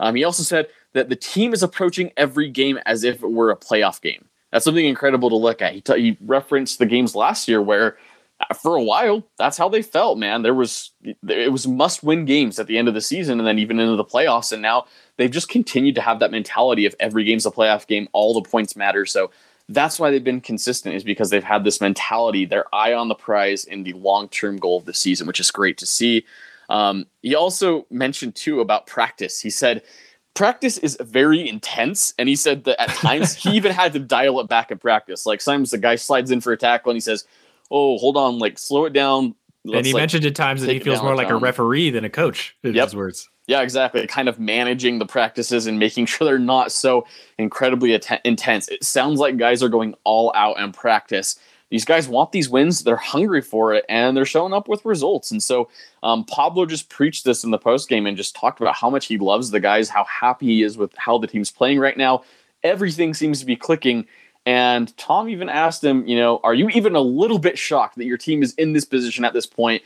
Um, 0.00 0.16
he 0.16 0.24
also 0.24 0.42
said 0.42 0.66
that 0.94 1.08
the 1.08 1.16
team 1.16 1.52
is 1.52 1.62
approaching 1.62 2.10
every 2.16 2.50
game 2.50 2.80
as 2.86 3.04
if 3.04 3.22
it 3.22 3.30
were 3.30 3.52
a 3.52 3.56
playoff 3.56 4.00
game. 4.00 4.24
That's 4.50 4.64
something 4.64 4.84
incredible 4.84 5.28
to 5.28 5.36
look 5.36 5.62
at. 5.62 5.74
He, 5.74 5.80
t- 5.80 6.00
he 6.00 6.16
referenced 6.22 6.78
the 6.78 6.86
games 6.86 7.14
last 7.14 7.46
year 7.46 7.62
where, 7.62 7.98
for 8.60 8.76
a 8.76 8.82
while, 8.82 9.26
that's 9.38 9.56
how 9.56 9.68
they 9.68 9.82
felt. 9.82 10.18
Man, 10.18 10.42
there 10.42 10.54
was 10.54 10.92
it 11.02 11.50
was 11.50 11.66
must 11.66 12.02
win 12.02 12.24
games 12.24 12.58
at 12.58 12.66
the 12.66 12.78
end 12.78 12.88
of 12.88 12.94
the 12.94 13.00
season, 13.00 13.38
and 13.38 13.46
then 13.46 13.58
even 13.58 13.80
into 13.80 13.96
the 13.96 14.04
playoffs. 14.04 14.52
And 14.52 14.62
now 14.62 14.86
they've 15.16 15.30
just 15.30 15.48
continued 15.48 15.94
to 15.94 16.02
have 16.02 16.20
that 16.20 16.30
mentality 16.30 16.86
of 16.86 16.94
every 17.00 17.24
game's 17.24 17.46
a 17.46 17.50
playoff 17.50 17.86
game. 17.86 18.08
All 18.12 18.34
the 18.34 18.48
points 18.48 18.76
matter. 18.76 19.06
So 19.06 19.30
that's 19.68 19.98
why 19.98 20.10
they've 20.10 20.22
been 20.22 20.40
consistent 20.40 20.94
is 20.94 21.02
because 21.02 21.30
they've 21.30 21.42
had 21.42 21.64
this 21.64 21.80
mentality, 21.80 22.44
their 22.44 22.72
eye 22.74 22.92
on 22.92 23.08
the 23.08 23.14
prize 23.14 23.64
in 23.64 23.82
the 23.82 23.94
long 23.94 24.28
term 24.28 24.58
goal 24.58 24.78
of 24.78 24.84
the 24.84 24.94
season, 24.94 25.26
which 25.26 25.40
is 25.40 25.50
great 25.50 25.78
to 25.78 25.86
see. 25.86 26.24
Um, 26.68 27.06
he 27.22 27.34
also 27.34 27.86
mentioned 27.90 28.34
too 28.34 28.60
about 28.60 28.86
practice. 28.86 29.40
He 29.40 29.50
said 29.50 29.82
practice 30.34 30.78
is 30.78 30.98
very 31.00 31.48
intense, 31.48 32.12
and 32.18 32.28
he 32.28 32.36
said 32.36 32.64
that 32.64 32.80
at 32.80 32.90
times 32.90 33.34
he 33.42 33.50
even 33.50 33.72
had 33.72 33.92
to 33.94 33.98
dial 33.98 34.38
it 34.40 34.48
back 34.48 34.70
in 34.70 34.78
practice. 34.78 35.26
Like 35.26 35.40
sometimes 35.40 35.70
the 35.70 35.78
guy 35.78 35.96
slides 35.96 36.30
in 36.30 36.40
for 36.40 36.52
a 36.52 36.56
tackle 36.56 36.90
and 36.90 36.96
he 36.96 37.00
says, 37.00 37.26
"Oh, 37.70 37.98
hold 37.98 38.16
on, 38.16 38.38
like 38.38 38.58
slow 38.58 38.84
it 38.84 38.92
down." 38.92 39.34
Let's, 39.64 39.78
and 39.78 39.86
he 39.86 39.92
like, 39.92 40.02
mentioned 40.02 40.24
at 40.24 40.36
times 40.36 40.62
that 40.62 40.72
he 40.72 40.78
feels 40.78 41.02
more 41.02 41.16
like 41.16 41.28
down. 41.28 41.38
a 41.38 41.40
referee 41.40 41.90
than 41.90 42.04
a 42.04 42.10
coach. 42.10 42.56
In 42.62 42.74
yep. 42.74 42.84
his 42.86 42.96
words. 42.96 43.28
Yeah, 43.46 43.62
exactly. 43.62 44.06
Kind 44.06 44.28
of 44.28 44.38
managing 44.38 44.98
the 44.98 45.06
practices 45.06 45.66
and 45.66 45.78
making 45.78 46.06
sure 46.06 46.24
they're 46.24 46.38
not 46.38 46.72
so 46.72 47.06
incredibly 47.38 47.94
att- 47.94 48.20
intense. 48.24 48.68
It 48.68 48.84
sounds 48.84 49.20
like 49.20 49.36
guys 49.36 49.62
are 49.62 49.68
going 49.68 49.94
all 50.04 50.32
out 50.34 50.58
in 50.58 50.72
practice. 50.72 51.38
These 51.70 51.84
guys 51.84 52.08
want 52.08 52.30
these 52.30 52.48
wins. 52.48 52.84
They're 52.84 52.96
hungry 52.96 53.42
for 53.42 53.74
it, 53.74 53.84
and 53.88 54.16
they're 54.16 54.24
showing 54.24 54.52
up 54.52 54.68
with 54.68 54.84
results. 54.84 55.32
And 55.32 55.42
so 55.42 55.68
um, 56.02 56.24
Pablo 56.24 56.64
just 56.64 56.88
preached 56.88 57.24
this 57.24 57.42
in 57.42 57.50
the 57.50 57.58
post 57.58 57.88
game 57.88 58.06
and 58.06 58.16
just 58.16 58.36
talked 58.36 58.60
about 58.60 58.76
how 58.76 58.88
much 58.88 59.06
he 59.06 59.18
loves 59.18 59.50
the 59.50 59.60
guys, 59.60 59.88
how 59.88 60.04
happy 60.04 60.46
he 60.46 60.62
is 60.62 60.78
with 60.78 60.92
how 60.96 61.18
the 61.18 61.26
team's 61.26 61.50
playing 61.50 61.80
right 61.80 61.96
now. 61.96 62.22
Everything 62.62 63.14
seems 63.14 63.40
to 63.40 63.46
be 63.46 63.56
clicking. 63.56 64.06
And 64.46 64.96
Tom 64.96 65.28
even 65.28 65.48
asked 65.48 65.82
him, 65.82 66.06
you 66.06 66.16
know, 66.16 66.40
are 66.44 66.54
you 66.54 66.68
even 66.70 66.94
a 66.94 67.00
little 67.00 67.38
bit 67.38 67.58
shocked 67.58 67.96
that 67.96 68.04
your 68.04 68.16
team 68.16 68.42
is 68.42 68.54
in 68.54 68.72
this 68.72 68.84
position 68.84 69.24
at 69.24 69.32
this 69.34 69.46
point, 69.46 69.82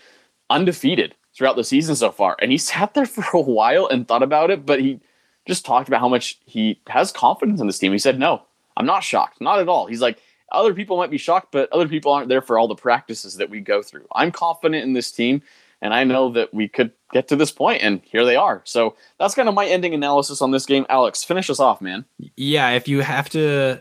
undefeated? 0.50 1.14
throughout 1.34 1.56
the 1.56 1.64
season 1.64 1.94
so 1.94 2.10
far. 2.10 2.36
And 2.40 2.50
he 2.50 2.58
sat 2.58 2.94
there 2.94 3.06
for 3.06 3.24
a 3.36 3.40
while 3.40 3.86
and 3.86 4.06
thought 4.06 4.22
about 4.22 4.50
it, 4.50 4.66
but 4.66 4.80
he 4.80 5.00
just 5.46 5.64
talked 5.64 5.88
about 5.88 6.00
how 6.00 6.08
much 6.08 6.38
he 6.44 6.80
has 6.88 7.12
confidence 7.12 7.60
in 7.60 7.66
this 7.66 7.78
team. 7.78 7.92
He 7.92 7.98
said, 7.98 8.18
No, 8.18 8.42
I'm 8.76 8.86
not 8.86 9.04
shocked. 9.04 9.40
Not 9.40 9.58
at 9.58 9.68
all. 9.68 9.86
He's 9.86 10.00
like, 10.00 10.18
other 10.52 10.74
people 10.74 10.96
might 10.96 11.10
be 11.10 11.18
shocked, 11.18 11.52
but 11.52 11.72
other 11.72 11.88
people 11.88 12.12
aren't 12.12 12.28
there 12.28 12.42
for 12.42 12.58
all 12.58 12.66
the 12.66 12.74
practices 12.74 13.36
that 13.36 13.50
we 13.50 13.60
go 13.60 13.82
through. 13.82 14.06
I'm 14.12 14.32
confident 14.32 14.82
in 14.82 14.94
this 14.94 15.12
team, 15.12 15.42
and 15.80 15.94
I 15.94 16.02
know 16.02 16.32
that 16.32 16.52
we 16.52 16.66
could 16.66 16.90
get 17.12 17.28
to 17.28 17.36
this 17.36 17.52
point, 17.52 17.82
and 17.82 18.00
here 18.02 18.24
they 18.24 18.34
are. 18.34 18.60
So 18.64 18.96
that's 19.18 19.36
kind 19.36 19.48
of 19.48 19.54
my 19.54 19.66
ending 19.66 19.94
analysis 19.94 20.42
on 20.42 20.50
this 20.50 20.66
game. 20.66 20.86
Alex, 20.88 21.22
finish 21.22 21.50
us 21.50 21.60
off, 21.60 21.80
man. 21.80 22.04
Yeah, 22.34 22.70
if 22.70 22.88
you 22.88 23.00
have 23.00 23.30
to 23.30 23.80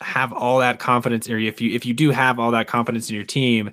have 0.00 0.32
all 0.32 0.58
that 0.58 0.78
confidence, 0.78 1.28
or 1.28 1.38
if 1.38 1.60
you 1.60 1.74
if 1.74 1.86
you 1.86 1.94
do 1.94 2.10
have 2.10 2.38
all 2.38 2.50
that 2.50 2.66
confidence 2.66 3.08
in 3.08 3.16
your 3.16 3.24
team, 3.24 3.70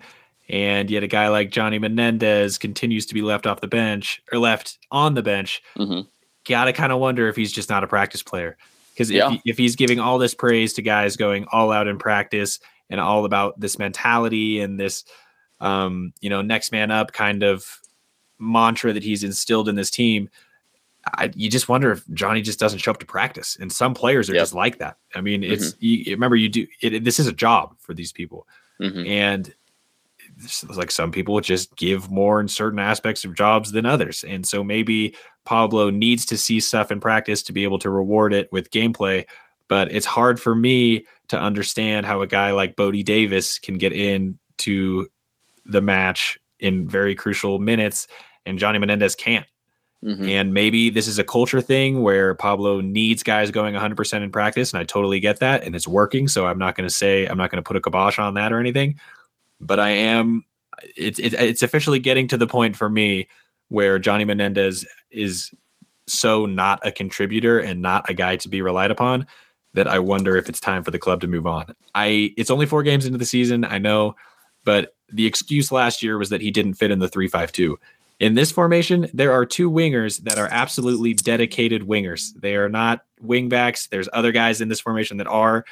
and 0.50 0.90
yet 0.90 1.04
a 1.04 1.08
guy 1.08 1.28
like 1.30 1.52
Johnny 1.52 1.80
Menendez 1.80 2.58
continues 2.58 3.06
to 3.08 3.14
be 3.14 3.22
left 3.22 3.48
off 3.48 3.62
the 3.62 3.68
bench 3.68 4.22
or 4.32 4.40
left 4.40 4.78
on 4.92 5.14
the 5.14 5.24
bench. 5.24 5.62
Mm-hmm. 5.78 6.02
Got 6.46 6.66
to 6.66 6.74
kind 6.74 6.92
of 6.92 7.00
wonder 7.00 7.28
if 7.28 7.36
he's 7.36 7.52
just 7.52 7.70
not 7.70 7.84
a 7.84 7.88
practice 7.88 8.24
player. 8.24 8.58
Because 8.94 9.10
yeah. 9.10 9.34
if, 9.34 9.42
if 9.46 9.58
he's 9.58 9.76
giving 9.76 10.00
all 10.00 10.18
this 10.18 10.36
praise 10.36 10.74
to 10.74 10.82
guys 10.82 11.16
going 11.16 11.46
all 11.52 11.72
out 11.72 11.88
in 11.88 11.98
practice 11.98 12.60
and 12.90 13.00
all 13.00 13.26
about 13.26 13.60
this 13.60 13.80
mentality 13.80 14.60
and 14.60 14.80
this, 14.80 15.04
um, 15.60 16.14
you 16.22 16.30
know, 16.30 16.42
next 16.42 16.72
man 16.72 16.92
up 16.92 17.12
kind 17.12 17.42
of 17.42 17.80
mantra 18.38 18.94
that 18.94 19.04
he's 19.04 19.24
instilled 19.24 19.70
in 19.70 19.76
this 19.76 19.90
team, 19.90 20.30
I, 21.06 21.32
you 21.36 21.50
just 21.50 21.68
wonder 21.68 21.92
if 21.92 22.08
Johnny 22.13 22.42
just 22.42 22.60
doesn't 22.60 22.80
show 22.80 22.92
up 22.92 23.00
to 23.00 23.06
practice. 23.06 23.58
And 23.60 23.72
some 23.72 23.94
players 23.94 24.30
are 24.30 24.36
yep. 24.36 24.42
just 24.44 24.54
like 24.54 24.80
that. 24.80 24.98
I 25.16 25.22
mean, 25.22 25.44
it's 25.44 25.72
mm-hmm. 25.72 25.78
you, 25.80 26.12
remember 26.12 26.36
you 26.36 26.50
do 26.50 26.68
it, 26.82 27.04
this 27.04 27.20
is 27.20 27.28
a 27.28 27.34
job 27.34 27.76
for 27.80 27.94
these 27.94 28.12
people, 28.12 28.48
mm-hmm. 28.80 29.06
and 29.06 29.54
like 30.76 30.92
some 30.92 31.12
people 31.12 31.39
just 31.42 31.76
give 31.76 32.10
more 32.10 32.39
in 32.39 32.48
certain 32.48 32.80
aspects 32.80 33.26
of 33.26 33.36
jobs 33.36 33.72
than 33.72 33.86
others. 33.86 34.24
And 34.24 34.46
so 34.46 34.63
maybe 34.63 35.16
Pablo 35.46 35.89
needs 35.89 36.26
to 36.28 36.38
see 36.38 36.60
stuff 36.60 36.92
in 36.92 37.00
practice 37.00 37.44
to 37.44 37.54
be 37.54 37.63
able 37.63 37.80
to 37.80 37.89
reward 37.89 38.34
it 38.34 38.52
with 38.52 38.72
gameplay. 38.72 39.26
But 39.68 39.92
it's 39.92 40.06
hard 40.06 40.39
for 40.39 40.56
me 40.56 41.06
to 41.30 41.39
understand 41.39 42.06
how 42.06 42.22
a 42.22 42.28
guy 42.28 42.52
like 42.52 42.76
Bode 42.76 43.06
Davis 43.06 43.60
can 43.60 43.78
get 43.78 43.94
in 43.94 44.38
to 44.60 45.08
the 45.66 45.82
match 45.82 46.39
in 46.60 46.88
very 46.88 47.16
crucial 47.16 47.60
minutes 47.60 48.08
and 48.46 48.60
Johnny 48.60 48.80
Menendez 48.80 49.16
can't. 49.16 49.46
Mm-hmm. 50.04 50.28
And 50.28 50.54
maybe 50.54 50.89
this 50.89 51.08
is 51.08 51.18
a 51.18 51.24
culture 51.24 51.62
thing 51.62 52.02
where 52.02 52.36
Pablo 52.36 52.82
needs 52.82 53.24
guys 53.24 53.52
going 53.52 53.74
100% 53.74 54.22
in 54.22 54.32
practice. 54.32 54.74
And 54.74 54.82
I 54.82 54.84
totally 54.84 55.22
get 55.22 55.39
that. 55.39 55.63
And 55.63 55.76
it's 55.76 55.88
working. 55.88 56.28
So 56.28 56.46
I'm 56.46 56.60
not 56.60 56.76
going 56.76 56.88
to 56.88 56.94
say, 56.94 57.26
I'm 57.26 57.38
not 57.38 57.52
going 57.52 57.63
to 57.63 57.68
put 57.68 57.78
a 57.78 57.82
kibosh 57.82 58.20
on 58.20 58.34
that 58.34 58.52
or 58.52 58.60
anything 58.60 59.00
but 59.66 59.80
I 59.80 59.89
am 59.89 60.46
it's 60.96 61.20
it, 61.20 61.34
it's 61.34 61.63
officially 61.63 62.00
getting 62.00 62.28
to 62.30 62.38
the 62.38 62.48
point 62.48 62.76
for 62.76 62.89
me 62.89 63.28
where 63.70 64.00
Johnny 64.00 64.26
Menendez 64.26 64.86
is 65.12 65.52
so 66.08 66.46
not 66.46 66.86
a 66.86 66.92
contributor 66.92 67.60
and 67.60 67.82
not 67.82 68.10
a 68.10 68.13
guy 68.13 68.36
to 68.38 68.50
be 68.50 68.62
relied 68.62 68.92
upon 68.92 69.26
that 69.74 69.88
I 69.88 70.00
wonder 70.00 70.36
if 70.36 70.50
it's 70.50 70.60
time 70.60 70.84
for 70.84 70.92
the 70.92 71.00
club 71.00 71.22
to 71.22 71.28
move 71.28 71.48
on. 71.48 71.74
I 71.96 72.34
it's 72.38 72.52
only 72.52 72.66
4 72.66 72.84
games 72.84 73.06
into 73.06 73.18
the 73.18 73.26
season, 73.26 73.64
I 73.64 73.78
know, 73.78 74.16
but 74.66 74.95
the 75.10 75.26
excuse 75.26 75.72
last 75.72 76.04
year 76.04 76.18
was 76.18 76.30
that 76.30 76.41
he 76.41 76.51
didn't 76.51 76.76
fit 76.76 76.91
in 76.91 76.99
the 76.99 77.08
352. 77.08 77.78
In 78.24 78.36
this 78.36 78.53
formation, 78.53 79.09
there 79.13 79.34
are 79.34 79.45
two 79.45 79.69
wingers 79.69 80.24
that 80.24 80.38
are 80.38 80.47
absolutely 80.49 81.13
dedicated 81.13 81.82
wingers. 81.82 82.32
They 82.39 82.55
are 82.55 82.69
not 82.69 83.03
wingbacks. 83.21 83.89
There's 83.89 84.07
other 84.13 84.32
guys 84.32 84.61
in 84.61 84.69
this 84.69 84.80
formation 84.80 85.17
that 85.17 85.28
are, 85.28 85.65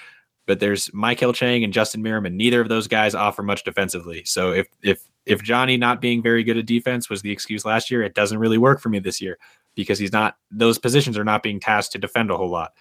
but 0.47 0.59
there's 0.59 0.89
Maikel 0.89 1.33
Chang 1.33 1.63
and 1.63 1.71
Justin 1.71 2.03
Meram, 2.03 2.27
and 2.27 2.37
neither 2.37 2.59
of 2.59 2.67
those 2.67 2.89
guys 2.89 3.15
offer 3.15 3.41
much 3.41 3.63
defensively. 3.63 4.23
So 4.25 4.51
if 4.51 4.67
if 4.83 5.01
if 5.25 5.41
Johnny 5.41 5.77
not 5.77 6.01
being 6.01 6.21
very 6.21 6.43
good 6.43 6.57
at 6.57 6.65
defense 6.65 7.09
was 7.09 7.21
the 7.21 7.31
excuse 7.31 7.63
last 7.63 7.89
year, 7.89 8.03
it 8.03 8.15
doesn't 8.15 8.39
really 8.39 8.57
work 8.57 8.81
for 8.81 8.89
me 8.89 8.99
this 8.99 9.21
year. 9.21 9.37
because 9.75 9.99
he's 9.99 10.11
not 10.11 10.35
those 10.51 10.77
positions 10.77 11.17
are 11.17 11.23
not 11.23 11.43
being 11.43 11.59
tasked 11.59 11.93
to 11.93 11.99
defend 11.99 12.31
a 12.31 12.37
whole 12.37 12.49
lot. 12.49 12.73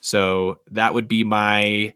So 0.00 0.60
that 0.70 0.92
would 0.92 1.08
be 1.08 1.24
my 1.24 1.94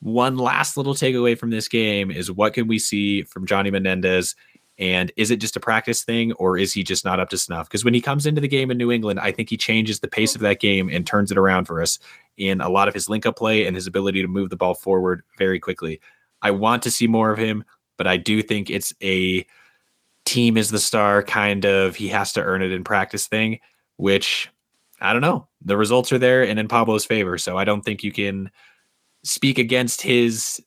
one 0.00 0.38
last 0.38 0.78
little 0.78 0.94
takeaway 0.94 1.36
from 1.36 1.50
this 1.50 1.68
game 1.68 2.10
is 2.10 2.32
what 2.32 2.54
can 2.54 2.66
we 2.66 2.78
see 2.78 3.22
from 3.22 3.46
Johnny 3.46 3.70
Menendez 3.70 4.34
and 4.80 5.12
is 5.16 5.30
it 5.30 5.36
just 5.36 5.56
a 5.56 5.60
practice 5.60 6.02
thing 6.02 6.32
or 6.32 6.56
is 6.56 6.72
he 6.72 6.82
just 6.82 7.04
not 7.04 7.20
up 7.20 7.28
to 7.28 7.38
snuff? 7.38 7.68
Because 7.68 7.84
when 7.84 7.92
he 7.92 8.00
comes 8.00 8.24
into 8.24 8.40
the 8.40 8.48
game 8.48 8.70
in 8.70 8.78
New 8.78 8.90
England, 8.90 9.20
I 9.20 9.30
think 9.30 9.50
he 9.50 9.58
changes 9.58 10.00
the 10.00 10.08
pace 10.08 10.34
of 10.34 10.40
that 10.40 10.58
game 10.58 10.88
and 10.88 11.06
turns 11.06 11.30
it 11.30 11.36
around 11.36 11.66
for 11.66 11.82
us 11.82 11.98
in 12.38 12.62
a 12.62 12.70
lot 12.70 12.88
of 12.88 12.94
his 12.94 13.06
link 13.06 13.26
up 13.26 13.36
play 13.36 13.66
and 13.66 13.76
his 13.76 13.86
ability 13.86 14.22
to 14.22 14.28
move 14.28 14.48
the 14.48 14.56
ball 14.56 14.72
forward 14.72 15.22
very 15.36 15.60
quickly. 15.60 16.00
I 16.40 16.50
want 16.52 16.82
to 16.84 16.90
see 16.90 17.06
more 17.06 17.30
of 17.30 17.38
him, 17.38 17.62
but 17.98 18.06
I 18.06 18.16
do 18.16 18.42
think 18.42 18.70
it's 18.70 18.94
a 19.02 19.44
team 20.24 20.56
is 20.56 20.70
the 20.70 20.78
star 20.78 21.22
kind 21.22 21.66
of 21.66 21.96
he 21.96 22.08
has 22.08 22.32
to 22.32 22.42
earn 22.42 22.62
it 22.62 22.72
in 22.72 22.82
practice 22.82 23.26
thing, 23.26 23.60
which 23.96 24.48
I 24.98 25.12
don't 25.12 25.20
know. 25.20 25.46
The 25.62 25.76
results 25.76 26.10
are 26.10 26.18
there 26.18 26.42
and 26.42 26.58
in 26.58 26.68
Pablo's 26.68 27.04
favor. 27.04 27.36
So 27.36 27.58
I 27.58 27.64
don't 27.64 27.82
think 27.82 28.02
you 28.02 28.12
can 28.12 28.50
speak 29.24 29.58
against 29.58 30.00
his 30.00 30.58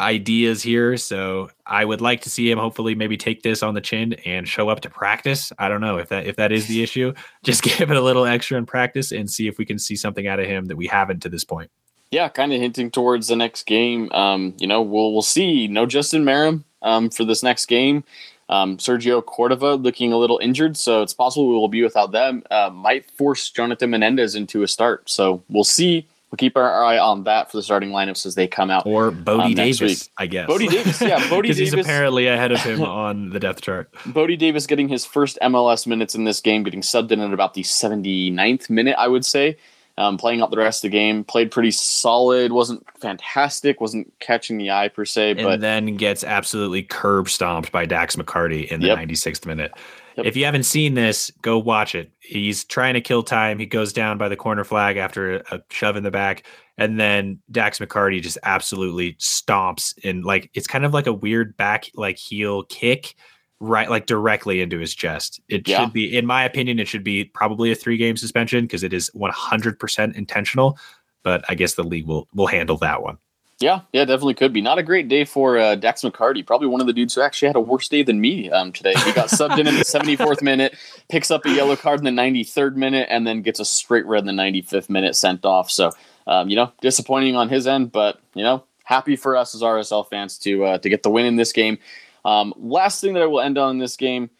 ideas 0.00 0.62
here. 0.62 0.96
So 0.96 1.50
I 1.66 1.84
would 1.84 2.00
like 2.00 2.20
to 2.22 2.30
see 2.30 2.50
him 2.50 2.58
hopefully 2.58 2.94
maybe 2.94 3.16
take 3.16 3.42
this 3.42 3.62
on 3.62 3.74
the 3.74 3.80
chin 3.80 4.14
and 4.24 4.46
show 4.46 4.68
up 4.68 4.80
to 4.80 4.90
practice. 4.90 5.52
I 5.58 5.68
don't 5.68 5.80
know 5.80 5.98
if 5.98 6.08
that 6.08 6.26
if 6.26 6.36
that 6.36 6.52
is 6.52 6.66
the 6.66 6.82
issue. 6.84 7.12
Just 7.42 7.62
give 7.78 7.90
it 7.90 7.96
a 7.96 8.02
little 8.02 8.24
extra 8.24 8.58
in 8.58 8.66
practice 8.66 9.12
and 9.12 9.30
see 9.30 9.48
if 9.48 9.58
we 9.58 9.64
can 9.64 9.78
see 9.78 9.96
something 9.96 10.26
out 10.26 10.40
of 10.40 10.46
him 10.46 10.66
that 10.66 10.76
we 10.76 10.86
haven't 10.86 11.20
to 11.22 11.28
this 11.28 11.44
point. 11.44 11.70
Yeah, 12.10 12.28
kind 12.28 12.52
of 12.52 12.60
hinting 12.60 12.90
towards 12.90 13.28
the 13.28 13.36
next 13.36 13.66
game. 13.66 14.10
Um, 14.12 14.54
you 14.58 14.66
know, 14.66 14.80
we'll 14.80 15.12
we'll 15.12 15.22
see. 15.22 15.66
No 15.66 15.84
Justin 15.84 16.24
Meram 16.24 16.64
um, 16.82 17.10
for 17.10 17.24
this 17.24 17.42
next 17.42 17.66
game. 17.66 18.04
Um, 18.50 18.78
Sergio 18.78 19.22
Cordova 19.22 19.74
looking 19.74 20.10
a 20.10 20.16
little 20.16 20.38
injured, 20.38 20.78
so 20.78 21.02
it's 21.02 21.12
possible 21.12 21.48
we 21.48 21.54
will 21.54 21.68
be 21.68 21.82
without 21.82 22.12
them. 22.12 22.42
Uh, 22.50 22.70
might 22.72 23.10
force 23.10 23.50
Jonathan 23.50 23.90
Menendez 23.90 24.34
into 24.34 24.62
a 24.62 24.68
start. 24.68 25.10
So 25.10 25.42
we'll 25.50 25.64
see 25.64 26.06
we'll 26.30 26.36
keep 26.36 26.56
our 26.56 26.84
eye 26.84 26.98
on 26.98 27.24
that 27.24 27.50
for 27.50 27.56
the 27.56 27.62
starting 27.62 27.90
lineups 27.90 28.26
as 28.26 28.34
they 28.34 28.46
come 28.46 28.70
out. 28.70 28.86
Or 28.86 29.10
Bode 29.10 29.40
um, 29.40 29.54
Davis, 29.54 29.80
week. 29.80 30.12
I 30.16 30.26
guess. 30.26 30.46
Bode 30.46 30.60
Davis, 30.60 31.00
yeah, 31.00 31.28
Bode 31.30 31.44
Davis. 31.44 31.58
he's 31.58 31.74
apparently 31.74 32.26
ahead 32.26 32.52
of 32.52 32.60
him 32.60 32.82
on 32.82 33.30
the 33.30 33.40
depth 33.40 33.62
chart. 33.62 33.92
Bode 34.06 34.38
Davis 34.38 34.66
getting 34.66 34.88
his 34.88 35.04
first 35.04 35.38
MLS 35.42 35.86
minutes 35.86 36.14
in 36.14 36.24
this 36.24 36.40
game, 36.40 36.62
getting 36.62 36.82
subbed 36.82 37.10
in 37.10 37.20
at 37.20 37.32
about 37.32 37.54
the 37.54 37.62
79th 37.62 38.70
minute, 38.70 38.96
I 38.98 39.08
would 39.08 39.24
say. 39.24 39.56
Um, 39.96 40.16
playing 40.16 40.42
out 40.42 40.52
the 40.52 40.58
rest 40.58 40.84
of 40.84 40.92
the 40.92 40.96
game, 40.96 41.24
played 41.24 41.50
pretty 41.50 41.72
solid. 41.72 42.52
wasn't 42.52 42.86
fantastic, 43.00 43.80
wasn't 43.80 44.12
catching 44.20 44.56
the 44.56 44.70
eye 44.70 44.86
per 44.86 45.04
se, 45.04 45.34
but 45.34 45.54
and 45.54 45.62
then 45.62 45.96
gets 45.96 46.22
absolutely 46.22 46.84
curb 46.84 47.28
stomped 47.28 47.72
by 47.72 47.84
Dax 47.84 48.14
McCarty 48.14 48.68
in 48.68 48.78
the 48.78 48.86
yep. 48.86 48.98
96th 48.98 49.44
minute. 49.44 49.72
Yep. 50.18 50.26
If 50.26 50.36
you 50.36 50.44
haven't 50.44 50.64
seen 50.64 50.94
this, 50.94 51.30
go 51.42 51.58
watch 51.58 51.94
it. 51.94 52.10
He's 52.18 52.64
trying 52.64 52.94
to 52.94 53.00
kill 53.00 53.22
time. 53.22 53.60
He 53.60 53.66
goes 53.66 53.92
down 53.92 54.18
by 54.18 54.28
the 54.28 54.36
corner 54.36 54.64
flag 54.64 54.96
after 54.96 55.36
a, 55.36 55.42
a 55.52 55.60
shove 55.70 55.96
in 55.96 56.02
the 56.02 56.10
back, 56.10 56.44
and 56.76 56.98
then 56.98 57.38
Dax 57.52 57.78
McCarty 57.78 58.20
just 58.20 58.36
absolutely 58.42 59.14
stomps 59.14 59.94
and 60.02 60.24
like 60.24 60.50
it's 60.54 60.66
kind 60.66 60.84
of 60.84 60.92
like 60.92 61.06
a 61.06 61.12
weird 61.12 61.56
back 61.56 61.88
like 61.94 62.18
heel 62.18 62.64
kick 62.64 63.14
right 63.60 63.88
like 63.88 64.06
directly 64.06 64.60
into 64.60 64.80
his 64.80 64.92
chest. 64.92 65.40
It 65.48 65.68
yeah. 65.68 65.80
should 65.80 65.92
be 65.92 66.16
in 66.16 66.26
my 66.26 66.42
opinion 66.42 66.80
it 66.80 66.88
should 66.88 67.04
be 67.04 67.24
probably 67.24 67.70
a 67.70 67.76
3 67.76 67.96
game 67.96 68.16
suspension 68.16 68.64
because 68.64 68.82
it 68.82 68.92
is 68.92 69.10
100% 69.14 70.16
intentional, 70.16 70.78
but 71.22 71.44
I 71.48 71.54
guess 71.54 71.74
the 71.74 71.84
league 71.84 72.06
will 72.06 72.26
will 72.34 72.48
handle 72.48 72.76
that 72.78 73.02
one. 73.02 73.18
Yeah, 73.60 73.80
yeah, 73.92 74.04
definitely 74.04 74.34
could 74.34 74.52
be. 74.52 74.60
Not 74.60 74.78
a 74.78 74.84
great 74.84 75.08
day 75.08 75.24
for 75.24 75.58
uh, 75.58 75.74
Dax 75.74 76.02
McCarty. 76.02 76.46
Probably 76.46 76.68
one 76.68 76.80
of 76.80 76.86
the 76.86 76.92
dudes 76.92 77.16
who 77.16 77.22
actually 77.22 77.48
had 77.48 77.56
a 77.56 77.60
worse 77.60 77.88
day 77.88 78.04
than 78.04 78.20
me 78.20 78.48
um, 78.50 78.70
today. 78.70 78.94
He 79.04 79.12
got 79.12 79.30
subbed 79.30 79.58
in 79.58 79.66
in 79.66 79.74
the 79.74 79.80
74th 79.84 80.42
minute, 80.42 80.76
picks 81.08 81.32
up 81.32 81.44
a 81.44 81.50
yellow 81.50 81.74
card 81.74 81.98
in 81.98 82.04
the 82.04 82.22
93rd 82.22 82.76
minute, 82.76 83.08
and 83.10 83.26
then 83.26 83.42
gets 83.42 83.58
a 83.58 83.64
straight 83.64 84.06
red 84.06 84.20
in 84.20 84.26
the 84.26 84.42
95th 84.42 84.88
minute 84.88 85.16
sent 85.16 85.44
off. 85.44 85.72
So, 85.72 85.90
um, 86.28 86.48
you 86.48 86.54
know, 86.54 86.70
disappointing 86.80 87.34
on 87.34 87.48
his 87.48 87.66
end, 87.66 87.90
but 87.90 88.20
you 88.34 88.44
know, 88.44 88.62
happy 88.84 89.16
for 89.16 89.36
us 89.36 89.56
as 89.56 89.62
RSL 89.62 90.08
fans 90.08 90.38
to 90.38 90.64
uh, 90.64 90.78
to 90.78 90.88
get 90.88 91.02
the 91.02 91.10
win 91.10 91.26
in 91.26 91.34
this 91.34 91.52
game. 91.52 91.78
Um, 92.24 92.54
last 92.56 93.00
thing 93.00 93.14
that 93.14 93.24
I 93.24 93.26
will 93.26 93.40
end 93.40 93.58
on 93.58 93.72
in 93.72 93.78
this 93.78 93.96
game, 93.96 94.30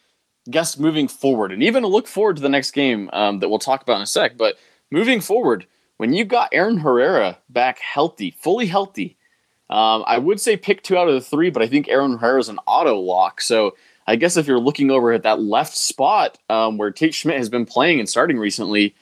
guess 0.49 0.77
moving 0.77 1.09
forward, 1.09 1.51
and 1.51 1.61
even 1.61 1.83
look 1.83 2.07
forward 2.07 2.37
to 2.37 2.41
the 2.41 2.47
next 2.47 2.71
game 2.71 3.09
um, 3.11 3.39
that 3.39 3.49
we'll 3.49 3.59
talk 3.59 3.81
about 3.81 3.97
in 3.97 4.03
a 4.03 4.07
sec. 4.07 4.37
But 4.37 4.55
moving 4.91 5.19
forward 5.19 5.65
when 5.99 6.13
you 6.13 6.23
got 6.23 6.47
Aaron 6.53 6.77
Herrera 6.77 7.37
back 7.49 7.77
healthy, 7.79 8.31
fully 8.31 8.67
healthy, 8.67 9.17
um, 9.69 10.05
I 10.07 10.17
would 10.17 10.39
say 10.39 10.55
pick 10.55 10.81
two 10.81 10.97
out 10.97 11.09
of 11.09 11.13
the 11.13 11.19
three, 11.19 11.49
but 11.49 11.61
I 11.61 11.67
think 11.67 11.89
Aaron 11.89 12.17
Herrera 12.17 12.39
is 12.39 12.47
an 12.47 12.57
auto 12.65 12.95
lock. 12.95 13.41
So 13.41 13.75
I 14.07 14.15
guess 14.15 14.37
if 14.37 14.47
you're 14.47 14.61
looking 14.61 14.91
over 14.91 15.11
at 15.11 15.23
that 15.23 15.41
left 15.41 15.75
spot 15.75 16.37
um, 16.49 16.77
where 16.77 16.89
Tate 16.89 17.13
Schmidt 17.13 17.35
has 17.35 17.49
been 17.49 17.65
playing 17.65 17.99
and 17.99 18.07
starting 18.07 18.39
recently, 18.39 18.95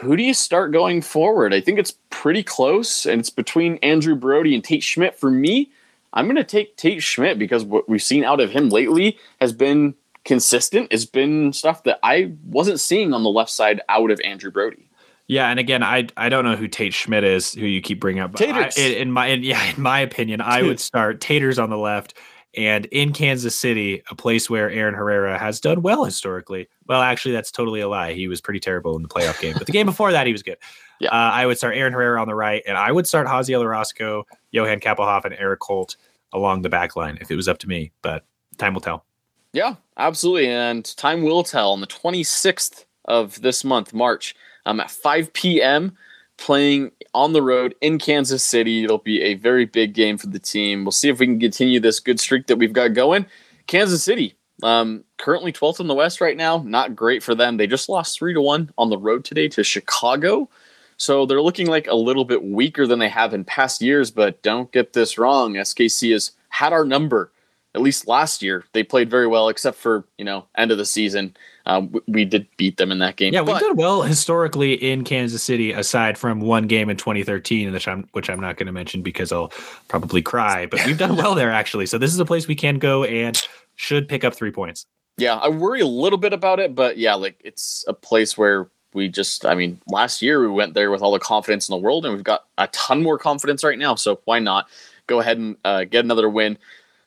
who 0.00 0.16
do 0.16 0.22
you 0.22 0.32
start 0.32 0.70
going 0.70 1.02
forward? 1.02 1.52
I 1.52 1.60
think 1.60 1.80
it's 1.80 1.94
pretty 2.10 2.44
close, 2.44 3.06
and 3.06 3.18
it's 3.18 3.28
between 3.28 3.78
Andrew 3.78 4.14
Brody 4.14 4.54
and 4.54 4.62
Tate 4.62 4.84
Schmidt. 4.84 5.18
For 5.18 5.32
me, 5.32 5.72
I'm 6.12 6.26
going 6.26 6.36
to 6.36 6.44
take 6.44 6.76
Tate 6.76 7.02
Schmidt 7.02 7.40
because 7.40 7.64
what 7.64 7.88
we've 7.88 8.00
seen 8.00 8.22
out 8.22 8.38
of 8.38 8.52
him 8.52 8.68
lately 8.68 9.18
has 9.40 9.52
been 9.52 9.96
consistent. 10.24 10.88
It's 10.92 11.06
been 11.06 11.52
stuff 11.52 11.82
that 11.82 11.98
I 12.04 12.34
wasn't 12.44 12.78
seeing 12.78 13.12
on 13.12 13.24
the 13.24 13.30
left 13.30 13.50
side 13.50 13.80
out 13.88 14.12
of 14.12 14.20
Andrew 14.20 14.52
Brody. 14.52 14.85
Yeah, 15.28 15.48
and 15.48 15.58
again, 15.58 15.82
I 15.82 16.06
I 16.16 16.28
don't 16.28 16.44
know 16.44 16.54
who 16.54 16.68
Tate 16.68 16.94
Schmidt 16.94 17.24
is, 17.24 17.52
who 17.52 17.66
you 17.66 17.80
keep 17.80 18.00
bringing 18.00 18.22
up. 18.22 18.32
But 18.32 18.38
Taters. 18.38 18.74
I, 18.78 18.80
in, 18.82 19.10
my 19.10 19.26
in, 19.26 19.42
yeah, 19.42 19.62
in 19.74 19.82
my 19.82 19.98
opinion, 19.98 20.40
I 20.40 20.62
would 20.62 20.78
start 20.78 21.20
Taters 21.20 21.58
on 21.58 21.68
the 21.68 21.76
left, 21.76 22.14
and 22.54 22.86
in 22.86 23.12
Kansas 23.12 23.56
City, 23.56 24.02
a 24.08 24.14
place 24.14 24.48
where 24.48 24.70
Aaron 24.70 24.94
Herrera 24.94 25.36
has 25.36 25.60
done 25.60 25.82
well 25.82 26.04
historically. 26.04 26.68
Well, 26.86 27.02
actually, 27.02 27.32
that's 27.32 27.50
totally 27.50 27.80
a 27.80 27.88
lie. 27.88 28.12
He 28.12 28.28
was 28.28 28.40
pretty 28.40 28.60
terrible 28.60 28.94
in 28.94 29.02
the 29.02 29.08
playoff 29.08 29.40
game, 29.40 29.54
but 29.58 29.66
the 29.66 29.72
game 29.72 29.86
before 29.86 30.12
that, 30.12 30.26
he 30.26 30.32
was 30.32 30.42
good. 30.42 30.58
Yeah, 30.98 31.10
uh, 31.10 31.30
I 31.30 31.44
would 31.44 31.58
start 31.58 31.76
Aaron 31.76 31.92
Herrera 31.92 32.18
on 32.18 32.26
the 32.26 32.34
right, 32.34 32.62
and 32.66 32.78
I 32.78 32.90
would 32.90 33.06
start 33.06 33.26
Haziel 33.26 33.60
Orozco, 33.60 34.24
Johan 34.50 34.80
Kappelhof, 34.80 35.26
and 35.26 35.34
Erik 35.34 35.62
Holt 35.62 35.94
along 36.32 36.62
the 36.62 36.70
back 36.70 36.96
line 36.96 37.18
if 37.20 37.30
it 37.30 37.36
was 37.36 37.48
up 37.48 37.58
to 37.58 37.68
me. 37.68 37.92
But 38.00 38.24
time 38.56 38.72
will 38.72 38.80
tell. 38.80 39.04
Yeah, 39.52 39.74
absolutely, 39.98 40.48
and 40.48 40.96
time 40.96 41.22
will 41.22 41.42
tell. 41.42 41.72
On 41.72 41.82
the 41.82 41.86
26th 41.86 42.86
of 43.04 43.42
this 43.42 43.62
month, 43.62 43.92
March 43.92 44.34
um, 44.66 44.80
at 44.80 44.90
5 44.90 45.32
p.m. 45.32 45.96
playing 46.36 46.92
on 47.14 47.32
the 47.32 47.40
road 47.40 47.74
in 47.80 47.98
Kansas 47.98 48.44
City. 48.44 48.84
It'll 48.84 48.98
be 48.98 49.22
a 49.22 49.34
very 49.34 49.64
big 49.64 49.94
game 49.94 50.18
for 50.18 50.26
the 50.26 50.38
team. 50.38 50.84
We'll 50.84 50.92
see 50.92 51.08
if 51.08 51.18
we 51.18 51.26
can 51.26 51.40
continue 51.40 51.80
this 51.80 52.00
good 52.00 52.20
streak 52.20 52.48
that 52.48 52.56
we've 52.56 52.74
got 52.74 52.92
going. 52.92 53.24
Kansas 53.66 54.02
City, 54.02 54.34
um, 54.62 55.04
currently 55.16 55.52
12th 55.52 55.80
in 55.80 55.86
the 55.86 55.94
West 55.94 56.20
right 56.20 56.36
now. 56.36 56.58
Not 56.58 56.94
great 56.94 57.22
for 57.22 57.34
them. 57.34 57.56
They 57.56 57.66
just 57.66 57.88
lost 57.88 58.18
three 58.18 58.34
to 58.34 58.40
one 58.40 58.70
on 58.76 58.90
the 58.90 58.98
road 58.98 59.24
today 59.24 59.48
to 59.48 59.64
Chicago. 59.64 60.50
So 60.98 61.26
they're 61.26 61.42
looking 61.42 61.66
like 61.68 61.86
a 61.88 61.94
little 61.94 62.24
bit 62.24 62.42
weaker 62.42 62.86
than 62.86 62.98
they 62.98 63.08
have 63.08 63.34
in 63.34 63.44
past 63.44 63.82
years, 63.82 64.10
but 64.10 64.42
don't 64.42 64.72
get 64.72 64.92
this 64.92 65.18
wrong. 65.18 65.54
SKC 65.54 66.12
has 66.12 66.32
had 66.48 66.72
our 66.72 66.84
number 66.84 67.30
at 67.74 67.82
least 67.82 68.08
last 68.08 68.42
year. 68.42 68.64
They 68.72 68.82
played 68.82 69.10
very 69.10 69.26
well, 69.26 69.50
except 69.50 69.76
for, 69.76 70.06
you 70.16 70.24
know, 70.24 70.46
end 70.56 70.72
of 70.72 70.78
the 70.78 70.86
season. 70.86 71.36
Um, 71.66 71.90
we, 71.90 72.00
we, 72.06 72.24
did 72.24 72.46
beat 72.56 72.76
them 72.76 72.92
in 72.92 73.00
that 73.00 73.16
game. 73.16 73.34
Yeah, 73.34 73.40
we've 73.40 73.58
done 73.58 73.76
well 73.76 74.02
historically 74.02 74.74
in 74.74 75.02
Kansas 75.02 75.42
City, 75.42 75.72
aside 75.72 76.16
from 76.16 76.40
one 76.40 76.68
game 76.68 76.88
in 76.88 76.96
2013, 76.96 77.72
which 77.72 77.88
I'm 77.88 78.08
which 78.12 78.30
I'm 78.30 78.40
not 78.40 78.56
going 78.56 78.66
to 78.66 78.72
mention 78.72 79.02
because 79.02 79.32
I'll 79.32 79.52
probably 79.88 80.22
cry. 80.22 80.66
But 80.66 80.86
we've 80.86 80.98
done 80.98 81.16
well 81.16 81.34
there 81.34 81.50
actually. 81.50 81.86
So 81.86 81.98
this 81.98 82.12
is 82.12 82.20
a 82.20 82.24
place 82.24 82.46
we 82.46 82.54
can 82.54 82.78
go 82.78 83.04
and 83.04 83.40
should 83.74 84.08
pick 84.08 84.24
up 84.24 84.34
three 84.34 84.52
points. 84.52 84.86
Yeah, 85.18 85.36
I 85.36 85.48
worry 85.48 85.80
a 85.80 85.86
little 85.86 86.18
bit 86.18 86.32
about 86.32 86.60
it, 86.60 86.74
but 86.74 86.98
yeah, 86.98 87.14
like 87.14 87.40
it's 87.42 87.84
a 87.88 87.94
place 87.94 88.36
where 88.36 88.68
we 88.92 89.08
just, 89.08 89.44
I 89.44 89.54
mean, 89.54 89.80
last 89.86 90.22
year 90.22 90.40
we 90.40 90.48
went 90.48 90.74
there 90.74 90.90
with 90.90 91.02
all 91.02 91.12
the 91.12 91.18
confidence 91.18 91.68
in 91.68 91.72
the 91.72 91.78
world, 91.78 92.04
and 92.04 92.14
we've 92.14 92.24
got 92.24 92.44
a 92.58 92.66
ton 92.68 93.02
more 93.02 93.18
confidence 93.18 93.64
right 93.64 93.78
now. 93.78 93.94
So 93.94 94.20
why 94.24 94.38
not 94.38 94.68
go 95.06 95.20
ahead 95.20 95.38
and 95.38 95.56
uh, 95.64 95.84
get 95.84 96.04
another 96.04 96.28
win? 96.28 96.58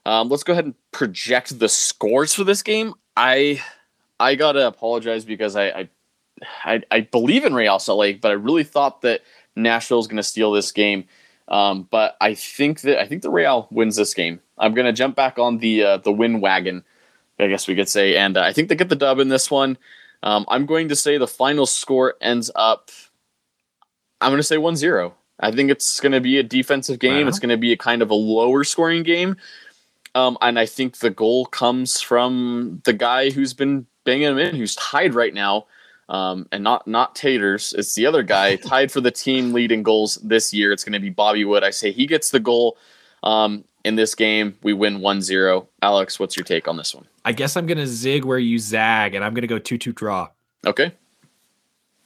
Um, 0.05 0.30
let's 0.30 0.43
go 0.43 0.53
ahead 0.53 0.66
and 0.66 0.76
project 0.91 1.60
the 1.60 1.70
scores 1.70 2.34
for 2.34 2.43
this 2.43 2.64
game. 2.64 2.93
I 3.16 3.62
I 4.20 4.36
gotta 4.36 4.68
apologize 4.68 5.26
because 5.26 5.56
I 5.56 5.68
I, 5.70 5.90
I, 6.64 6.82
I 6.92 7.02
believe 7.02 7.46
in 7.46 7.54
Real 7.54 7.80
Salt 7.80 8.00
Lake, 8.00 8.22
but 8.22 8.32
I 8.32 8.36
really 8.36 8.64
thought 8.64 9.02
that 9.02 9.22
Nashville 9.56 10.00
is 10.00 10.08
going 10.08 10.18
to 10.18 10.24
steal 10.24 10.52
this 10.52 10.72
game. 10.72 11.06
Um, 11.48 11.88
but 11.90 12.16
I 12.22 12.36
think 12.36 12.82
that 12.82 13.00
I 13.00 13.08
think 13.08 13.24
the 13.24 13.32
Real 13.32 13.68
wins 13.72 13.96
this 13.96 14.14
game. 14.14 14.40
I'm 14.58 14.74
going 14.74 14.86
to 14.86 14.94
jump 14.94 15.16
back 15.16 15.40
on 15.40 15.58
the 15.58 15.84
uh, 15.84 15.98
the 15.98 16.12
win 16.12 16.42
wagon, 16.42 16.84
I 17.40 17.48
guess 17.48 17.68
we 17.68 17.76
could 17.76 17.90
say, 17.90 18.16
and 18.16 18.38
uh, 18.38 18.42
I 18.42 18.54
think 18.54 18.70
they 18.70 18.76
get 18.76 18.90
the 18.90 18.96
dub 18.96 19.20
in 19.20 19.30
this 19.30 19.50
one. 19.50 19.78
Um, 20.22 20.46
I'm 20.50 20.66
going 20.66 20.90
to 20.90 20.96
say 20.96 21.18
the 21.18 21.28
final 21.28 21.66
score 21.66 22.16
ends 22.22 22.52
up. 22.56 22.92
I'm 24.22 24.32
going 24.32 24.40
to 24.40 24.44
say 24.44 24.58
1-0. 24.58 25.14
I 25.40 25.52
think 25.52 25.72
it's 25.72 26.02
going 26.02 26.12
to 26.12 26.20
be 26.20 26.38
a 26.38 26.44
defensive 26.44 27.00
game. 27.00 27.28
It's 27.30 27.40
going 27.40 27.50
to 27.50 27.58
be 27.58 27.72
a 27.72 27.78
kind 27.78 28.02
of 28.02 28.10
a 28.10 28.16
lower 28.16 28.66
scoring 28.66 29.04
game. 29.04 29.38
Um, 30.14 30.38
and 30.42 30.60
I 30.60 30.66
think 30.66 30.98
the 30.98 31.10
goal 31.10 31.46
comes 31.46 32.02
from 32.02 32.82
the 32.84 32.92
guy 32.92 33.30
who's 33.30 33.54
been 33.54 33.86
banging 34.04 34.28
him 34.28 34.38
in, 34.38 34.56
who's 34.56 34.76
tied 34.76 35.14
right 35.14 35.34
now, 35.34 35.68
um, 36.10 36.47
and 36.52 36.64
not 36.64 36.88
not 36.88 37.16
Taters. 37.16 37.74
It's 37.78 37.95
the 37.95 38.06
other 38.06 38.24
guy 38.24 38.56
tied 38.58 38.91
for 38.91 39.02
the 39.02 39.12
team 39.12 39.54
leading 39.54 39.84
goals 39.84 40.16
this 40.24 40.54
year. 40.54 40.72
It's 40.72 40.84
going 40.84 40.93
to 40.93 41.00
be 41.00 41.10
Bobby 41.10 41.45
Wood. 41.45 41.64
I 41.64 41.70
say 41.70 41.91
he 41.91 42.06
gets 42.06 42.32
the 42.32 42.39
goal 42.39 42.78
um, 43.24 43.64
in 43.84 43.95
this 43.95 44.16
game. 44.16 44.58
We 44.64 44.74
win 44.74 45.00
1-0. 45.00 45.68
Alex, 45.82 46.20
what's 46.20 46.36
your 46.36 46.43
take 46.43 46.68
on 46.68 46.78
this 46.78 46.95
one? 46.95 47.06
I 47.26 47.32
guess 47.32 47.56
I'm 47.56 47.68
going 47.68 47.78
to 47.78 47.88
zig 47.88 48.26
where 48.26 48.39
you 48.39 48.58
zag, 48.60 49.16
and 49.16 49.24
I'm 49.24 49.34
going 49.34 49.41
to 49.41 49.47
go 49.47 49.60
2-2 49.60 49.93
draw. 49.93 50.30
Okay. 50.66 50.93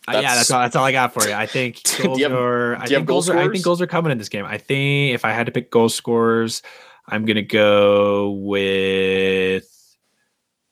Uh, 0.08 0.20
yeah, 0.22 0.36
that's 0.36 0.52
all. 0.52 0.60
That's 0.60 0.76
all 0.76 0.84
I 0.84 0.92
got 0.92 1.14
for 1.14 1.26
you. 1.26 1.34
I 1.34 1.46
think 1.46 1.82
goals 2.02 2.22
have, 2.22 2.34
are. 2.34 2.76
I 2.76 2.88
think 2.88 3.08
goals 3.08 3.30
are. 3.30 3.38
I 3.38 3.50
think 3.50 3.64
goals 3.64 3.82
are 3.82 3.88
coming 3.88 4.12
in 4.12 4.18
this 4.18 4.28
game. 4.28 4.44
I 4.46 4.58
think 4.58 5.16
if 5.16 5.24
I 5.24 5.32
had 5.32 5.46
to 5.46 5.52
pick 5.54 5.72
goal 5.72 5.88
scorers, 5.88 6.62
I'm 7.08 7.26
gonna 7.26 7.42
go 7.42 8.32
with. 8.32 9.70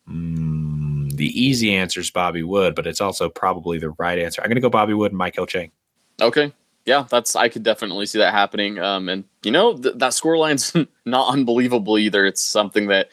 Mm, 0.10 0.81
the 1.22 1.40
easy 1.40 1.76
answer 1.76 2.00
is 2.00 2.10
Bobby 2.10 2.42
Wood, 2.42 2.74
but 2.74 2.88
it's 2.88 3.00
also 3.00 3.30
probably 3.30 3.78
the 3.78 3.92
right 3.92 4.18
answer. 4.18 4.42
I'm 4.42 4.50
gonna 4.50 4.60
go 4.60 4.72
Bobby 4.72 4.96
Wood 4.96 5.12
and 5.12 5.22
Maikel 5.22 5.48
Chang. 5.48 5.72
Okay, 6.20 6.52
yeah, 6.86 7.06
that's 7.08 7.36
I 7.36 7.48
could 7.48 7.62
definitely 7.62 8.08
see 8.08 8.18
that 8.18 8.34
happening. 8.34 8.80
Um, 8.80 9.08
and 9.08 9.24
you 9.44 9.52
know 9.52 9.78
th- 9.78 9.96
that 10.00 10.16
score 10.16 10.36
line's 10.36 10.76
not 11.06 11.32
unbelievable 11.32 12.00
either. 12.00 12.26
It's 12.26 12.42
something 12.42 12.88
that 12.88 13.10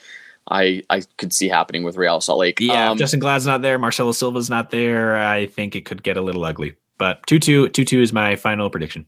I 0.50 0.82
I 0.88 1.02
could 1.18 1.34
see 1.34 1.48
happening 1.48 1.82
with 1.82 1.98
Real 1.98 2.22
Salt 2.22 2.38
Lake. 2.38 2.60
Yeah, 2.60 2.90
um, 2.90 2.96
Justen 2.96 3.20
Glad's 3.20 3.44
not 3.44 3.60
there, 3.60 3.78
Marcelo 3.78 4.12
Silva's 4.12 4.48
not 4.48 4.70
there. 4.70 5.18
I 5.18 5.44
think 5.44 5.76
it 5.76 5.84
could 5.84 6.02
get 6.02 6.16
a 6.16 6.22
little 6.22 6.46
ugly. 6.46 6.74
But 6.96 7.24
2-2, 7.28 7.68
2-2 7.68 8.02
is 8.02 8.12
my 8.12 8.34
final 8.34 8.70
prediction. 8.70 9.06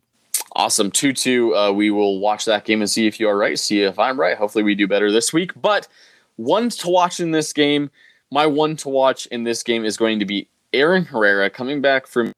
Awesome. 0.53 0.93
2 0.93 1.13
2. 1.13 1.57
Uh, 1.57 1.73
we 1.73 1.91
will 1.91 2.21
watch 2.21 2.45
that 2.45 2.65
game 2.65 2.83
and 2.83 2.89
see 2.89 3.09
if 3.09 3.19
you 3.19 3.29
are 3.29 3.37
right, 3.37 3.59
see 3.59 3.83
if 3.83 3.99
I'm 3.99 4.21
right. 4.21 4.37
Hopefully, 4.37 4.63
we 4.63 4.77
do 4.77 4.87
better 4.87 5.11
this 5.11 5.33
week. 5.33 5.51
But 5.61 5.89
one 6.37 6.69
to 6.69 6.89
watch 6.89 7.19
in 7.19 7.33
this 7.33 7.53
game, 7.53 7.91
my 8.31 8.47
one 8.47 8.77
to 8.77 8.89
watch 8.89 9.27
in 9.27 9.45
this 9.45 9.63
game 9.63 9.85
is 9.85 9.97
going 9.97 10.19
to 10.19 10.25
be 10.25 10.49
Aaron 10.73 11.05
Herrera 11.05 11.51
coming 11.51 11.81
back 11.81 12.07
from 12.07 12.33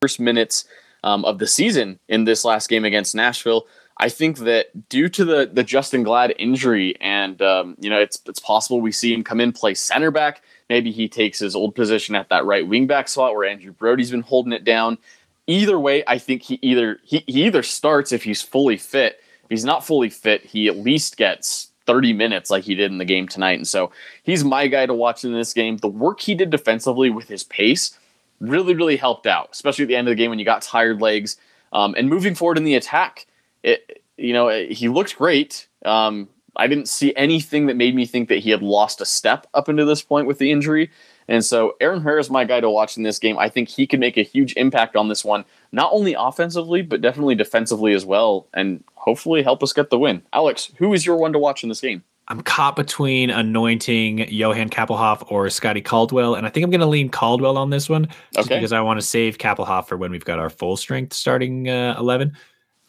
first 0.00 0.20
minutes 0.20 0.66
um, 1.02 1.24
of 1.24 1.38
the 1.38 1.46
season 1.46 1.98
in 2.08 2.24
this 2.24 2.44
last 2.44 2.68
game 2.68 2.84
against 2.84 3.14
Nashville. 3.14 3.66
I 3.98 4.08
think 4.08 4.38
that 4.38 4.88
due 4.88 5.08
to 5.10 5.24
the 5.24 5.50
the 5.52 5.62
Justen 5.62 6.02
Glad 6.02 6.34
injury, 6.38 6.96
and 7.00 7.40
um, 7.40 7.76
you 7.78 7.88
know, 7.88 7.98
it's 7.98 8.20
it's 8.26 8.40
possible 8.40 8.80
we 8.80 8.90
see 8.90 9.14
him 9.14 9.22
come 9.22 9.40
in 9.40 9.52
play 9.52 9.74
center 9.74 10.10
back. 10.10 10.42
Maybe 10.68 10.90
he 10.90 11.08
takes 11.08 11.38
his 11.38 11.54
old 11.54 11.74
position 11.74 12.14
at 12.14 12.28
that 12.30 12.44
right 12.44 12.66
wing 12.66 12.86
back 12.86 13.06
slot 13.08 13.34
where 13.34 13.48
Andrew 13.48 13.72
Brody's 13.72 14.10
been 14.10 14.22
holding 14.22 14.52
it 14.52 14.64
down. 14.64 14.98
Either 15.46 15.78
way, 15.78 16.02
I 16.06 16.18
think 16.18 16.42
he 16.42 16.58
either 16.60 16.98
he, 17.04 17.22
he 17.26 17.44
either 17.44 17.62
starts 17.62 18.10
if 18.10 18.24
he's 18.24 18.42
fully 18.42 18.76
fit. 18.76 19.20
If 19.44 19.50
he's 19.50 19.64
not 19.64 19.86
fully 19.86 20.10
fit, 20.10 20.44
he 20.44 20.66
at 20.66 20.78
least 20.78 21.16
gets 21.16 21.70
30 21.86 22.12
minutes 22.12 22.50
like 22.50 22.64
he 22.64 22.74
did 22.74 22.90
in 22.90 22.98
the 22.98 23.04
game 23.04 23.28
tonight. 23.28 23.58
And 23.58 23.68
so 23.68 23.90
he's 24.22 24.44
my 24.44 24.66
guy 24.66 24.86
to 24.86 24.94
watch 24.94 25.24
in 25.24 25.32
this 25.32 25.52
game. 25.52 25.76
The 25.76 25.88
work 25.88 26.20
he 26.20 26.34
did 26.34 26.50
defensively 26.50 27.10
with 27.10 27.28
his 27.28 27.44
pace 27.44 27.98
really, 28.40 28.74
really 28.74 28.96
helped 28.96 29.26
out, 29.26 29.50
especially 29.52 29.84
at 29.84 29.88
the 29.88 29.96
end 29.96 30.08
of 30.08 30.12
the 30.12 30.16
game 30.16 30.30
when 30.30 30.38
you 30.38 30.44
got 30.44 30.62
tired 30.62 31.00
legs. 31.00 31.36
Um, 31.72 31.94
and 31.96 32.08
moving 32.08 32.34
forward 32.34 32.58
in 32.58 32.64
the 32.64 32.74
attack, 32.74 33.26
it, 33.62 34.02
you 34.16 34.32
know, 34.32 34.48
he 34.48 34.88
looked 34.88 35.16
great. 35.16 35.68
Um, 35.84 36.28
I 36.56 36.66
didn't 36.66 36.88
see 36.88 37.12
anything 37.16 37.66
that 37.66 37.76
made 37.76 37.94
me 37.94 38.06
think 38.06 38.28
that 38.28 38.38
he 38.38 38.50
had 38.50 38.62
lost 38.62 39.00
a 39.00 39.06
step 39.06 39.46
up 39.54 39.68
into 39.68 39.84
this 39.84 40.02
point 40.02 40.26
with 40.26 40.38
the 40.38 40.50
injury. 40.52 40.90
And 41.28 41.44
so 41.44 41.74
Aaron 41.80 42.00
Herrera 42.00 42.20
is 42.20 42.30
my 42.30 42.44
guy 42.44 42.60
to 42.60 42.70
watch 42.70 42.96
in 42.96 43.02
this 43.02 43.18
game. 43.18 43.38
I 43.38 43.48
think 43.48 43.68
he 43.68 43.86
can 43.86 44.00
make 44.00 44.16
a 44.16 44.22
huge 44.22 44.52
impact 44.56 44.96
on 44.96 45.08
this 45.08 45.24
one, 45.24 45.44
not 45.72 45.90
only 45.92 46.14
offensively, 46.14 46.82
but 46.82 47.00
definitely 47.00 47.34
defensively 47.34 47.94
as 47.94 48.04
well, 48.04 48.46
and 48.52 48.84
hopefully 48.94 49.42
help 49.42 49.62
us 49.62 49.72
get 49.72 49.90
the 49.90 49.98
win. 49.98 50.22
Alex, 50.32 50.70
who 50.76 50.92
is 50.92 51.06
your 51.06 51.16
one 51.16 51.32
to 51.32 51.38
watch 51.38 51.62
in 51.62 51.68
this 51.68 51.80
game? 51.80 52.02
I'm 52.28 52.40
caught 52.40 52.74
between 52.74 53.28
anointing 53.28 54.30
Johan 54.30 54.70
Kappelhof 54.70 55.30
or 55.30 55.50
Scotty 55.50 55.82
Caldwell, 55.82 56.34
and 56.34 56.46
I 56.46 56.50
think 56.50 56.64
I'm 56.64 56.70
going 56.70 56.80
to 56.80 56.86
lean 56.86 57.10
Caldwell 57.10 57.58
on 57.58 57.68
this 57.68 57.88
one, 57.88 58.08
just 58.34 58.48
okay. 58.48 58.56
because 58.56 58.72
I 58.72 58.80
want 58.80 58.98
to 58.98 59.06
save 59.06 59.36
Kappelhof 59.36 59.88
for 59.88 59.98
when 59.98 60.10
we've 60.10 60.24
got 60.24 60.38
our 60.38 60.48
full 60.48 60.76
strength 60.76 61.12
starting 61.12 61.68
uh, 61.68 61.96
eleven. 61.98 62.34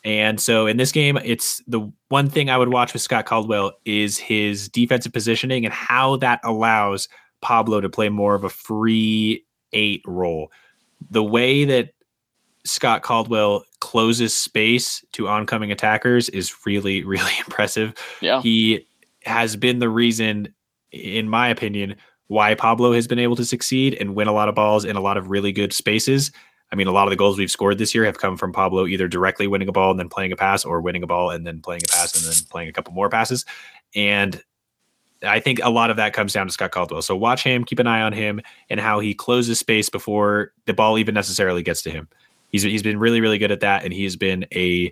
And 0.06 0.40
so 0.40 0.68
in 0.68 0.78
this 0.78 0.92
game, 0.92 1.18
it's 1.26 1.64
the 1.68 1.92
one 2.10 2.30
thing 2.30 2.50
I 2.50 2.58
would 2.58 2.72
watch 2.72 2.94
with 2.94 3.02
Scott 3.02 3.26
Caldwell 3.26 3.74
is 3.86 4.20
his 4.20 4.70
defensive 4.70 5.12
positioning 5.12 5.66
and 5.66 5.74
how 5.74 6.18
that 6.18 6.40
allows 6.44 7.10
Pablo 7.46 7.80
to 7.80 7.90
play 7.90 8.10
more 8.10 8.34
of 8.34 8.44
a 8.44 8.50
free 8.50 9.46
eight 9.72 10.02
role. 10.08 10.52
The 11.12 11.24
way 11.24 11.64
that 11.64 11.92
Scott 12.64 13.04
Caldwell 13.04 13.66
closes 13.82 14.34
space 14.34 15.06
to 15.12 15.28
oncoming 15.28 15.72
attackers 15.72 16.28
is 16.30 16.66
really, 16.66 17.04
really 17.06 17.32
impressive. 17.38 17.94
Yeah. 18.20 18.42
He 18.42 18.88
has 19.26 19.56
been 19.56 19.78
the 19.78 19.90
reason, 19.90 20.56
in 20.92 21.30
my 21.30 21.48
opinion, 21.48 21.98
why 22.30 22.56
Pablo 22.56 22.94
has 22.94 23.08
been 23.08 23.20
able 23.20 23.36
to 23.36 23.46
succeed 23.46 23.96
and 24.00 24.16
win 24.16 24.28
a 24.28 24.34
lot 24.34 24.50
of 24.50 24.56
balls 24.56 24.84
in 24.84 24.96
a 24.96 25.02
lot 25.02 25.16
of 25.16 25.30
really 25.30 25.52
good 25.52 25.72
spaces. 25.72 26.32
I 26.72 26.76
mean, 26.76 26.88
a 26.88 26.92
lot 26.92 27.04
of 27.04 27.12
the 27.12 27.16
goals 27.16 27.38
we've 27.38 27.52
scored 27.52 27.78
this 27.78 27.94
year 27.94 28.06
have 28.06 28.18
come 28.18 28.38
from 28.38 28.54
Pablo 28.54 28.88
either 28.88 29.08
directly 29.08 29.46
winning 29.46 29.68
a 29.68 29.72
ball 29.72 29.92
and 29.92 30.00
then 30.00 30.10
playing 30.10 30.32
a 30.32 30.36
pass, 30.36 30.66
or 30.66 30.82
winning 30.82 31.04
a 31.04 31.08
ball 31.08 31.30
and 31.30 31.46
then 31.46 31.62
playing 31.62 31.84
a 31.88 31.92
pass 31.92 32.16
and 32.16 32.26
then 32.26 32.48
playing 32.50 32.70
a 32.70 32.74
couple 32.74 32.92
more 32.92 33.08
passes. 33.08 33.46
And 33.94 34.42
I 35.24 35.40
think 35.40 35.60
a 35.64 35.70
lot 35.70 35.90
of 35.90 35.98
that 35.98 36.14
comes 36.14 36.34
down 36.34 36.48
to 36.48 36.54
Scott 36.54 36.72
Caldwell. 36.72 37.02
So 37.02 37.16
watch 37.16 37.44
him, 37.44 37.64
keep 37.64 37.80
an 37.80 37.88
eye 37.88 38.02
on 38.02 38.14
him, 38.14 38.42
and 38.70 38.80
how 38.80 39.00
he 39.00 39.14
closes 39.14 39.60
space 39.60 39.90
before 39.90 40.52
the 40.66 40.74
ball 40.74 40.98
even 40.98 41.14
necessarily 41.14 41.64
gets 41.64 41.82
to 41.84 41.92
him. 41.92 42.08
He's 42.52 42.64
he's 42.64 42.84
been 42.84 43.00
really 43.00 43.22
really 43.22 43.38
good 43.38 43.52
at 43.52 43.62
that, 43.62 43.84
and 43.84 43.94
he's 43.94 44.16
been 44.16 44.46
a 44.54 44.92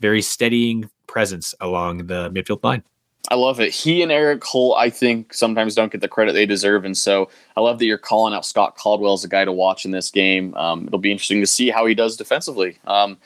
very 0.00 0.22
steadying 0.22 0.90
presence 1.06 1.54
along 1.60 2.06
the 2.06 2.30
midfield 2.30 2.62
line. 2.64 2.82
I 3.30 3.36
love 3.36 3.58
it. 3.58 3.72
He 3.72 4.02
and 4.02 4.12
Erik 4.12 4.44
Holt, 4.44 4.76
I 4.76 4.90
think, 4.90 5.32
sometimes 5.32 5.74
don't 5.74 5.90
get 5.90 6.02
the 6.02 6.08
credit 6.08 6.34
they 6.34 6.44
deserve. 6.44 6.84
And 6.84 6.96
so 6.96 7.30
I 7.56 7.62
love 7.62 7.78
that 7.78 7.86
you're 7.86 7.96
calling 7.96 8.34
out 8.34 8.44
Scott 8.44 8.76
Caldwell 8.76 9.14
as 9.14 9.24
a 9.24 9.28
guy 9.28 9.46
to 9.46 9.52
watch 9.52 9.86
in 9.86 9.92
this 9.92 10.10
game. 10.10 10.54
Um, 10.56 10.86
it'll 10.86 10.98
be 10.98 11.10
interesting 11.10 11.40
to 11.40 11.46
see 11.46 11.70
how 11.70 11.86
he 11.86 11.94
does 11.94 12.18
defensively. 12.18 12.76
Um, 12.86 13.16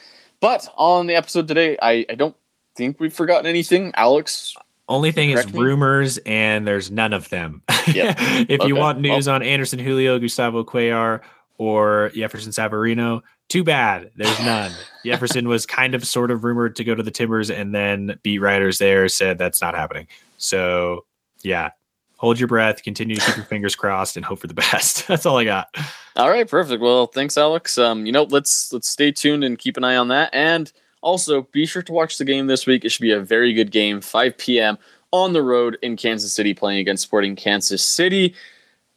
but 0.40 0.72
on 0.76 1.08
the 1.08 1.16
episode 1.16 1.48
today, 1.48 1.76
I, 1.82 2.06
I, 2.08 2.14
don't 2.14 2.36
think 2.76 3.00
we've 3.00 3.12
forgotten 3.12 3.46
anything. 3.46 3.90
Alex? 3.96 4.54
Only 4.88 5.12
thing 5.12 5.30
is 5.30 5.52
me? 5.52 5.60
rumors, 5.60 6.18
and 6.18 6.66
there's 6.66 6.90
none 6.90 7.12
of 7.12 7.28
them. 7.28 7.62
Yep. 7.88 8.16
if 8.50 8.60
okay. 8.60 8.68
you 8.68 8.76
want 8.76 9.00
news 9.00 9.28
well, 9.28 9.36
on 9.36 9.42
Anderson 9.42 9.78
Julio, 9.78 10.18
Gustavo 10.18 10.62
Cuellar, 10.62 11.22
or 11.56 12.10
Jefferson 12.14 12.52
Savarino, 12.52 13.22
too 13.48 13.64
bad. 13.64 14.10
There's 14.14 14.38
none. 14.40 14.72
Jefferson 15.06 15.48
was 15.48 15.64
kind 15.64 15.94
of 15.94 16.06
sort 16.06 16.30
of 16.30 16.44
rumored 16.44 16.76
to 16.76 16.84
go 16.84 16.94
to 16.94 17.02
the 17.02 17.10
Timbers, 17.10 17.50
and 17.50 17.74
then 17.74 18.18
beat 18.22 18.40
writers 18.40 18.76
there 18.76 19.08
said 19.08 19.38
that's 19.38 19.62
not 19.62 19.74
happening. 19.74 20.06
So, 20.36 21.06
yeah, 21.42 21.70
hold 22.18 22.38
your 22.38 22.48
breath, 22.48 22.82
continue 22.82 23.16
to 23.16 23.22
keep 23.22 23.36
your 23.36 23.46
fingers 23.46 23.74
crossed, 23.74 24.16
and 24.16 24.24
hope 24.24 24.40
for 24.40 24.48
the 24.48 24.54
best. 24.72 25.08
that's 25.08 25.24
all 25.24 25.38
I 25.38 25.44
got. 25.44 25.74
All 26.16 26.28
right, 26.28 26.46
perfect. 26.46 26.82
Well, 26.82 27.06
thanks, 27.06 27.38
Alex. 27.38 27.78
Um, 27.78 28.04
you 28.04 28.12
know, 28.12 28.24
let's 28.24 28.70
let's 28.72 28.88
stay 28.88 29.12
tuned 29.12 29.44
and 29.44 29.58
keep 29.58 29.78
an 29.78 29.84
eye 29.84 29.96
on 29.96 30.08
that. 30.08 30.28
And 30.34 30.70
also, 31.00 31.42
be 31.52 31.66
sure 31.66 31.82
to 31.82 31.92
watch 31.92 32.18
the 32.18 32.24
game 32.24 32.46
this 32.46 32.66
week. 32.66 32.84
It 32.84 32.90
should 32.90 33.02
be 33.02 33.12
a 33.12 33.20
very 33.20 33.52
good 33.52 33.70
game. 33.70 34.00
5 34.00 34.36
p.m. 34.38 34.78
on 35.12 35.32
the 35.32 35.42
road 35.42 35.78
in 35.82 35.96
Kansas 35.96 36.32
City, 36.32 36.54
playing 36.54 36.80
against 36.80 37.02
Sporting 37.02 37.36
Kansas 37.36 37.82
City. 37.82 38.34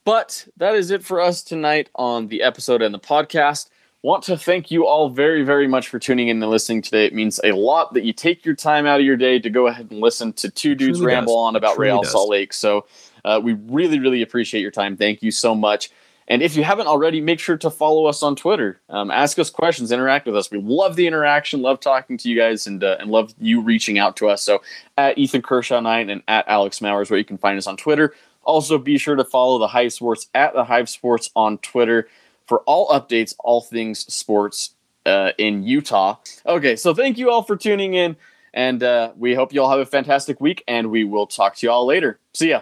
But 0.03 0.47
that 0.57 0.75
is 0.75 0.91
it 0.91 1.03
for 1.03 1.21
us 1.21 1.43
tonight 1.43 1.89
on 1.95 2.27
the 2.27 2.41
episode 2.41 2.81
and 2.81 2.93
the 2.93 2.99
podcast 2.99 3.69
want 4.03 4.23
to 4.23 4.37
thank 4.37 4.71
you 4.71 4.87
all 4.87 5.09
very, 5.09 5.43
very 5.43 5.67
much 5.67 5.87
for 5.87 5.99
tuning 5.99 6.27
in 6.27 6.41
and 6.41 6.51
listening 6.51 6.81
today. 6.81 7.05
It 7.05 7.13
means 7.13 7.39
a 7.43 7.51
lot 7.51 7.93
that 7.93 8.03
you 8.03 8.13
take 8.13 8.45
your 8.45 8.55
time 8.55 8.87
out 8.87 8.99
of 8.99 9.05
your 9.05 9.17
day 9.17 9.39
to 9.39 9.49
go 9.49 9.67
ahead 9.67 9.91
and 9.91 9.99
listen 9.99 10.33
to 10.33 10.49
two 10.49 10.75
dudes 10.75 11.01
ramble 11.01 11.35
does. 11.35 11.47
on 11.47 11.55
about 11.55 11.77
Real 11.77 12.03
Salt 12.03 12.29
Lake. 12.29 12.53
So 12.53 12.85
uh, 13.23 13.39
we 13.43 13.53
really, 13.53 13.99
really 13.99 14.21
appreciate 14.21 14.61
your 14.61 14.71
time. 14.71 14.97
Thank 14.97 15.21
you 15.21 15.31
so 15.31 15.53
much. 15.53 15.91
And 16.31 16.41
if 16.41 16.55
you 16.55 16.63
haven't 16.63 16.87
already, 16.87 17.19
make 17.19 17.41
sure 17.41 17.57
to 17.57 17.69
follow 17.69 18.05
us 18.05 18.23
on 18.23 18.37
Twitter. 18.37 18.79
Um, 18.87 19.11
ask 19.11 19.37
us 19.37 19.49
questions, 19.49 19.91
interact 19.91 20.25
with 20.25 20.37
us. 20.37 20.49
We 20.49 20.59
love 20.59 20.95
the 20.95 21.05
interaction, 21.05 21.61
love 21.61 21.81
talking 21.81 22.17
to 22.19 22.29
you 22.29 22.37
guys, 22.37 22.65
and 22.65 22.81
uh, 22.81 22.95
and 23.01 23.11
love 23.11 23.33
you 23.37 23.59
reaching 23.59 23.99
out 23.99 24.15
to 24.15 24.29
us. 24.29 24.41
So 24.41 24.61
at 24.97 25.17
Ethan 25.17 25.41
Kershaw 25.41 25.81
nine 25.81 26.09
and 26.09 26.23
at 26.29 26.47
Alex 26.47 26.79
Mowers, 26.79 27.09
where 27.09 27.17
you 27.17 27.25
can 27.25 27.37
find 27.37 27.57
us 27.57 27.67
on 27.67 27.75
Twitter. 27.75 28.15
Also, 28.43 28.77
be 28.77 28.97
sure 28.97 29.17
to 29.17 29.25
follow 29.25 29.59
the 29.59 29.67
Hive 29.67 29.91
Sports 29.91 30.29
at 30.33 30.53
the 30.53 30.63
Hive 30.63 30.87
Sports 30.87 31.29
on 31.35 31.57
Twitter 31.57 32.07
for 32.47 32.59
all 32.59 32.87
updates, 32.87 33.35
all 33.39 33.59
things 33.59 33.99
sports 34.11 34.73
uh, 35.05 35.33
in 35.37 35.63
Utah. 35.63 36.15
Okay, 36.45 36.77
so 36.77 36.93
thank 36.93 37.17
you 37.17 37.29
all 37.29 37.43
for 37.43 37.57
tuning 37.57 37.93
in, 37.93 38.15
and 38.53 38.81
uh, 38.81 39.11
we 39.17 39.35
hope 39.35 39.51
you 39.51 39.61
all 39.61 39.69
have 39.69 39.81
a 39.81 39.85
fantastic 39.85 40.39
week, 40.39 40.63
and 40.65 40.91
we 40.91 41.03
will 41.03 41.27
talk 41.27 41.57
to 41.57 41.67
you 41.67 41.71
all 41.73 41.85
later. 41.85 42.19
See 42.33 42.51
ya. 42.51 42.61